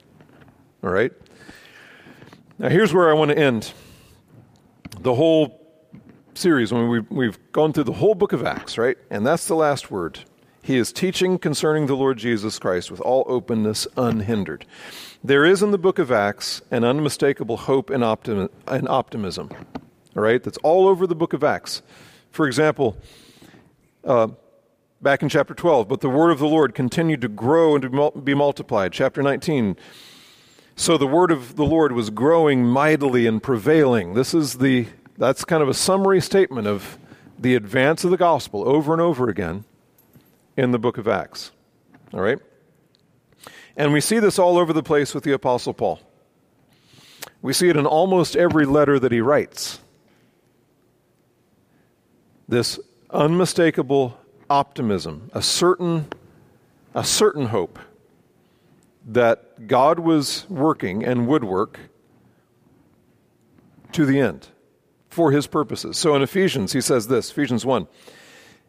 All 0.82 0.90
right? 0.90 1.12
Now, 2.58 2.68
here's 2.70 2.92
where 2.92 3.08
I 3.08 3.14
want 3.14 3.30
to 3.30 3.38
end 3.38 3.72
the 5.00 5.14
whole 5.14 5.62
series 6.34 6.72
when 6.72 6.88
we've, 6.88 7.10
we've 7.10 7.38
gone 7.52 7.72
through 7.72 7.84
the 7.84 7.92
whole 7.94 8.14
book 8.14 8.32
of 8.32 8.44
Acts, 8.44 8.78
right? 8.78 8.96
And 9.10 9.26
that's 9.26 9.46
the 9.48 9.54
last 9.54 9.90
word. 9.90 10.20
He 10.62 10.76
is 10.76 10.92
teaching 10.92 11.38
concerning 11.38 11.86
the 11.86 11.94
Lord 11.94 12.18
Jesus 12.18 12.58
Christ 12.58 12.90
with 12.90 13.00
all 13.00 13.24
openness, 13.28 13.86
unhindered. 13.96 14.66
There 15.22 15.44
is 15.44 15.62
in 15.62 15.70
the 15.70 15.78
book 15.78 15.98
of 15.98 16.10
Acts 16.10 16.60
an 16.70 16.84
unmistakable 16.84 17.56
hope 17.56 17.88
and, 17.88 18.02
optimi- 18.02 18.48
and 18.66 18.88
optimism, 18.88 19.50
all 20.16 20.22
right? 20.22 20.42
That's 20.42 20.58
all 20.58 20.88
over 20.88 21.06
the 21.06 21.14
book 21.14 21.32
of 21.32 21.44
Acts. 21.44 21.82
For 22.30 22.46
example, 22.48 22.96
uh, 24.04 24.28
back 25.00 25.22
in 25.22 25.28
chapter 25.28 25.54
12, 25.54 25.86
but 25.88 26.00
the 26.00 26.10
word 26.10 26.30
of 26.32 26.40
the 26.40 26.48
Lord 26.48 26.74
continued 26.74 27.20
to 27.20 27.28
grow 27.28 27.76
and 27.76 27.82
to 27.82 28.10
be 28.20 28.34
multiplied. 28.34 28.92
Chapter 28.92 29.22
19, 29.22 29.76
so 30.78 30.98
the 30.98 31.06
word 31.06 31.30
of 31.30 31.56
the 31.56 31.64
Lord 31.64 31.92
was 31.92 32.10
growing 32.10 32.66
mightily 32.66 33.26
and 33.26 33.42
prevailing. 33.42 34.12
This 34.12 34.34
is 34.34 34.58
the 34.58 34.86
that's 35.16 35.42
kind 35.46 35.62
of 35.62 35.70
a 35.70 35.74
summary 35.74 36.20
statement 36.20 36.66
of 36.66 36.98
the 37.38 37.54
advance 37.54 38.04
of 38.04 38.10
the 38.10 38.18
gospel 38.18 38.68
over 38.68 38.92
and 38.92 39.00
over 39.00 39.30
again 39.30 39.64
in 40.54 40.72
the 40.72 40.78
book 40.78 40.98
of 40.98 41.08
Acts. 41.08 41.50
All 42.12 42.20
right? 42.20 42.38
And 43.74 43.94
we 43.94 44.02
see 44.02 44.18
this 44.18 44.38
all 44.38 44.58
over 44.58 44.74
the 44.74 44.82
place 44.82 45.14
with 45.14 45.24
the 45.24 45.32
apostle 45.32 45.72
Paul. 45.72 45.98
We 47.40 47.54
see 47.54 47.70
it 47.70 47.76
in 47.78 47.86
almost 47.86 48.36
every 48.36 48.66
letter 48.66 48.98
that 48.98 49.12
he 49.12 49.22
writes. 49.22 49.80
This 52.48 52.78
unmistakable 53.08 54.20
optimism, 54.50 55.30
a 55.32 55.40
certain 55.40 56.08
a 56.94 57.02
certain 57.04 57.46
hope 57.46 57.78
that 59.06 59.68
God 59.68 60.00
was 60.00 60.46
working 60.50 61.04
and 61.04 61.28
would 61.28 61.44
work 61.44 61.78
to 63.92 64.04
the 64.04 64.18
end 64.20 64.48
for 65.08 65.30
his 65.30 65.46
purposes. 65.46 65.96
So 65.96 66.14
in 66.16 66.22
Ephesians, 66.22 66.72
he 66.72 66.80
says 66.80 67.06
this 67.06 67.30
Ephesians 67.30 67.64
1. 67.64 67.86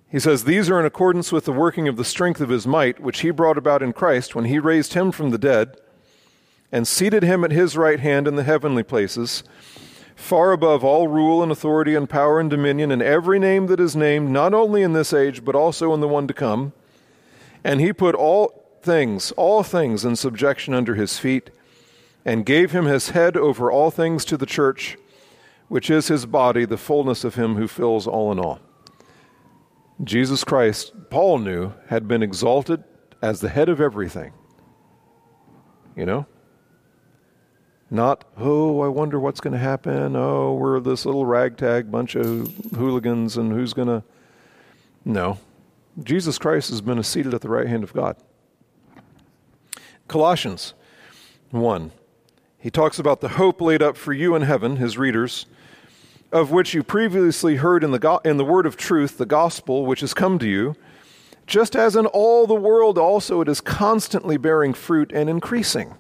He 0.10 0.20
says, 0.20 0.44
These 0.44 0.70
are 0.70 0.80
in 0.80 0.86
accordance 0.86 1.32
with 1.32 1.46
the 1.46 1.52
working 1.52 1.88
of 1.88 1.98
the 1.98 2.06
strength 2.06 2.40
of 2.40 2.50
his 2.50 2.68
might, 2.68 3.00
which 3.00 3.22
he 3.22 3.32
brought 3.32 3.58
about 3.58 3.82
in 3.82 3.92
Christ 3.92 4.36
when 4.36 4.46
he 4.46 4.60
raised 4.60 4.94
him 4.94 5.12
from 5.12 5.32
the 5.32 5.38
dead 5.38 5.76
and 6.72 6.88
seated 6.88 7.24
him 7.24 7.44
at 7.44 7.52
his 7.52 7.76
right 7.76 8.00
hand 8.00 8.28
in 8.28 8.36
the 8.36 8.44
heavenly 8.44 8.84
places, 8.84 9.44
far 10.16 10.52
above 10.52 10.84
all 10.84 11.08
rule 11.08 11.42
and 11.42 11.52
authority 11.52 11.96
and 11.96 12.10
power 12.10 12.40
and 12.40 12.50
dominion 12.50 12.92
and 12.92 13.02
every 13.02 13.40
name 13.40 13.68
that 13.68 13.80
is 13.80 13.96
named, 13.96 14.30
not 14.30 14.54
only 14.54 14.82
in 14.84 14.94
this 14.94 15.12
age, 15.14 15.44
but 15.44 15.56
also 15.56 15.94
in 15.94 16.00
the 16.00 16.08
one 16.08 16.28
to 16.28 16.34
come. 16.34 16.74
And 17.64 17.82
he 17.82 17.92
put 17.92 18.16
all 18.16 18.67
things, 18.88 19.32
all 19.34 19.62
things 19.64 20.04
in 20.06 20.16
subjection 20.16 20.74
under 20.74 20.96
his 20.96 21.20
feet, 21.20 21.52
and 22.26 22.46
gave 22.46 22.72
him 22.72 22.86
his 22.86 23.10
head 23.10 23.38
over 23.38 23.70
all 23.70 23.92
things 23.92 24.26
to 24.26 24.38
the 24.38 24.46
church, 24.46 24.98
which 25.68 25.92
is 25.92 26.08
his 26.08 26.26
body, 26.26 26.66
the 26.66 26.78
fullness 26.78 27.24
of 27.24 27.36
him 27.36 27.56
who 27.58 27.68
fills 27.68 28.08
all 28.08 28.32
in 28.32 28.40
all. 28.40 28.60
Jesus 30.04 30.44
Christ, 30.44 30.94
Paul 31.10 31.40
knew, 31.40 31.74
had 31.90 32.08
been 32.08 32.24
exalted 32.24 32.84
as 33.22 33.42
the 33.42 33.50
head 33.50 33.68
of 33.68 33.82
everything. 33.82 34.32
You 35.96 36.06
know? 36.06 36.26
Not, 37.90 38.24
oh, 38.38 38.82
I 38.82 38.88
wonder 38.88 39.20
what's 39.20 39.42
going 39.42 39.54
to 39.54 39.60
happen. 39.60 40.16
Oh, 40.16 40.54
we're 40.54 40.80
this 40.80 41.06
little 41.06 41.26
ragtag 41.26 41.92
bunch 41.92 42.16
of 42.16 42.54
hooligans 42.76 43.36
and 43.38 43.52
who's 43.52 43.74
going 43.74 43.88
to. 43.88 44.04
No. 45.06 45.40
Jesus 46.04 46.38
Christ 46.38 46.70
has 46.70 46.82
been 46.82 47.02
seated 47.04 47.34
at 47.34 47.42
the 47.42 47.50
right 47.50 47.66
hand 47.68 47.84
of 47.84 47.94
God. 47.94 48.18
Colossians 50.08 50.74
1. 51.52 51.92
He 52.60 52.72
talks 52.72 52.98
about 52.98 53.22
the 53.22 53.30
hope 53.30 53.60
laid 53.62 53.82
up 53.82 53.98
for 53.98 54.14
you 54.14 54.36
in 54.36 54.42
heaven, 54.42 54.78
his 54.78 54.98
readers, 54.98 55.46
of 56.32 56.52
which 56.52 56.74
you 56.74 56.84
previously 56.84 57.58
heard 57.58 57.84
in 57.84 57.92
the, 57.92 58.00
go- 58.00 58.22
in 58.24 58.38
the 58.38 58.46
word 58.46 58.66
of 58.66 58.78
truth, 58.78 59.18
the 59.18 59.26
gospel, 59.26 59.86
which 59.86 60.00
has 60.00 60.14
come 60.14 60.40
to 60.40 60.48
you, 60.48 60.76
just 61.46 61.76
as 61.76 61.96
in 61.96 62.06
all 62.08 62.48
the 62.48 62.54
world 62.56 62.98
also 62.98 63.42
it 63.42 63.48
is 63.48 63.62
constantly 63.62 64.38
bearing 64.38 64.74
fruit 64.74 65.12
and 65.14 65.30
increasing. 65.30 65.96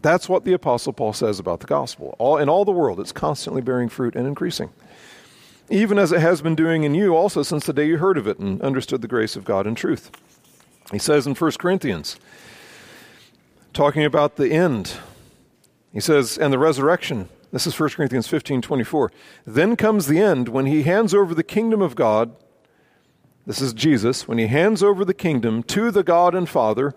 That's 0.00 0.28
what 0.28 0.44
the 0.44 0.52
Apostle 0.52 0.92
Paul 0.92 1.12
says 1.12 1.38
about 1.38 1.60
the 1.60 1.66
gospel. 1.66 2.14
All, 2.18 2.36
in 2.38 2.48
all 2.48 2.64
the 2.64 2.70
world, 2.70 3.00
it's 3.00 3.12
constantly 3.12 3.60
bearing 3.60 3.88
fruit 3.88 4.14
and 4.14 4.26
increasing, 4.26 4.70
even 5.68 5.98
as 5.98 6.12
it 6.12 6.20
has 6.20 6.40
been 6.40 6.54
doing 6.54 6.84
in 6.84 6.94
you 6.94 7.16
also 7.16 7.42
since 7.42 7.66
the 7.66 7.72
day 7.72 7.86
you 7.86 7.98
heard 7.98 8.16
of 8.16 8.26
it 8.28 8.38
and 8.38 8.62
understood 8.62 9.02
the 9.02 9.08
grace 9.08 9.36
of 9.36 9.44
God 9.44 9.66
in 9.66 9.74
truth. 9.74 10.10
He 10.92 10.98
says 10.98 11.26
in 11.26 11.34
1 11.34 11.50
Corinthians, 11.58 12.16
talking 13.74 14.04
about 14.04 14.36
the 14.36 14.50
end, 14.52 14.94
he 15.92 16.00
says, 16.00 16.38
and 16.38 16.52
the 16.52 16.58
resurrection. 16.58 17.28
This 17.52 17.66
is 17.66 17.78
1 17.78 17.90
Corinthians 17.90 18.26
15 18.28 18.62
24. 18.62 19.12
Then 19.46 19.76
comes 19.76 20.06
the 20.06 20.18
end 20.20 20.48
when 20.48 20.66
he 20.66 20.82
hands 20.82 21.14
over 21.14 21.34
the 21.34 21.42
kingdom 21.42 21.82
of 21.82 21.94
God. 21.94 22.34
This 23.46 23.60
is 23.62 23.72
Jesus, 23.72 24.28
when 24.28 24.38
he 24.38 24.46
hands 24.46 24.82
over 24.82 25.04
the 25.04 25.14
kingdom 25.14 25.62
to 25.64 25.90
the 25.90 26.02
God 26.02 26.34
and 26.34 26.46
Father, 26.48 26.94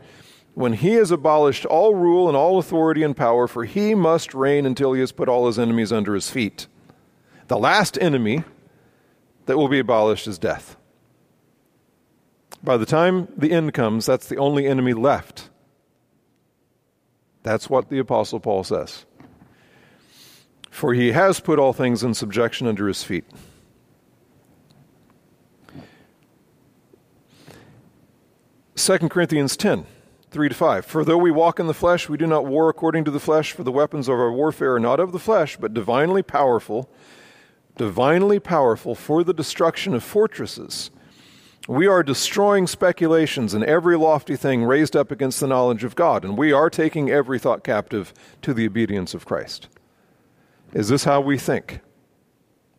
when 0.53 0.73
he 0.73 0.93
has 0.95 1.09
abolished 1.11 1.65
all 1.65 1.95
rule 1.95 2.27
and 2.27 2.35
all 2.35 2.59
authority 2.59 3.03
and 3.03 3.15
power, 3.15 3.47
for 3.47 3.63
he 3.63 3.95
must 3.95 4.33
reign 4.33 4.65
until 4.65 4.91
he 4.91 4.99
has 4.99 5.13
put 5.13 5.29
all 5.29 5.47
his 5.47 5.57
enemies 5.57 5.93
under 5.93 6.13
his 6.13 6.29
feet. 6.29 6.67
The 7.47 7.57
last 7.57 7.97
enemy 8.01 8.43
that 9.45 9.57
will 9.57 9.69
be 9.69 9.79
abolished 9.79 10.27
is 10.27 10.37
death. 10.37 10.75
By 12.63 12.77
the 12.77 12.85
time 12.85 13.27
the 13.35 13.51
end 13.51 13.73
comes, 13.73 14.05
that's 14.05 14.27
the 14.27 14.37
only 14.37 14.67
enemy 14.67 14.93
left. 14.93 15.49
That's 17.43 17.69
what 17.69 17.89
the 17.89 17.97
Apostle 17.97 18.39
Paul 18.39 18.63
says. 18.63 19.05
For 20.69 20.93
he 20.93 21.11
has 21.11 21.39
put 21.39 21.57
all 21.57 21.73
things 21.73 22.03
in 22.03 22.13
subjection 22.13 22.67
under 22.67 22.87
his 22.87 23.03
feet. 23.03 23.25
Second 28.75 29.09
Corinthians 29.09 29.57
10. 29.57 29.85
3 30.29 30.47
to 30.47 30.55
5. 30.55 30.85
For 30.85 31.03
though 31.03 31.17
we 31.17 31.29
walk 31.29 31.59
in 31.59 31.67
the 31.67 31.73
flesh, 31.73 32.07
we 32.07 32.15
do 32.15 32.25
not 32.25 32.45
war 32.45 32.69
according 32.69 33.03
to 33.03 33.11
the 33.11 33.19
flesh, 33.19 33.51
for 33.51 33.63
the 33.63 33.71
weapons 33.71 34.07
of 34.07 34.13
our 34.13 34.31
warfare 34.31 34.75
are 34.75 34.79
not 34.79 34.97
of 35.01 35.11
the 35.11 35.19
flesh, 35.19 35.57
but 35.57 35.73
divinely 35.73 36.23
powerful, 36.23 36.89
divinely 37.75 38.39
powerful 38.39 38.95
for 38.95 39.25
the 39.25 39.33
destruction 39.33 39.93
of 39.93 40.05
fortresses. 40.05 40.89
We 41.67 41.85
are 41.85 42.01
destroying 42.01 42.65
speculations 42.65 43.53
and 43.53 43.63
every 43.63 43.95
lofty 43.97 44.35
thing 44.35 44.65
raised 44.65 44.95
up 44.95 45.11
against 45.11 45.39
the 45.39 45.45
knowledge 45.47 45.83
of 45.83 45.95
God, 45.95 46.25
and 46.25 46.35
we 46.37 46.51
are 46.51 46.69
taking 46.71 47.11
every 47.11 47.37
thought 47.37 47.63
captive 47.63 48.13
to 48.41 48.53
the 48.53 48.65
obedience 48.65 49.13
of 49.13 49.25
Christ. 49.25 49.67
Is 50.73 50.89
this 50.89 51.03
how 51.03 51.21
we 51.21 51.37
think? 51.37 51.81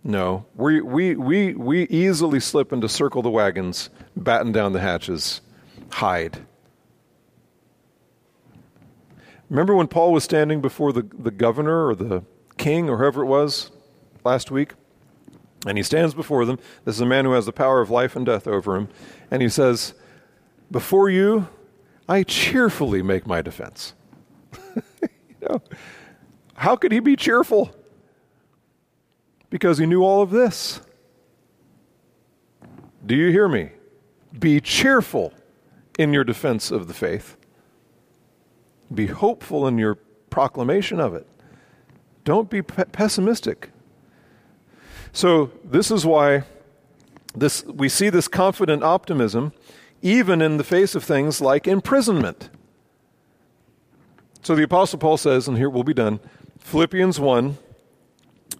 No. 0.02 0.46
We, 0.56 0.80
we, 0.80 1.14
we, 1.14 1.54
we 1.54 1.84
easily 1.84 2.40
slip 2.40 2.72
into 2.72 2.88
circle 2.88 3.22
the 3.22 3.30
wagons, 3.30 3.88
batten 4.16 4.50
down 4.50 4.72
the 4.72 4.80
hatches, 4.80 5.40
hide. 5.92 6.44
Remember 9.48 9.76
when 9.76 9.86
Paul 9.86 10.10
was 10.12 10.24
standing 10.24 10.60
before 10.60 10.92
the, 10.92 11.02
the 11.02 11.30
governor 11.30 11.86
or 11.86 11.94
the 11.94 12.24
king 12.56 12.90
or 12.90 12.98
whoever 12.98 13.22
it 13.22 13.26
was 13.26 13.70
last 14.24 14.50
week? 14.50 14.72
And 15.66 15.78
he 15.78 15.82
stands 15.84 16.14
before 16.14 16.44
them. 16.44 16.58
This 16.84 16.96
is 16.96 17.00
a 17.00 17.06
man 17.06 17.24
who 17.24 17.32
has 17.32 17.46
the 17.46 17.52
power 17.52 17.80
of 17.80 17.90
life 17.90 18.16
and 18.16 18.26
death 18.26 18.46
over 18.46 18.76
him. 18.76 18.88
And 19.30 19.42
he 19.42 19.48
says, 19.48 19.94
Before 20.70 21.08
you, 21.08 21.48
I 22.08 22.22
cheerfully 22.24 23.00
make 23.02 23.26
my 23.26 23.42
defense. 23.42 23.94
you 25.02 25.36
know, 25.48 25.62
how 26.54 26.74
could 26.76 26.92
he 26.92 27.00
be 27.00 27.14
cheerful? 27.16 27.74
Because 29.50 29.78
he 29.78 29.86
knew 29.86 30.02
all 30.02 30.20
of 30.22 30.30
this. 30.30 30.80
Do 33.04 33.14
you 33.14 33.30
hear 33.30 33.48
me? 33.48 33.70
Be 34.38 34.60
cheerful 34.60 35.32
in 35.98 36.12
your 36.12 36.24
defense 36.24 36.70
of 36.70 36.88
the 36.88 36.94
faith. 36.94 37.36
Be 38.92 39.06
hopeful 39.06 39.66
in 39.66 39.78
your 39.78 39.94
proclamation 40.30 40.98
of 41.00 41.14
it. 41.14 41.26
Don't 42.24 42.48
be 42.50 42.62
pe- 42.62 42.84
pessimistic 42.86 43.70
so, 45.12 45.50
this 45.62 45.90
is 45.90 46.06
why 46.06 46.44
this, 47.34 47.62
we 47.64 47.88
see 47.88 48.08
this 48.08 48.28
confident 48.28 48.82
optimism 48.82 49.52
even 50.00 50.42
in 50.42 50.56
the 50.56 50.64
face 50.64 50.94
of 50.94 51.04
things 51.04 51.40
like 51.42 51.68
imprisonment. 51.68 52.48
So, 54.42 54.54
the 54.54 54.62
Apostle 54.62 54.98
Paul 54.98 55.18
says, 55.18 55.48
and 55.48 55.58
here 55.58 55.68
we'll 55.68 55.84
be 55.84 55.94
done 55.94 56.18
Philippians 56.60 57.20
1 57.20 57.58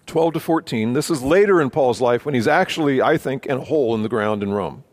12 0.05 0.33
to 0.33 0.39
14. 0.39 0.93
This 0.93 1.09
is 1.09 1.23
later 1.23 1.59
in 1.59 1.71
Paul's 1.71 2.01
life 2.01 2.23
when 2.23 2.35
he's 2.35 2.47
actually, 2.47 3.01
I 3.01 3.17
think, 3.17 3.47
in 3.47 3.57
a 3.57 3.61
hole 3.61 3.95
in 3.95 4.03
the 4.03 4.09
ground 4.09 4.43
in 4.43 4.53
Rome. 4.53 4.83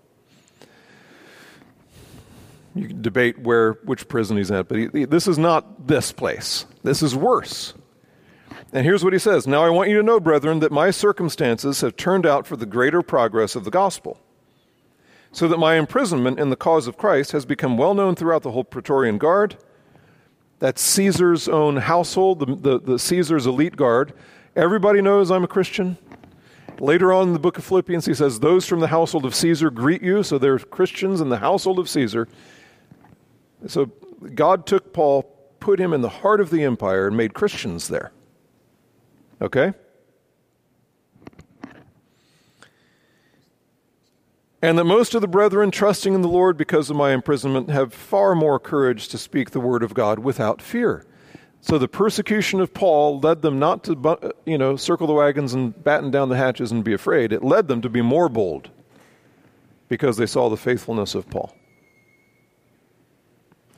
You 2.74 2.88
can 2.88 3.02
debate 3.02 3.38
where, 3.38 3.72
which 3.84 4.08
prison 4.08 4.36
he's 4.38 4.50
at, 4.50 4.68
but 4.68 4.78
he, 4.78 5.04
this 5.04 5.26
is 5.28 5.36
not 5.36 5.88
this 5.88 6.12
place. 6.12 6.64
This 6.84 7.02
is 7.02 7.14
worse. 7.14 7.74
And 8.72 8.84
here's 8.84 9.02
what 9.02 9.12
he 9.12 9.18
says 9.18 9.46
Now 9.46 9.62
I 9.64 9.70
want 9.70 9.90
you 9.90 9.96
to 9.96 10.02
know, 10.02 10.20
brethren, 10.20 10.60
that 10.60 10.70
my 10.72 10.90
circumstances 10.90 11.80
have 11.80 11.96
turned 11.96 12.24
out 12.26 12.46
for 12.46 12.56
the 12.56 12.66
greater 12.66 13.02
progress 13.02 13.56
of 13.56 13.64
the 13.64 13.70
gospel, 13.70 14.18
so 15.32 15.48
that 15.48 15.58
my 15.58 15.74
imprisonment 15.74 16.38
in 16.38 16.50
the 16.50 16.56
cause 16.56 16.86
of 16.86 16.96
Christ 16.96 17.32
has 17.32 17.44
become 17.44 17.76
well 17.76 17.94
known 17.94 18.14
throughout 18.14 18.42
the 18.42 18.52
whole 18.52 18.62
Praetorian 18.64 19.18
Guard. 19.18 19.56
That's 20.60 20.82
Caesar's 20.82 21.48
own 21.48 21.78
household, 21.78 22.40
the, 22.40 22.54
the, 22.54 22.80
the 22.80 22.98
Caesar's 22.98 23.46
elite 23.46 23.76
guard. 23.76 24.12
Everybody 24.54 25.00
knows 25.00 25.30
I'm 25.30 25.44
a 25.44 25.48
Christian. 25.48 25.96
Later 26.78 27.12
on 27.14 27.28
in 27.28 27.32
the 27.32 27.38
book 27.38 27.56
of 27.58 27.64
Philippians, 27.64 28.04
he 28.06 28.12
says, 28.14 28.40
Those 28.40 28.66
from 28.66 28.80
the 28.80 28.88
household 28.88 29.24
of 29.24 29.34
Caesar 29.34 29.70
greet 29.70 30.02
you. 30.02 30.22
So 30.22 30.36
they're 30.38 30.58
Christians 30.58 31.20
in 31.22 31.28
the 31.30 31.38
household 31.38 31.78
of 31.78 31.88
Caesar. 31.88 32.28
So 33.66 33.86
God 34.34 34.66
took 34.66 34.92
Paul, 34.92 35.22
put 35.60 35.80
him 35.80 35.92
in 35.94 36.02
the 36.02 36.08
heart 36.10 36.40
of 36.42 36.50
the 36.50 36.62
empire, 36.62 37.08
and 37.08 37.16
made 37.16 37.32
Christians 37.34 37.88
there. 37.88 38.12
Okay? 39.42 39.72
And 44.62 44.76
that 44.76 44.84
most 44.84 45.14
of 45.14 45.22
the 45.22 45.28
brethren, 45.28 45.70
trusting 45.70 46.12
in 46.12 46.20
the 46.20 46.28
Lord 46.28 46.58
because 46.58 46.90
of 46.90 46.96
my 46.96 47.12
imprisonment, 47.12 47.70
have 47.70 47.94
far 47.94 48.34
more 48.34 48.58
courage 48.58 49.08
to 49.08 49.16
speak 49.16 49.50
the 49.50 49.60
word 49.60 49.82
of 49.82 49.94
God 49.94 50.18
without 50.18 50.60
fear. 50.60 51.06
So 51.62 51.78
the 51.78 51.88
persecution 51.88 52.60
of 52.60 52.74
Paul 52.74 53.20
led 53.20 53.40
them 53.42 53.58
not 53.58 53.84
to, 53.84 54.34
you 54.44 54.58
know, 54.58 54.76
circle 54.76 55.06
the 55.06 55.12
wagons 55.14 55.54
and 55.54 55.82
batten 55.82 56.10
down 56.10 56.28
the 56.28 56.36
hatches 56.36 56.72
and 56.72 56.84
be 56.84 56.92
afraid. 56.92 57.32
It 57.32 57.42
led 57.44 57.68
them 57.68 57.80
to 57.82 57.88
be 57.88 58.02
more 58.02 58.28
bold 58.28 58.70
because 59.88 60.16
they 60.18 60.26
saw 60.26 60.48
the 60.50 60.56
faithfulness 60.58 61.14
of 61.14 61.28
Paul. 61.30 61.54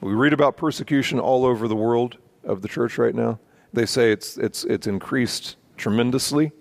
We 0.01 0.13
read 0.15 0.33
about 0.33 0.57
persecution 0.57 1.21
all 1.21 1.45
over 1.47 1.69
the 1.69 1.77
world 1.77 2.19
of 2.45 2.63
the 2.63 2.69
church 2.69 2.99
right 2.99 3.15
now. 3.15 3.39
They 3.73 3.87
say 3.87 4.13
it's, 4.13 4.37
it's, 4.37 4.65
it's 4.65 4.87
increased 4.87 5.57
tremendously. 5.77 6.53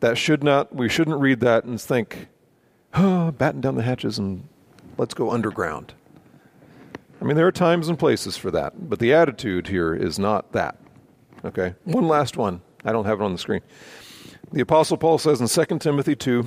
That 0.00 0.18
should 0.18 0.42
not, 0.42 0.74
we 0.74 0.88
shouldn't 0.88 1.20
read 1.20 1.40
that 1.40 1.64
and 1.64 1.80
think, 1.80 2.28
oh, 2.94 3.30
batten 3.30 3.60
down 3.60 3.76
the 3.76 3.82
hatches 3.82 4.18
and 4.18 4.48
let's 4.98 5.14
go 5.14 5.30
underground. 5.30 5.94
I 7.20 7.24
mean, 7.24 7.36
there 7.36 7.46
are 7.46 7.52
times 7.52 7.88
and 7.88 7.98
places 7.98 8.36
for 8.36 8.50
that, 8.50 8.88
but 8.90 8.98
the 8.98 9.14
attitude 9.14 9.68
here 9.68 9.94
is 9.94 10.18
not 10.18 10.52
that. 10.52 10.76
Okay? 11.44 11.74
One 11.84 12.08
last 12.08 12.36
one. 12.36 12.60
I 12.84 12.92
don't 12.92 13.06
have 13.06 13.20
it 13.20 13.24
on 13.24 13.32
the 13.32 13.38
screen. 13.38 13.62
The 14.52 14.60
Apostle 14.60 14.96
Paul 14.96 15.18
says 15.18 15.40
in 15.40 15.66
2 15.66 15.78
Timothy 15.78 16.16
2, 16.16 16.46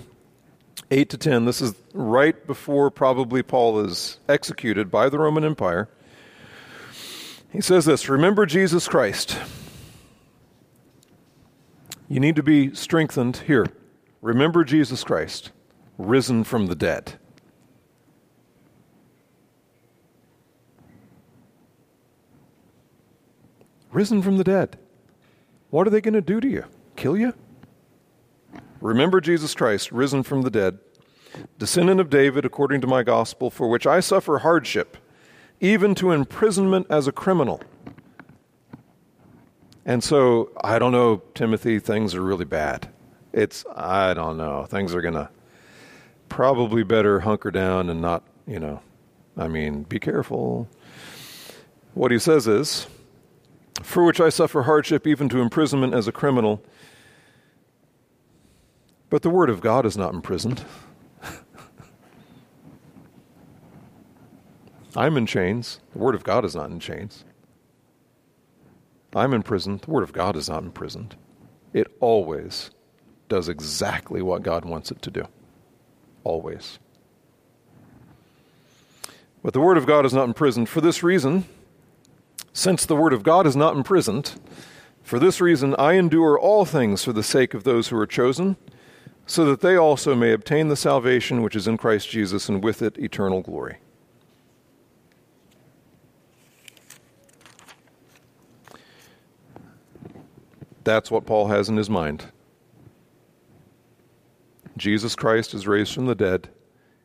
8 0.91 1.09
to 1.09 1.17
10, 1.17 1.45
this 1.45 1.61
is 1.61 1.73
right 1.93 2.45
before 2.45 2.91
probably 2.91 3.41
Paul 3.41 3.79
is 3.79 4.19
executed 4.29 4.91
by 4.91 5.09
the 5.09 5.17
Roman 5.17 5.43
Empire. 5.43 5.89
He 7.51 7.61
says 7.61 7.85
this 7.85 8.07
Remember 8.07 8.45
Jesus 8.45 8.87
Christ 8.87 9.37
you 12.09 12.21
need 12.21 12.37
to 12.37 12.43
be 12.43 12.73
strengthened 12.73 13.37
here. 13.47 13.65
Remember 14.21 14.63
Jesus 14.63 15.03
Christ, 15.03 15.51
risen 15.97 16.43
from 16.45 16.67
the 16.67 16.75
dead. 16.75 17.19
Risen 23.91 24.21
from 24.21 24.37
the 24.37 24.43
dead. 24.45 24.77
What 25.69 25.85
are 25.85 25.89
they 25.89 25.99
going 26.01 26.13
to 26.13 26.21
do 26.21 26.39
to 26.39 26.47
you? 26.47 26.65
Kill 26.95 27.17
you? 27.17 27.33
Remember 28.79 29.19
Jesus 29.19 29.53
Christ, 29.53 29.91
risen 29.91 30.23
from 30.23 30.43
the 30.43 30.51
dead, 30.51 30.77
descendant 31.57 31.99
of 31.99 32.09
David 32.09 32.45
according 32.45 32.79
to 32.81 32.87
my 32.87 33.03
gospel, 33.03 33.49
for 33.49 33.67
which 33.67 33.85
I 33.85 33.99
suffer 33.99 34.39
hardship, 34.39 34.95
even 35.59 35.93
to 35.95 36.11
imprisonment 36.11 36.87
as 36.89 37.07
a 37.07 37.11
criminal. 37.11 37.59
And 39.87 40.03
so 40.03 40.51
I 40.61 40.77
don't 40.79 40.91
know, 40.91 41.21
Timothy, 41.33 41.79
things 41.79 42.13
are 42.13 42.21
really 42.21 42.43
bad. 42.45 42.89
It's, 43.31 43.63
I 43.73 44.13
don't 44.13 44.35
know, 44.35 44.65
things 44.65 44.93
are 44.93 44.99
going 45.01 45.13
to 45.13 45.29
probably 46.27 46.83
better 46.83 47.21
hunker 47.21 47.51
down 47.51 47.89
and 47.89 48.01
not, 48.01 48.23
you 48.45 48.59
know, 48.59 48.81
I 49.37 49.47
mean, 49.47 49.83
be 49.83 49.97
careful. 49.97 50.67
What 51.93 52.11
he 52.11 52.19
says 52.19 52.47
is, 52.47 52.87
for 53.81 54.03
which 54.03 54.19
I 54.19 54.27
suffer 54.27 54.63
hardship 54.63 55.07
even 55.07 55.29
to 55.29 55.39
imprisonment 55.39 55.93
as 55.93 56.05
a 56.05 56.11
criminal. 56.11 56.61
But 59.09 59.21
the 59.21 59.29
word 59.29 59.49
of 59.49 59.61
God 59.61 59.85
is 59.85 59.95
not 59.95 60.13
imprisoned. 60.13 60.65
I'm 64.97 65.15
in 65.15 65.25
chains. 65.25 65.79
The 65.93 65.99
word 65.99 66.13
of 66.15 66.25
God 66.25 66.43
is 66.43 66.55
not 66.57 66.71
in 66.71 66.79
chains. 66.81 67.23
I'm 69.15 69.33
imprisoned. 69.33 69.81
The 69.81 69.91
Word 69.91 70.03
of 70.03 70.13
God 70.13 70.35
is 70.35 70.49
not 70.49 70.63
imprisoned. 70.63 71.15
It 71.73 71.87
always 71.99 72.71
does 73.29 73.49
exactly 73.49 74.21
what 74.21 74.43
God 74.43 74.65
wants 74.65 74.91
it 74.91 75.01
to 75.03 75.11
do. 75.11 75.27
Always. 76.23 76.79
But 79.43 79.53
the 79.53 79.61
Word 79.61 79.77
of 79.77 79.85
God 79.85 80.05
is 80.05 80.13
not 80.13 80.25
imprisoned 80.27 80.67
for 80.69 80.81
this 80.81 81.03
reason. 81.03 81.45
Since 82.53 82.85
the 82.85 82.95
Word 82.95 83.13
of 83.13 83.23
God 83.23 83.45
is 83.47 83.55
not 83.55 83.75
imprisoned, 83.75 84.39
for 85.03 85.19
this 85.19 85.39
reason 85.39 85.75
I 85.77 85.93
endure 85.93 86.37
all 86.37 86.65
things 86.65 87.03
for 87.03 87.13
the 87.13 87.23
sake 87.23 87.53
of 87.53 87.63
those 87.63 87.87
who 87.89 87.97
are 87.97 88.07
chosen, 88.07 88.57
so 89.25 89.45
that 89.45 89.61
they 89.61 89.75
also 89.77 90.15
may 90.15 90.31
obtain 90.33 90.67
the 90.67 90.75
salvation 90.75 91.41
which 91.43 91.55
is 91.55 91.67
in 91.67 91.77
Christ 91.77 92.09
Jesus 92.09 92.49
and 92.49 92.63
with 92.63 92.81
it 92.81 92.97
eternal 92.97 93.41
glory. 93.41 93.77
That's 100.87 101.11
what 101.11 101.25
Paul 101.25 101.47
has 101.49 101.67
in 101.67 101.75
his 101.75 101.89
mind. 101.89 102.27
Jesus 104.77 105.17
Christ 105.17 105.53
is 105.53 105.67
raised 105.67 105.93
from 105.93 106.05
the 106.05 106.15
dead. 106.15 106.47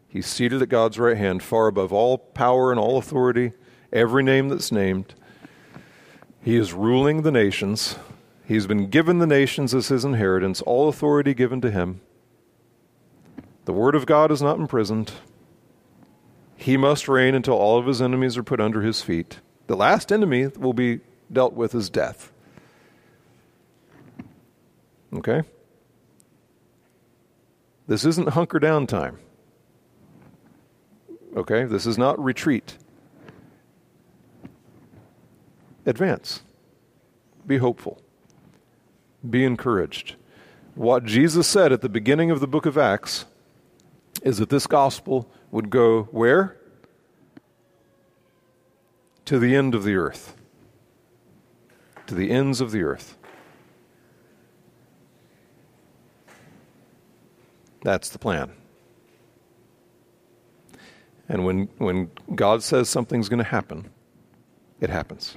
He's 0.06 0.28
seated 0.28 0.62
at 0.62 0.68
God's 0.68 1.00
right 1.00 1.16
hand, 1.16 1.42
far 1.42 1.66
above 1.66 1.92
all 1.92 2.16
power 2.16 2.70
and 2.70 2.78
all 2.78 2.96
authority, 2.96 3.50
every 3.92 4.22
name 4.22 4.50
that's 4.50 4.70
named. 4.70 5.14
He 6.40 6.54
is 6.54 6.72
ruling 6.72 7.22
the 7.22 7.32
nations. 7.32 7.96
He's 8.46 8.68
been 8.68 8.88
given 8.88 9.18
the 9.18 9.26
nations 9.26 9.74
as 9.74 9.88
his 9.88 10.04
inheritance, 10.04 10.60
all 10.62 10.88
authority 10.88 11.34
given 11.34 11.60
to 11.62 11.70
him. 11.72 12.02
The 13.64 13.72
word 13.72 13.96
of 13.96 14.06
God 14.06 14.30
is 14.30 14.40
not 14.40 14.60
imprisoned. 14.60 15.10
He 16.56 16.76
must 16.76 17.08
reign 17.08 17.34
until 17.34 17.54
all 17.54 17.78
of 17.80 17.86
his 17.86 18.00
enemies 18.00 18.36
are 18.36 18.44
put 18.44 18.60
under 18.60 18.82
his 18.82 19.02
feet. 19.02 19.40
The 19.66 19.74
last 19.74 20.12
enemy 20.12 20.46
will 20.56 20.72
be 20.72 21.00
dealt 21.32 21.54
with 21.54 21.74
as 21.74 21.90
death. 21.90 22.28
Okay? 25.14 25.42
This 27.86 28.04
isn't 28.04 28.30
hunker 28.30 28.58
down 28.58 28.86
time. 28.86 29.18
Okay? 31.36 31.64
This 31.64 31.86
is 31.86 31.98
not 31.98 32.22
retreat. 32.22 32.78
Advance. 35.84 36.42
Be 37.46 37.58
hopeful. 37.58 38.00
Be 39.28 39.44
encouraged. 39.44 40.16
What 40.74 41.04
Jesus 41.04 41.46
said 41.46 41.72
at 41.72 41.80
the 41.82 41.88
beginning 41.88 42.30
of 42.30 42.40
the 42.40 42.46
book 42.46 42.66
of 42.66 42.78
Acts 42.78 43.26
is 44.22 44.38
that 44.38 44.48
this 44.48 44.66
gospel 44.66 45.30
would 45.50 45.68
go 45.68 46.04
where? 46.04 46.56
To 49.26 49.38
the 49.38 49.54
end 49.54 49.74
of 49.74 49.84
the 49.84 49.96
earth. 49.96 50.34
To 52.06 52.14
the 52.14 52.30
ends 52.30 52.60
of 52.60 52.70
the 52.70 52.82
earth. 52.82 53.16
That's 57.82 58.08
the 58.10 58.18
plan. 58.18 58.52
And 61.28 61.44
when, 61.44 61.68
when 61.78 62.10
God 62.34 62.62
says 62.62 62.88
something's 62.88 63.28
going 63.28 63.38
to 63.38 63.44
happen, 63.44 63.90
it 64.80 64.90
happens. 64.90 65.36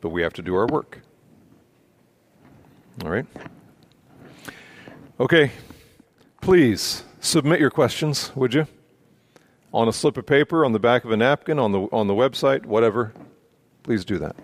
But 0.00 0.10
we 0.10 0.22
have 0.22 0.32
to 0.34 0.42
do 0.42 0.54
our 0.54 0.66
work. 0.66 1.00
All 3.04 3.10
right? 3.10 3.26
Okay. 5.18 5.50
Please 6.40 7.04
submit 7.20 7.60
your 7.60 7.70
questions, 7.70 8.32
would 8.34 8.54
you? 8.54 8.66
On 9.74 9.88
a 9.88 9.92
slip 9.92 10.16
of 10.16 10.26
paper, 10.26 10.64
on 10.64 10.72
the 10.72 10.78
back 10.78 11.04
of 11.04 11.10
a 11.10 11.16
napkin, 11.16 11.58
on 11.58 11.72
the, 11.72 11.80
on 11.92 12.06
the 12.06 12.14
website, 12.14 12.64
whatever. 12.64 13.12
Please 13.82 14.04
do 14.04 14.18
that. 14.18 14.40